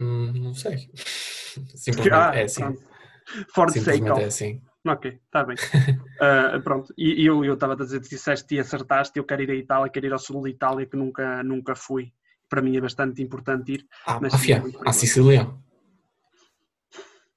Hum, 0.00 0.32
não 0.32 0.54
sei. 0.54 0.90
Simplesmente 1.74 2.14
ah, 2.14 2.32
é 2.34 2.44
assim. 2.44 2.78
Simplesmente 3.72 4.20
é 4.20 4.24
assim. 4.24 4.62
Ok, 4.86 5.20
está 5.26 5.44
bem. 5.44 5.56
uh, 5.56 6.60
pronto, 6.64 6.92
e 6.96 7.24
eu 7.26 7.52
estava 7.52 7.74
a 7.74 7.76
dizer, 7.76 8.00
disseste 8.00 8.54
e 8.54 8.60
acertaste, 8.60 9.18
eu 9.18 9.24
quero 9.24 9.42
ir 9.42 9.50
à 9.50 9.54
Itália, 9.54 9.90
quero 9.90 10.06
ir 10.06 10.12
ao 10.12 10.18
sul 10.18 10.42
da 10.42 10.48
Itália, 10.48 10.86
que 10.86 10.96
nunca, 10.96 11.42
nunca 11.42 11.74
fui. 11.74 12.12
Para 12.48 12.62
mim 12.62 12.76
é 12.76 12.80
bastante 12.80 13.22
importante 13.22 13.72
ir. 13.72 13.86
Ah, 14.06 14.18
mas 14.20 14.32
Máfia, 14.32 14.64
à 14.84 14.92
Sicília. 14.92 15.48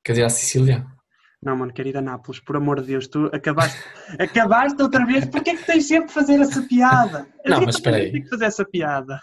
Quer 0.04 0.14
dizer, 0.14 0.24
à 0.24 0.30
Sicília? 0.30 0.86
Não, 1.42 1.58
mano, 1.58 1.74
querida 1.74 2.02
Nápoles, 2.02 2.40
por 2.40 2.56
amor 2.56 2.80
de 2.80 2.88
Deus, 2.88 3.08
tu 3.08 3.26
acabaste, 3.34 3.78
acabaste 4.18 4.82
outra 4.82 5.06
vez, 5.06 5.26
porque 5.26 5.50
é 5.50 5.58
que 5.58 5.66
tens 5.66 5.88
sempre 5.88 6.08
que 6.08 6.14
fazer 6.14 6.40
essa 6.40 6.62
piada? 6.62 7.28
Eu 7.44 7.52
não, 7.52 7.62
mas 7.66 7.76
espera 7.76 7.98
aí. 7.98 8.12
que 8.12 8.30
fazer 8.30 8.46
essa 8.46 8.64
piada. 8.64 9.20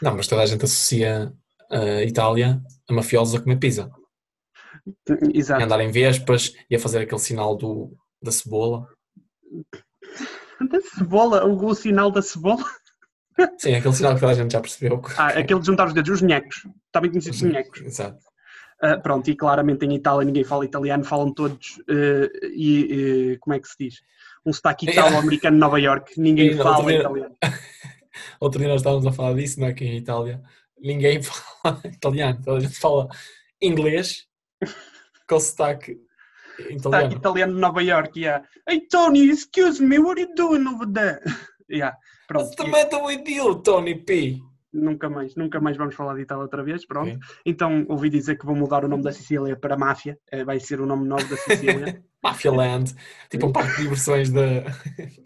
Não, 0.00 0.16
mas 0.16 0.28
toda 0.28 0.42
a 0.42 0.46
gente 0.46 0.64
associa 0.64 1.32
a 1.70 2.02
Itália 2.04 2.62
a 2.88 2.92
mafiosos 2.92 3.34
a 3.34 3.42
comer 3.42 3.56
pizza. 3.56 3.90
Exato. 5.32 5.64
Andar 5.64 5.80
em 5.80 5.90
vespas 5.90 6.54
e 6.70 6.76
a 6.76 6.78
fazer 6.78 7.00
aquele 7.00 7.20
sinal 7.20 7.56
do, 7.56 7.96
da 8.22 8.30
cebola. 8.30 8.86
Da 10.70 10.80
cebola? 10.80 11.46
O, 11.46 11.66
o 11.66 11.74
sinal 11.74 12.10
da 12.10 12.22
cebola? 12.22 12.64
Sim, 13.58 13.74
aquele 13.74 13.94
sinal 13.94 14.14
que 14.14 14.20
toda 14.20 14.32
a 14.32 14.34
gente 14.36 14.52
já 14.52 14.60
percebeu. 14.60 15.02
Ah, 15.16 15.28
aquele 15.28 15.60
de 15.60 15.66
juntar 15.66 15.86
os 15.86 15.94
dedos, 15.94 16.10
os 16.10 16.22
nhecos. 16.22 16.66
Também 16.92 17.10
conhecidos 17.10 17.42
os 17.42 17.50
nhecos. 17.50 17.80
Exato. 17.80 18.18
Uh, 18.82 19.00
pronto, 19.00 19.30
e 19.30 19.36
claramente 19.36 19.86
em 19.86 19.94
Itália 19.94 20.24
ninguém 20.24 20.44
fala 20.44 20.64
italiano, 20.64 21.04
falam 21.04 21.32
todos, 21.32 21.78
uh, 21.88 22.46
e 22.54 23.32
uh, 23.34 23.38
como 23.40 23.54
é 23.54 23.60
que 23.60 23.68
se 23.68 23.76
diz? 23.78 24.02
Um 24.44 24.52
sotaque 24.52 24.90
italo-americano 24.90 25.54
de 25.56 25.60
Nova 25.60 25.80
York, 25.80 26.20
ninguém 26.20 26.48
e, 26.50 26.56
fala 26.56 26.84
dia, 26.84 26.98
italiano. 26.98 27.34
Outro 28.40 28.58
dia 28.58 28.68
nós 28.68 28.80
estávamos 28.80 29.06
a 29.06 29.12
falar 29.12 29.34
disso, 29.34 29.60
não 29.60 29.68
é? 29.68 29.72
Que 29.72 29.84
em 29.84 29.96
Itália 29.96 30.42
ninguém 30.78 31.22
fala 31.22 31.80
italiano, 31.84 32.42
toda 32.44 32.58
a 32.58 32.60
gente 32.60 32.78
fala 32.78 33.08
inglês 33.62 34.26
com 35.28 35.40
sotaque 35.40 36.00
italiano. 36.58 36.82
Sotaque 36.82 37.14
italiano 37.16 37.54
de 37.54 37.60
Nova 37.60 37.82
York, 37.82 38.16
yeah. 38.18 38.44
Hey 38.66 38.86
Tony, 38.88 39.30
excuse 39.30 39.82
me, 39.82 39.98
what 39.98 40.18
are 40.18 40.22
you 40.22 40.34
doing 40.34 40.66
over 40.66 40.86
there? 40.86 41.20
yeah, 41.68 41.94
pronto. 42.28 42.46
What's 42.46 42.56
the 42.56 42.66
matter 42.66 43.02
with 43.02 43.28
you, 43.28 43.62
Tony 43.62 43.94
P? 43.94 44.42
nunca 44.74 45.08
mais, 45.08 45.36
nunca 45.36 45.60
mais 45.60 45.76
vamos 45.76 45.94
falar 45.94 46.14
de 46.14 46.22
Itália 46.22 46.42
outra 46.42 46.62
vez, 46.62 46.84
pronto. 46.84 47.08
Okay. 47.08 47.18
Então 47.46 47.86
ouvi 47.88 48.10
dizer 48.10 48.36
que 48.36 48.44
vou 48.44 48.56
mudar 48.56 48.84
o 48.84 48.88
nome 48.88 49.02
da 49.02 49.12
Sicília 49.12 49.56
para 49.56 49.76
Máfia, 49.76 50.18
eh, 50.30 50.44
vai 50.44 50.58
ser 50.58 50.80
o 50.80 50.86
nome 50.86 51.06
novo 51.06 51.24
da 51.28 51.36
Sicília. 51.36 52.02
Mafia 52.22 52.50
Land, 52.50 52.94
tipo 53.28 53.46
um 53.46 53.52
parque 53.52 53.76
de 53.76 53.82
diversões 53.82 54.30
da, 54.30 54.62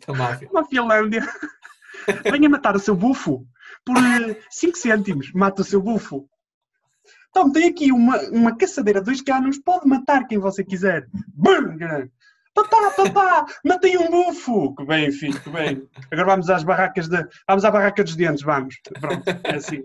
da 0.05 0.13
máfia. 0.15 0.49
Mafialândia. 0.53 1.25
Venha 2.25 2.49
matar 2.49 2.75
o 2.75 2.81
seu 2.81 2.97
bufo 2.97 3.47
por 3.85 3.97
5 4.51 4.77
eh, 4.77 4.81
cêntimos, 4.81 5.33
mata 5.33 5.63
o 5.63 5.65
seu 5.65 5.81
bufo. 5.81 6.29
Então 7.39 7.53
tem 7.53 7.69
aqui 7.69 7.93
uma, 7.93 8.19
uma 8.31 8.57
caçadeira 8.57 8.99
de 8.99 9.07
dois 9.07 9.23
canos, 9.23 9.61
pode 9.61 9.87
matar 9.87 10.27
quem 10.27 10.39
você 10.39 10.65
quiser. 10.65 11.09
Bum! 11.33 11.79
Papá, 12.53 12.91
papá, 12.91 13.47
matei 13.65 13.97
um 13.97 14.11
bufo! 14.11 14.75
Que 14.75 14.85
bem, 14.85 15.13
filho, 15.13 15.41
que 15.41 15.49
bem. 15.49 15.89
Agora 16.11 16.27
vamos 16.27 16.51
às 16.51 16.65
barracas 16.65 17.07
de. 17.07 17.25
Vamos 17.47 17.65
à 17.65 17.71
barraca 17.71 18.03
dos 18.03 18.17
dentes, 18.17 18.43
vamos. 18.43 18.81
Pronto, 19.01 19.23
é 19.45 19.55
assim. 19.55 19.85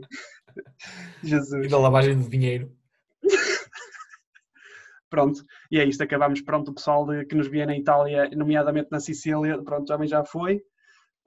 Jesus. 1.23 1.67
E 1.67 1.69
da 1.69 1.77
lavagem 1.77 2.19
de 2.19 2.27
dinheiro. 2.27 2.75
pronto, 5.07 5.45
e 5.69 5.79
é 5.79 5.85
isto, 5.85 6.01
acabamos. 6.01 6.41
Pronto, 6.41 6.71
o 6.71 6.73
pessoal 6.73 7.05
de, 7.05 7.23
que 7.25 7.35
nos 7.35 7.47
via 7.47 7.67
na 7.67 7.77
Itália, 7.77 8.31
nomeadamente 8.35 8.87
na 8.89 8.99
Sicília, 8.99 9.61
pronto, 9.61 9.85
também 9.85 10.07
já 10.07 10.25
foi. 10.25 10.55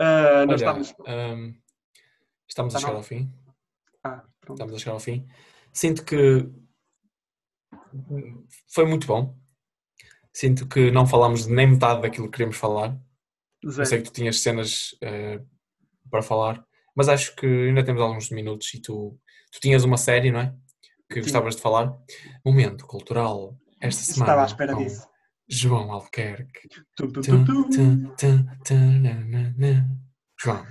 Uh, 0.01 0.45
nós 0.49 0.61
Olha, 0.61 0.81
estamos. 0.83 0.95
Um, 1.07 1.55
estamos 2.49 2.75
a 2.75 2.79
tá 2.81 2.85
chegar 2.85 2.97
ao 2.97 3.05
fim. 3.05 3.33
Ah, 4.03 4.25
estamos 4.51 4.75
a 4.75 4.79
chegar 4.79 4.93
ao 4.93 5.01
fim. 5.01 5.25
Sinto 5.77 6.05
que 6.05 6.49
foi 8.73 8.87
muito 8.87 9.07
bom 9.07 9.37
Sinto 10.37 10.69
que 10.69 10.91
não 10.91 11.07
falámos 11.07 11.47
nem 11.47 11.67
metade 11.67 12.03
daquilo 12.03 12.27
que 12.27 12.33
queríamos 12.33 12.59
falar. 12.59 12.95
Zé. 13.67 13.81
Eu 13.81 13.87
sei 13.87 13.99
que 14.03 14.05
tu 14.05 14.13
tinhas 14.13 14.41
cenas 14.41 14.93
uh, 15.03 15.43
para 16.11 16.21
falar, 16.21 16.63
mas 16.95 17.09
acho 17.09 17.35
que 17.35 17.47
ainda 17.47 17.83
temos 17.83 18.03
alguns 18.03 18.29
minutos 18.29 18.75
e 18.75 18.83
tu, 18.83 19.19
tu 19.51 19.61
tinhas 19.61 19.83
uma 19.83 19.97
série, 19.97 20.31
não 20.31 20.41
é? 20.41 20.55
Que 21.09 21.15
Sim. 21.15 21.21
gostavas 21.23 21.57
de 21.57 21.63
falar. 21.63 21.91
Momento 22.45 22.87
cultural 22.87 23.57
esta 23.81 24.03
semana. 24.03 24.33
Estava 24.33 24.43
à 24.43 24.45
espera 24.45 24.75
disso. 24.75 25.09
João 25.49 25.91
Albuquerque. 25.91 26.69
João. 30.39 30.67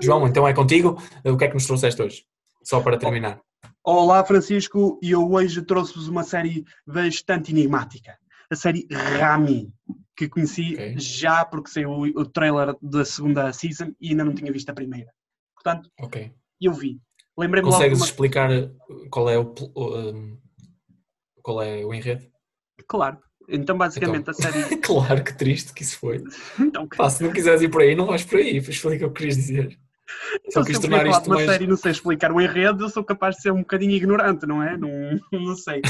João, 0.00 0.26
então 0.26 0.48
é 0.48 0.54
contigo. 0.54 0.96
O 1.26 1.36
que 1.36 1.44
é 1.44 1.48
que 1.48 1.54
nos 1.54 1.66
trouxeste 1.66 2.00
hoje? 2.00 2.24
Só 2.64 2.80
para 2.80 2.96
terminar. 2.96 3.38
Olá, 3.84 4.24
Francisco, 4.24 4.98
e 5.02 5.10
eu 5.10 5.30
hoje 5.30 5.62
trouxe-vos 5.62 6.08
uma 6.08 6.22
série 6.22 6.64
bastante 6.86 7.50
enigmática 7.50 8.16
a 8.52 8.56
série 8.56 8.86
Rami, 8.90 9.72
que 10.14 10.28
conheci 10.28 10.74
okay. 10.74 10.94
já 10.98 11.44
porque 11.44 11.70
saiu 11.70 11.90
o, 11.90 12.26
trailer 12.26 12.76
da 12.82 13.04
segunda 13.04 13.52
season 13.52 13.94
e 13.98 14.10
ainda 14.10 14.24
não 14.24 14.34
tinha 14.34 14.52
visto 14.52 14.68
a 14.68 14.74
primeira. 14.74 15.10
Portanto, 15.54 15.90
okay. 15.98 16.32
eu 16.60 16.72
vi. 16.72 17.00
Lembrei-me 17.36 17.70
Consegues 17.70 17.98
uma... 17.98 18.04
explicar 18.04 18.50
qual 19.10 19.30
é 19.30 19.38
o, 19.38 19.54
um, 19.74 20.38
qual 21.42 21.62
é 21.62 21.84
o 21.84 21.94
enredo? 21.94 22.26
Claro. 22.86 23.18
Então, 23.48 23.76
basicamente, 23.76 24.28
então, 24.28 24.32
a 24.32 24.34
série. 24.34 24.76
claro 24.78 25.24
que 25.24 25.36
triste 25.36 25.72
que 25.72 25.82
isso 25.82 25.98
foi. 25.98 26.22
então, 26.60 26.86
Pá, 26.88 27.08
se 27.08 27.22
não 27.22 27.32
quiseres 27.32 27.62
ir 27.62 27.70
por 27.70 27.80
aí, 27.80 27.94
não 27.94 28.06
vais 28.06 28.24
por 28.24 28.38
aí. 28.38 28.58
Explica 28.58 29.06
o 29.06 29.10
que 29.10 29.16
querias 29.16 29.36
dizer. 29.36 29.78
Então, 30.46 30.64
se 30.64 30.72
eu 30.72 30.80
tornar 30.80 31.06
isto 31.06 31.26
uma 31.26 31.36
mais... 31.36 31.50
série 31.50 31.64
e 31.64 31.66
não 31.66 31.76
sei 31.76 31.92
explicar 31.92 32.32
o 32.32 32.40
enredo, 32.40 32.84
eu 32.84 32.88
sou 32.88 33.04
capaz 33.04 33.36
de 33.36 33.42
ser 33.42 33.52
um 33.52 33.60
bocadinho 33.60 33.92
ignorante, 33.92 34.46
não 34.46 34.62
é? 34.62 34.76
Não, 34.76 34.90
não 35.32 35.56
sei. 35.56 35.80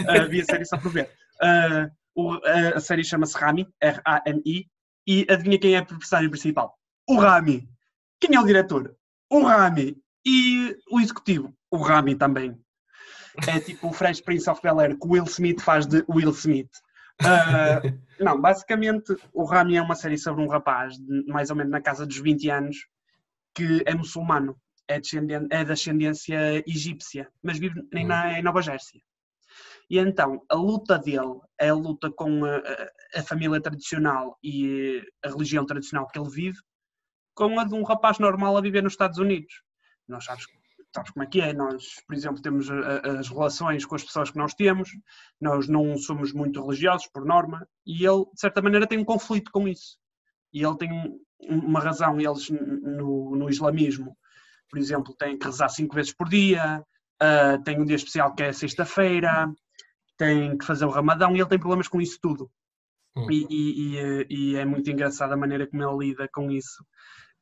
Uh, 0.00 0.28
vi 0.28 0.40
a 0.40 0.44
série 0.44 0.64
só 0.64 0.76
para 0.78 0.90
ver. 0.90 1.10
Uh, 1.40 1.90
o, 2.14 2.32
a, 2.44 2.76
a, 2.76 2.80
série 2.80 3.04
chama-se 3.04 3.36
Rami, 3.36 3.68
R-A-M-I, 3.80 4.66
e 5.06 5.26
adivinha 5.28 5.58
quem 5.58 5.74
é 5.74 5.78
a 5.78 5.84
personagem 5.84 6.30
principal? 6.30 6.76
O 7.08 7.16
Rami. 7.16 7.68
Quem 8.20 8.36
é 8.36 8.40
o 8.40 8.46
diretor? 8.46 8.94
O 9.30 9.42
Rami. 9.42 9.96
E 10.24 10.76
o 10.90 11.00
executivo? 11.00 11.52
O 11.70 11.78
Rami 11.78 12.14
também. 12.14 12.56
É 13.48 13.58
tipo 13.58 13.88
o 13.88 13.92
Fresh 13.92 14.20
Prince 14.20 14.48
of 14.48 14.60
Bel-Air 14.62 14.96
que 14.98 15.06
o 15.06 15.10
Will 15.10 15.24
Smith 15.24 15.60
faz 15.60 15.86
de 15.86 16.04
Will 16.08 16.30
Smith. 16.30 16.70
Uh, 17.20 17.98
não, 18.22 18.40
basicamente 18.40 19.16
o 19.32 19.44
Rami 19.44 19.76
é 19.76 19.82
uma 19.82 19.94
série 19.94 20.18
sobre 20.18 20.42
um 20.42 20.48
rapaz 20.48 20.96
de, 20.98 21.24
mais 21.26 21.50
ou 21.50 21.56
menos 21.56 21.72
na 21.72 21.80
casa 21.80 22.06
dos 22.06 22.18
20 22.18 22.50
anos 22.50 22.76
que 23.54 23.82
é 23.86 23.94
muçulmano, 23.94 24.56
é, 24.88 25.00
é 25.50 25.64
da 25.64 25.72
ascendência 25.72 26.62
egípcia, 26.66 27.30
mas 27.42 27.58
vive 27.58 27.80
em, 27.92 28.06
na, 28.06 28.38
em 28.38 28.42
Nova 28.42 28.62
Jersey. 28.62 29.02
E 29.88 29.98
então, 29.98 30.42
a 30.48 30.54
luta 30.54 30.98
dele 30.98 31.40
é 31.58 31.68
a 31.68 31.74
luta 31.74 32.10
com 32.10 32.44
a, 32.44 32.62
a, 33.14 33.22
família 33.22 33.60
tradicional 33.60 34.38
e 34.42 35.02
a 35.22 35.28
religião 35.28 35.66
tradicional 35.66 36.06
que 36.08 36.18
ele 36.18 36.30
vive, 36.30 36.58
com 37.34 37.58
a 37.58 37.64
de 37.64 37.74
um 37.74 37.82
rapaz 37.82 38.18
normal 38.18 38.56
a 38.56 38.60
viver 38.60 38.82
nos 38.82 38.94
Estados 38.94 39.18
Unidos. 39.18 39.62
Nós 40.08 40.24
sabes, 40.24 40.46
sabes 40.94 41.10
como 41.10 41.24
é 41.24 41.26
que 41.26 41.40
é, 41.40 41.52
nós, 41.52 41.96
por 42.06 42.14
exemplo, 42.14 42.40
temos 42.40 42.70
as 42.70 43.28
relações 43.28 43.84
com 43.84 43.94
as 43.94 44.02
pessoas 44.02 44.30
que 44.30 44.38
nós 44.38 44.54
temos, 44.54 44.90
nós 45.40 45.68
não 45.68 45.96
somos 45.98 46.32
muito 46.32 46.62
religiosos, 46.62 47.08
por 47.08 47.24
norma, 47.24 47.66
e 47.86 48.04
ele, 48.06 48.24
de 48.32 48.40
certa 48.40 48.62
maneira, 48.62 48.86
tem 48.86 48.98
um 48.98 49.04
conflito 49.04 49.50
com 49.50 49.68
isso. 49.68 49.98
E 50.52 50.62
ele 50.62 50.76
tem 50.76 50.90
uma 51.48 51.80
razão, 51.80 52.20
eles 52.20 52.48
no, 52.50 53.36
no 53.36 53.50
islamismo, 53.50 54.16
por 54.70 54.78
exemplo, 54.78 55.14
têm 55.18 55.38
que 55.38 55.44
rezar 55.44 55.68
cinco 55.68 55.94
vezes 55.94 56.12
por 56.12 56.28
dia, 56.28 56.82
uh, 57.22 57.62
tem 57.62 57.80
um 57.80 57.84
dia 57.84 57.96
especial 57.96 58.34
que 58.34 58.42
é 58.42 58.52
sexta-feira, 58.52 59.52
tem 60.16 60.56
que 60.56 60.64
fazer 60.64 60.84
o 60.84 60.90
ramadão 60.90 61.34
e 61.34 61.40
ele 61.40 61.48
tem 61.48 61.58
problemas 61.58 61.88
com 61.88 62.00
isso 62.00 62.18
tudo. 62.20 62.50
Hum. 63.16 63.30
E, 63.30 63.46
e, 63.50 64.26
e, 64.30 64.56
é 64.56 64.64
muito 64.64 64.90
engraçado 64.90 65.32
a 65.32 65.36
maneira 65.36 65.66
como 65.66 65.82
ele 65.82 66.08
lida 66.08 66.26
com 66.32 66.50
isso 66.50 66.82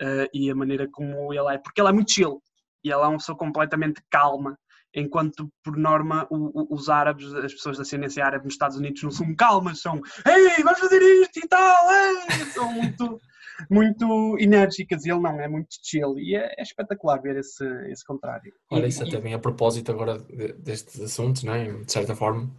uh, 0.02 0.28
e 0.34 0.50
a 0.50 0.54
maneira 0.54 0.88
como 0.90 1.32
ele 1.32 1.54
é, 1.54 1.58
porque 1.58 1.80
ele 1.80 1.88
é 1.88 1.92
muito 1.92 2.12
chill 2.12 2.42
e 2.82 2.88
ele 2.90 3.00
é 3.00 3.06
uma 3.06 3.18
pessoa 3.18 3.38
completamente 3.38 4.02
calma, 4.10 4.58
enquanto 4.92 5.48
por 5.62 5.76
norma 5.76 6.26
o, 6.28 6.62
o, 6.62 6.74
os 6.74 6.88
árabes, 6.88 7.32
as 7.34 7.52
pessoas 7.52 7.76
da 7.76 7.82
ascendência 7.82 8.24
árabe 8.24 8.44
nos 8.44 8.54
Estados 8.54 8.76
Unidos 8.76 9.02
não 9.02 9.10
são 9.12 9.34
calmas, 9.36 9.80
são 9.80 10.00
ei, 10.26 10.62
vamos 10.64 10.80
fazer 10.80 11.00
isto 11.00 11.38
e 11.38 11.48
tal, 11.48 11.90
ei! 11.92 12.44
são 12.46 12.72
muito 12.72 13.20
muito 13.68 14.36
enérgicas 14.38 15.04
e 15.04 15.10
ele 15.10 15.20
não, 15.20 15.40
é 15.40 15.48
muito 15.48 15.68
chill 15.82 16.18
e 16.18 16.36
é, 16.36 16.54
é 16.56 16.62
espetacular 16.62 17.20
ver 17.20 17.36
esse, 17.36 17.64
esse 17.90 18.04
contrário. 18.04 18.52
Olha, 18.70 18.86
isso 18.86 19.02
e- 19.04 19.08
até 19.08 19.20
bem 19.20 19.34
a 19.34 19.38
propósito 19.38 19.90
agora 19.90 20.18
de- 20.18 20.52
destes 20.54 21.00
assuntos, 21.00 21.42
não 21.42 21.54
é? 21.54 21.70
De 21.72 21.90
certa 21.92 22.14
forma, 22.14 22.50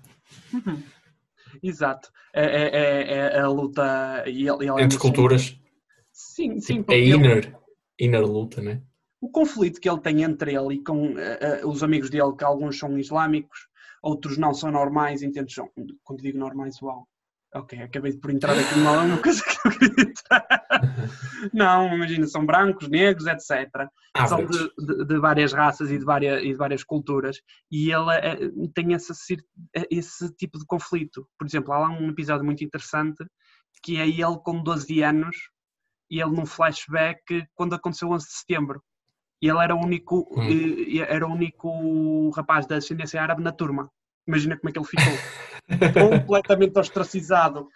Uhum. 0.53 0.81
Exato. 1.61 2.09
É, 2.33 2.45
é- 2.45 2.77
é- 2.77 3.37
é 3.37 3.39
a 3.39 3.47
luta 3.49 4.23
e 4.27 4.47
ele, 4.47 4.69
ele 4.69 4.81
é 4.81 4.83
entre 4.83 4.97
culturas, 4.97 5.57
Sim, 6.13 6.59
sim. 6.59 6.75
tipo, 6.75 6.85
porque 6.85 6.93
a 6.95 6.97
ele- 6.97 7.13
inner, 7.15 7.57
inner 7.99 8.25
luta, 8.25 8.61
né? 8.61 8.81
o 9.19 9.29
conflito 9.29 9.79
que 9.79 9.87
ele 9.89 9.99
tem 9.99 10.23
entre 10.23 10.55
ele 10.55 10.75
e 10.75 10.83
com 10.83 11.17
eh, 11.19 11.37
eh, 11.41 11.65
os 11.65 11.83
amigos 11.83 12.09
dele, 12.09 12.33
que 12.35 12.43
alguns 12.43 12.79
são 12.79 12.97
islâmicos, 12.97 13.67
outros 14.01 14.35
não 14.37 14.51
são 14.53 14.71
normais, 14.71 15.21
entendes? 15.21 15.53
Quando 16.03 16.23
digo 16.23 16.39
normais, 16.39 16.81
uau. 16.81 17.07
Ok, 17.53 17.81
acabei 17.81 18.11
de 18.13 18.17
por 18.17 18.31
entrar 18.31 18.53
aqui 18.57 18.75
numa 18.79 19.01
uma 19.01 19.17
coisa 19.21 19.43
que 19.43 19.67
eu 19.67 19.71
queria 19.77 20.03
entrar. 20.09 20.63
Não, 21.53 21.93
imagina, 21.95 22.25
são 22.27 22.45
brancos, 22.45 22.87
negros, 22.87 23.27
etc. 23.27 23.69
São 24.27 24.39
Average. 24.39 24.69
de, 24.77 24.85
de- 24.85 25.05
de 25.05 25.19
várias 25.19 25.51
raças 25.51 25.91
e 25.91 25.97
de 25.97 26.05
várias, 26.05 26.41
e 26.41 26.47
de 26.47 26.53
várias 26.55 26.83
culturas 26.83 27.41
e 27.69 27.91
ele 27.91 28.09
eh, 28.11 28.37
tem 28.73 28.93
esse, 28.93 29.13
cir- 29.15 29.43
eh, 29.75 29.85
esse 29.91 30.33
tipo 30.35 30.57
de 30.57 30.65
conflito. 30.65 31.27
Por 31.37 31.45
exemplo, 31.45 31.73
há 31.73 31.79
lá 31.79 31.89
um 31.89 32.09
episódio 32.09 32.45
muito 32.45 32.63
interessante 32.63 33.25
que 33.83 33.97
é 33.99 34.07
ele 34.07 34.37
com 34.43 34.63
12 34.63 35.01
anos 35.03 35.35
e 36.09 36.21
ele 36.21 36.31
num 36.31 36.45
flashback 36.45 37.45
quando 37.53 37.73
aconteceu 37.75 38.07
o 38.09 38.13
11 38.13 38.27
de 38.27 38.33
setembro. 38.33 38.81
E 39.41 39.49
ele 39.49 39.59
era 39.59 39.75
o 39.75 39.79
único, 39.83 40.25
Hum. 40.37 40.47
eh, 40.49 40.99
era 40.99 41.27
o 41.27 41.31
único 41.33 42.29
rapaz 42.29 42.65
da 42.65 42.77
ascendência 42.77 43.21
árabe 43.21 43.41
na 43.43 43.51
turma. 43.51 43.89
Imagina 44.27 44.57
como 44.57 44.69
é 44.69 44.71
que 44.71 44.79
ele 44.79 44.87
ficou. 44.87 45.41
completamente 46.19 46.77
ostracizado. 46.77 47.67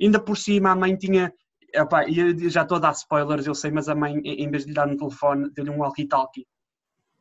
Ainda 0.00 0.20
por 0.20 0.36
cima 0.36 0.70
a 0.70 0.76
mãe 0.76 0.96
tinha. 0.96 1.32
Epá, 1.74 2.04
já 2.48 2.62
estou 2.62 2.76
a 2.76 2.80
dar 2.80 2.92
spoilers, 2.92 3.46
eu 3.46 3.54
sei, 3.54 3.70
mas 3.70 3.88
a 3.88 3.94
mãe, 3.94 4.18
em 4.24 4.50
vez 4.50 4.62
de 4.62 4.70
lhe 4.70 4.74
dar 4.74 4.86
no 4.86 4.96
telefone, 4.96 5.50
deu-lhe 5.52 5.70
um 5.70 5.80
walkie-talkie. 5.80 6.46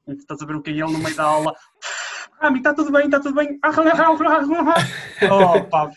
Estás 0.08 0.42
a 0.42 0.46
ver 0.46 0.56
o 0.56 0.62
que 0.62 0.70
é 0.70 0.74
ele 0.74 0.84
no 0.84 1.00
meio 1.00 1.16
da 1.16 1.24
aula? 1.24 1.54
Ah, 2.38 2.52
está 2.52 2.74
tudo 2.74 2.92
bem, 2.92 3.06
está 3.06 3.18
tudo 3.18 3.34
bem. 3.34 3.58
Oh, 5.32 5.64
pá, 5.70 5.90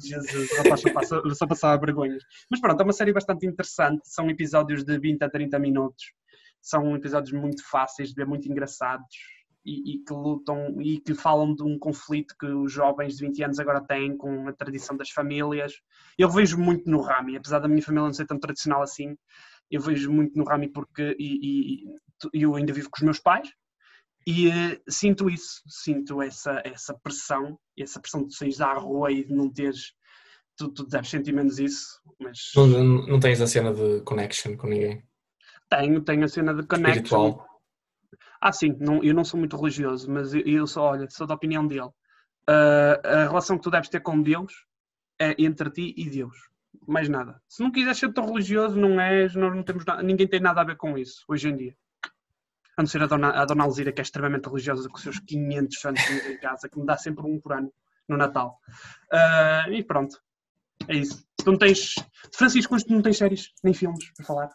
Jesus, 0.00 0.56
rapaz 0.56 0.80
só, 0.80 0.92
passa, 0.92 1.34
só 1.34 1.46
passava 1.48 1.84
vergonhas. 1.84 2.22
Mas 2.48 2.60
pronto, 2.60 2.80
é 2.80 2.84
uma 2.84 2.92
série 2.92 3.12
bastante 3.12 3.44
interessante. 3.44 4.02
São 4.04 4.30
episódios 4.30 4.84
de 4.84 4.96
20 4.98 5.24
a 5.24 5.28
30 5.28 5.58
minutos. 5.58 6.12
São 6.62 6.94
episódios 6.94 7.32
muito 7.32 7.68
fáceis 7.68 8.10
de 8.10 8.14
ver, 8.14 8.24
muito 8.24 8.48
engraçados 8.48 9.16
e, 9.64 9.94
e 9.94 10.04
que 10.04 10.12
lutam 10.12 10.80
e 10.80 11.00
que 11.00 11.14
falam 11.14 11.54
de 11.54 11.62
um 11.62 11.78
conflito 11.78 12.34
que 12.38 12.46
os 12.46 12.72
jovens 12.72 13.16
de 13.16 13.26
20 13.26 13.42
anos 13.44 13.58
agora 13.58 13.80
têm 13.80 14.16
com 14.16 14.48
a 14.48 14.52
tradição 14.52 14.96
das 14.96 15.10
famílias. 15.10 15.74
Eu 16.18 16.30
vejo 16.30 16.58
muito 16.58 16.90
no 16.90 17.00
Rami, 17.00 17.36
apesar 17.36 17.58
da 17.58 17.68
minha 17.68 17.82
família 17.82 18.06
não 18.06 18.14
ser 18.14 18.26
tão 18.26 18.38
tradicional 18.38 18.82
assim, 18.82 19.16
eu 19.70 19.80
vejo 19.80 20.10
muito 20.12 20.36
no 20.36 20.44
Rami 20.44 20.68
porque 20.68 21.16
e, 21.18 21.84
e- 21.84 21.94
eu 22.34 22.54
ainda 22.54 22.72
vivo 22.72 22.88
com 22.90 22.98
os 22.98 23.04
meus 23.04 23.18
pais 23.18 23.48
e 24.26 24.48
eh, 24.50 24.80
sinto 24.88 25.30
isso, 25.30 25.62
sinto 25.66 26.20
essa, 26.22 26.60
essa 26.64 26.94
pressão, 26.94 27.58
essa 27.78 28.00
pressão 28.00 28.26
de 28.26 28.34
sair 28.34 28.62
à 28.62 28.74
rua 28.74 29.10
e 29.10 29.24
de 29.24 29.32
não 29.34 29.50
teres, 29.50 29.92
tu, 30.56 30.68
tu 30.70 30.86
deves 30.86 31.08
sentir 31.10 31.32
menos 31.32 31.58
isso, 31.58 32.00
mas 32.18 32.52
Não, 32.54 32.66
não, 32.66 32.84
não 33.06 33.20
tens 33.20 33.40
a 33.40 33.46
cena 33.46 33.72
de 33.72 34.02
connection 34.02 34.56
com 34.56 34.66
ninguém. 34.68 35.02
tenho, 35.68 36.02
tenho 36.02 36.24
a 36.24 36.28
cena 36.28 36.54
de 36.54 36.66
connection. 36.66 37.00
Espiritual. 37.02 37.49
Ah, 38.40 38.52
sim, 38.52 38.74
não, 38.80 39.02
eu 39.02 39.14
não 39.14 39.24
sou 39.24 39.38
muito 39.38 39.56
religioso, 39.56 40.10
mas 40.10 40.32
eu, 40.32 40.40
eu 40.40 40.66
sou, 40.66 40.82
olha, 40.84 41.08
sou 41.10 41.26
da 41.26 41.34
opinião 41.34 41.66
dele. 41.66 41.90
Ah, 42.46 43.00
a 43.04 43.28
relação 43.28 43.56
que 43.56 43.62
tu 43.62 43.70
deves 43.70 43.88
ter 43.88 44.00
com 44.00 44.22
Deus 44.22 44.66
é 45.18 45.34
entre 45.38 45.70
ti 45.70 45.94
e 45.96 46.08
Deus. 46.08 46.48
Mais 46.86 47.08
nada. 47.08 47.40
Se 47.48 47.62
não 47.62 47.70
quiseres 47.70 47.98
ser 47.98 48.12
tão 48.12 48.24
religioso, 48.26 48.76
não 48.78 48.98
és, 49.00 49.34
nós 49.34 49.54
não 49.54 49.62
temos 49.62 49.84
nada, 49.84 50.02
ninguém 50.02 50.26
tem 50.26 50.40
nada 50.40 50.60
a 50.60 50.64
ver 50.64 50.76
com 50.76 50.96
isso, 50.96 51.24
hoje 51.28 51.48
em 51.48 51.56
dia. 51.56 51.76
A 52.76 52.82
não 52.82 52.86
ser 52.86 53.02
a 53.02 53.06
dona, 53.06 53.30
a 53.30 53.44
dona 53.44 53.64
Alzira, 53.64 53.92
que 53.92 54.00
é 54.00 54.02
extremamente 54.02 54.48
religiosa, 54.48 54.88
com 54.88 54.96
os 54.96 55.02
seus 55.02 55.18
500 55.18 55.78
santos 55.80 56.02
em 56.26 56.38
casa, 56.38 56.68
que 56.68 56.78
me 56.78 56.86
dá 56.86 56.96
sempre 56.96 57.26
um 57.26 57.38
por 57.38 57.52
ano, 57.52 57.70
no 58.08 58.16
Natal. 58.16 58.58
Ah, 59.12 59.66
e 59.70 59.82
pronto. 59.84 60.18
É 60.88 60.96
isso. 60.96 61.22
Tu 61.36 61.50
não 61.50 61.58
tens. 61.58 61.96
Francisco, 62.34 62.76
tu 62.78 62.92
não 62.92 63.02
tens 63.02 63.18
séries 63.18 63.52
nem 63.62 63.74
filmes 63.74 64.10
para 64.14 64.24
falar. 64.24 64.50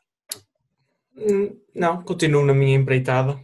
Hum, 1.15 1.55
Não, 1.75 2.01
continuo 2.01 2.43
na 2.45 2.53
minha 2.53 2.75
empreitada 2.75 3.39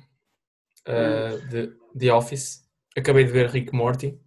uh, 0.88 1.48
de 1.48 1.76
The 1.98 2.14
Office. 2.14 2.62
Acabei 2.98 3.24
de 3.24 3.32
ver 3.32 3.50
Rick 3.50 3.74
Morty, 3.74 4.20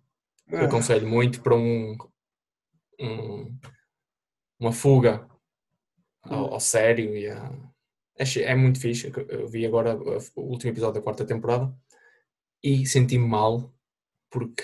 que 0.49 0.55
eu 0.55 0.65
aconselho 0.65 1.07
muito 1.07 1.43
para 1.43 1.55
um, 1.55 1.97
um- 3.01 3.59
uma 4.59 4.73
fuga 4.73 5.29
ao, 6.23 6.55
ao 6.55 6.61
sério 6.61 7.15
e 7.17 7.29
a, 7.29 7.53
é, 8.19 8.43
é 8.43 8.55
muito 8.55 8.81
fixe. 8.81 9.13
Eu 9.29 9.49
vi 9.49 9.67
agora 9.67 9.97
o 10.37 10.41
último 10.43 10.71
episódio 10.73 10.95
da 10.95 11.03
quarta 11.03 11.25
temporada 11.27 11.75
e 12.63 12.87
senti-me 12.87 13.27
mal 13.27 13.73
porque 14.31 14.63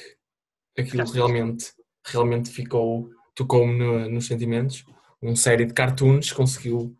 aquilo 0.78 0.90
Ficaste 1.06 1.14
realmente, 1.14 1.72
realmente 2.06 2.50
ficou, 2.50 3.10
tocou-me 3.34 3.76
no- 3.78 4.08
nos 4.08 4.26
sentimentos. 4.26 4.84
Uma 5.20 5.36
série 5.36 5.66
de 5.66 5.74
cartoons 5.74 6.32
conseguiu 6.32 6.96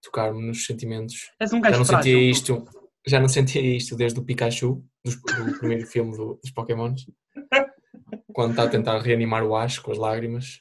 tocar-me 0.00 0.42
nos 0.46 0.64
sentimentos 0.64 1.30
És 1.38 1.52
um 1.52 1.56
já 1.58 1.64
gajo 1.70 1.78
não 1.78 1.84
sentia 1.84 2.18
isto, 2.30 2.64
já 3.06 3.18
não 3.20 3.28
sentia 3.28 3.60
isto 3.76 3.96
desde 3.96 4.18
o 4.20 4.24
Pikachu, 4.24 4.84
dos- 5.04 5.16
do, 5.20 5.58
primeiro 5.58 5.86
filme 5.86 6.16
do- 6.16 6.38
dos 6.42 6.50
Pokémons, 6.50 7.06
quando 8.32 8.50
está 8.52 8.64
a 8.64 8.68
tentar 8.68 8.98
reanimar 9.00 9.42
o 9.44 9.56
Ash 9.56 9.78
com 9.78 9.92
as 9.92 9.98
lágrimas. 9.98 10.60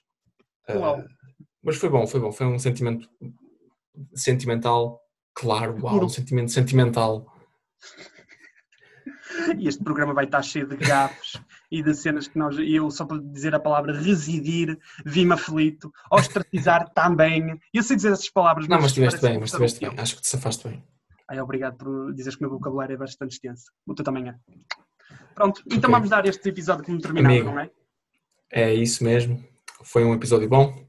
Uau. 0.70 1.04
mas 1.64 1.76
foi 1.78 1.90
bom, 1.90 2.06
foi 2.08 2.20
bom, 2.20 2.32
foi 2.32 2.46
um 2.46 2.58
sentimento 2.60 3.10
sentimental, 4.16 5.00
claro, 5.34 5.78
uau, 5.82 6.06
um 6.06 6.10
sentimento 6.10 6.52
sentimental. 6.52 7.26
E 9.58 9.68
este 9.68 9.84
programa 9.84 10.14
vai 10.14 10.26
estar 10.26 10.42
cheio 10.42 10.68
de 10.68 10.76
gafes 10.78 11.42
e 11.72 11.82
de 11.82 11.94
cenas 11.96 12.28
que 12.28 12.38
nós, 12.38 12.56
eu 12.60 12.90
só 12.92 13.06
para 13.06 13.18
dizer 13.22 13.56
a 13.56 13.60
palavra 13.60 13.94
residir, 14.00 14.78
vi-me 15.06 15.34
aflito, 15.34 15.92
ostracizar 16.12 16.90
também. 16.94 17.60
Eu 17.74 17.82
sei 17.84 17.96
dizer 17.96 18.12
essas 18.12 18.30
palavras, 18.30 18.68
Não, 18.68 18.78
mas 18.78 18.88
estiveste 18.88 19.22
bem, 19.22 19.40
mas 19.40 19.50
estiveste 19.50 19.80
bem, 19.80 19.94
acho 19.98 20.16
que 20.16 20.22
te 20.22 20.28
safaste 20.28 20.68
bem. 20.68 20.84
Ai, 21.32 21.40
obrigado 21.40 21.78
por 21.78 22.14
dizeres 22.14 22.36
que 22.38 22.44
o 22.44 22.48
meu 22.50 22.58
vocabulário 22.58 22.94
é 22.94 22.98
bastante 22.98 23.32
extenso. 23.34 23.72
O 23.86 23.96
teu 23.96 24.04
também 24.04 24.28
é. 24.28 24.36
Pronto, 25.34 25.62
então 25.68 25.78
Ok. 25.90 25.92
vamos 25.92 26.10
dar 26.10 26.26
este 26.26 26.50
episódio 26.50 26.84
como 26.84 27.00
terminado, 27.00 27.34
Amigo. 27.34 27.52
não 27.52 27.60
é? 27.60 27.70
É 28.52 28.74
isso 28.74 29.02
mesmo, 29.04 29.42
foi 29.84 30.04
um 30.04 30.14
episódio 30.14 30.50
bom. 30.50 30.86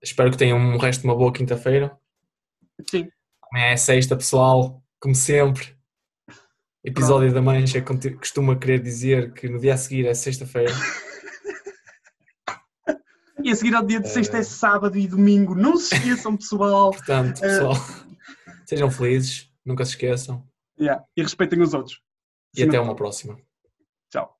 Espero 0.00 0.30
que 0.30 0.36
tenham 0.36 0.58
um 0.58 0.76
resto 0.78 1.00
de 1.00 1.08
uma 1.08 1.16
boa 1.16 1.32
quinta-feira. 1.32 1.96
Sim. 2.88 3.08
Amanhã 3.50 3.72
é 3.72 3.76
sexta, 3.76 4.16
pessoal, 4.16 4.80
como 5.00 5.14
sempre. 5.14 5.76
Episódio 6.84 7.32
da 7.32 7.42
Mancha 7.42 7.82
costuma 7.82 8.56
querer 8.56 8.80
dizer 8.80 9.32
que 9.34 9.48
no 9.48 9.58
dia 9.58 9.74
a 9.74 9.76
seguir 9.76 10.06
é 10.06 10.14
sexta-feira. 10.14 10.72
E 13.44 13.50
a 13.50 13.56
seguir 13.56 13.74
ao 13.74 13.84
dia 13.84 13.98
de 13.98 14.08
sexta 14.08 14.36
Eh. 14.36 14.40
é 14.40 14.42
sábado 14.44 14.96
e 14.96 15.08
domingo. 15.08 15.52
Não 15.56 15.76
se 15.76 15.96
esqueçam, 15.96 16.36
pessoal. 16.36 16.92
Portanto, 16.92 17.38
Eh. 17.42 17.48
pessoal, 17.48 17.74
Sejam 18.72 18.90
felizes, 18.90 19.52
nunca 19.62 19.84
se 19.84 19.90
esqueçam. 19.90 20.48
Yeah. 20.80 21.04
E 21.14 21.20
respeitem 21.20 21.60
os 21.60 21.74
outros. 21.74 22.00
E 22.56 22.62
até 22.62 22.80
uma 22.80 22.96
próxima. 22.96 23.38
Tchau. 24.10 24.34